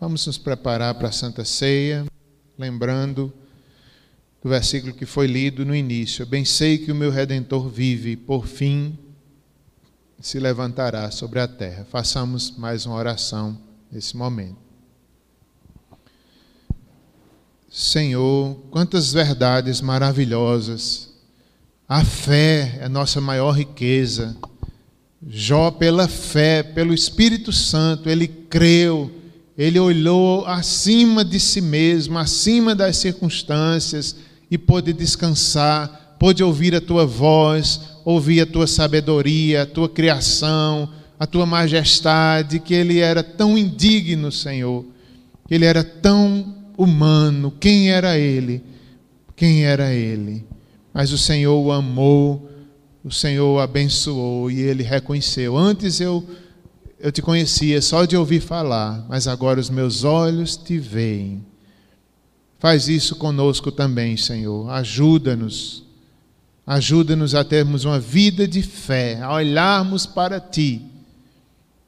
Vamos 0.00 0.26
nos 0.26 0.38
preparar 0.38 0.94
para 0.94 1.08
a 1.08 1.12
Santa 1.12 1.44
Ceia, 1.44 2.06
lembrando 2.56 3.30
do 4.42 4.48
versículo 4.48 4.94
que 4.94 5.04
foi 5.04 5.26
lido 5.26 5.66
no 5.66 5.76
início. 5.76 6.24
Bem 6.24 6.46
sei 6.46 6.78
que 6.78 6.90
o 6.90 6.94
meu 6.94 7.10
redentor 7.10 7.68
vive, 7.68 8.16
por 8.16 8.46
fim 8.46 8.98
se 10.18 10.40
levantará 10.40 11.10
sobre 11.10 11.40
a 11.40 11.46
terra. 11.46 11.84
Façamos 11.90 12.56
mais 12.56 12.86
uma 12.86 12.96
oração 12.96 13.60
nesse 13.90 14.16
momento. 14.16 14.61
Senhor, 17.72 18.56
quantas 18.70 19.12
verdades 19.12 19.80
maravilhosas. 19.80 21.10
A 21.88 22.04
fé 22.04 22.78
é 22.80 22.88
nossa 22.88 23.20
maior 23.20 23.52
riqueza. 23.52 24.36
Jó, 25.26 25.70
pela 25.70 26.06
fé, 26.06 26.62
pelo 26.62 26.92
Espírito 26.92 27.52
Santo, 27.52 28.08
ele 28.08 28.28
creu 28.28 29.10
ele 29.56 29.78
olhou 29.78 30.46
acima 30.46 31.24
de 31.24 31.38
si 31.38 31.60
mesmo, 31.60 32.18
acima 32.18 32.74
das 32.74 32.96
circunstâncias 32.96 34.16
e 34.50 34.56
pôde 34.56 34.92
descansar, 34.92 36.16
pôde 36.18 36.42
ouvir 36.42 36.74
a 36.74 36.80
tua 36.80 37.04
voz, 37.04 37.80
ouvir 38.04 38.40
a 38.40 38.46
tua 38.46 38.66
sabedoria, 38.66 39.62
a 39.62 39.66
tua 39.66 39.88
criação, 39.88 40.88
a 41.18 41.26
tua 41.26 41.44
majestade, 41.44 42.60
que 42.60 42.72
ele 42.72 42.98
era 42.98 43.22
tão 43.22 43.56
indigno, 43.58 44.32
Senhor, 44.32 44.84
que 45.46 45.54
ele 45.54 45.64
era 45.64 45.84
tão 45.84 46.61
humano. 46.76 47.52
Quem 47.58 47.90
era 47.90 48.18
ele? 48.18 48.62
Quem 49.36 49.64
era 49.64 49.92
ele? 49.92 50.44
Mas 50.92 51.12
o 51.12 51.18
Senhor 51.18 51.58
o 51.58 51.72
amou, 51.72 52.50
o 53.04 53.10
Senhor 53.10 53.56
o 53.56 53.60
abençoou 53.60 54.50
e 54.50 54.60
ele 54.60 54.82
reconheceu. 54.82 55.56
Antes 55.56 56.00
eu 56.00 56.26
eu 57.02 57.10
te 57.10 57.20
conhecia 57.20 57.82
só 57.82 58.04
de 58.04 58.16
ouvir 58.16 58.40
falar, 58.40 59.04
mas 59.08 59.26
agora 59.26 59.58
os 59.58 59.68
meus 59.68 60.04
olhos 60.04 60.56
te 60.56 60.78
veem. 60.78 61.44
Faz 62.60 62.86
isso 62.86 63.16
conosco 63.16 63.72
também, 63.72 64.16
Senhor. 64.16 64.70
Ajuda-nos. 64.70 65.82
Ajuda-nos 66.64 67.34
a 67.34 67.42
termos 67.42 67.84
uma 67.84 67.98
vida 67.98 68.46
de 68.46 68.62
fé, 68.62 69.20
a 69.20 69.34
olharmos 69.34 70.06
para 70.06 70.38
ti. 70.38 70.80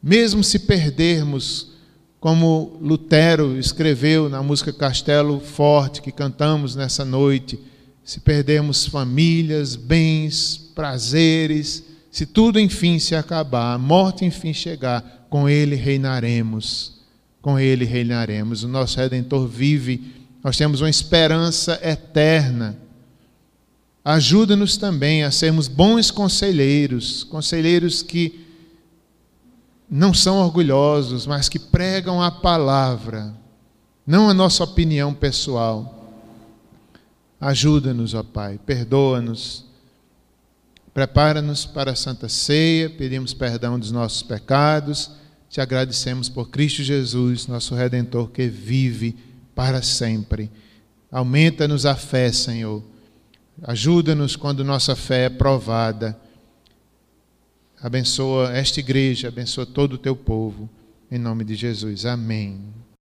Mesmo 0.03 0.43
se 0.43 0.59
perdermos, 0.59 1.74
como 2.25 2.79
Lutero 2.81 3.59
escreveu 3.59 4.31
na 4.31 4.43
música 4.43 4.73
Castelo 4.73 5.39
Forte, 5.41 6.01
que 6.01 6.11
cantamos 6.11 6.75
nessa 6.75 7.05
noite, 7.05 7.61
se 8.03 8.19
perdermos 8.19 8.87
famílias, 8.87 9.77
bens, 9.77 10.57
prazeres, 10.75 11.85
se 12.11 12.25
tudo 12.25 12.59
enfim 12.59 12.99
se 12.99 13.15
acabar, 13.15 13.75
a 13.75 13.79
morte 13.79 14.25
enfim 14.25 14.55
chegar, 14.55 15.27
com 15.29 15.47
Ele 15.47 15.77
reinaremos. 15.77 16.95
Com 17.43 17.59
Ele 17.59 17.85
reinaremos. 17.85 18.65
O 18.65 18.69
nosso 18.69 18.97
Redentor 18.97 19.47
vive, 19.47 20.15
nós 20.43 20.57
temos 20.57 20.81
uma 20.81 20.89
esperança 20.89 21.79
eterna. 21.83 22.79
Ajuda-nos 24.03 24.79
também 24.79 25.25
a 25.25 25.31
sermos 25.31 25.69
bons 25.69 26.11
conselheiros, 26.11 27.23
conselheiros 27.23 28.03
que 28.03 28.44
não 29.91 30.13
são 30.15 30.39
orgulhosos, 30.39 31.27
mas 31.27 31.49
que 31.49 31.59
pregam 31.59 32.23
a 32.23 32.31
palavra, 32.31 33.35
não 34.07 34.29
a 34.29 34.35
nossa 34.35 34.65
opinião 34.65 35.15
pessoal. 35.15 36.13
Ajuda-nos, 37.41 38.15
ó 38.15 38.23
Pai, 38.23 38.59
perdoa-nos 38.65 39.65
Prepara-nos 40.95 41.67
para 41.67 41.91
a 41.91 41.97
Santa 41.97 42.29
Ceia, 42.29 42.89
pedimos 42.89 43.35
perdão 43.35 43.77
dos 43.77 43.91
nossos 43.91 44.23
pecados, 44.23 45.11
te 45.51 45.61
agradecemos 45.61 46.29
por 46.29 46.51
Cristo 46.51 46.85
Jesus, 46.85 47.49
nosso 47.49 47.75
Redentor 47.75 48.31
que 48.31 48.47
vive 48.47 49.17
para 49.57 49.83
sempre. 49.83 50.49
Aumenta-nos 51.11 51.85
a 51.85 51.97
fé, 51.97 52.31
Senhor. 52.31 52.81
Ajuda-nos 53.65 54.37
quando 54.37 54.63
nossa 54.63 54.95
fé 54.95 55.25
é 55.25 55.29
provada. 55.29 56.17
Abençoa 57.85 58.51
esta 58.57 58.81
igreja, 58.81 59.29
abençoa 59.29 59.67
todo 59.67 59.93
o 59.93 59.99
teu 59.99 60.17
povo. 60.17 60.71
Em 61.11 61.19
nome 61.19 61.45
de 61.45 61.55
Jesus. 61.55 62.07
Amém. 62.07 62.59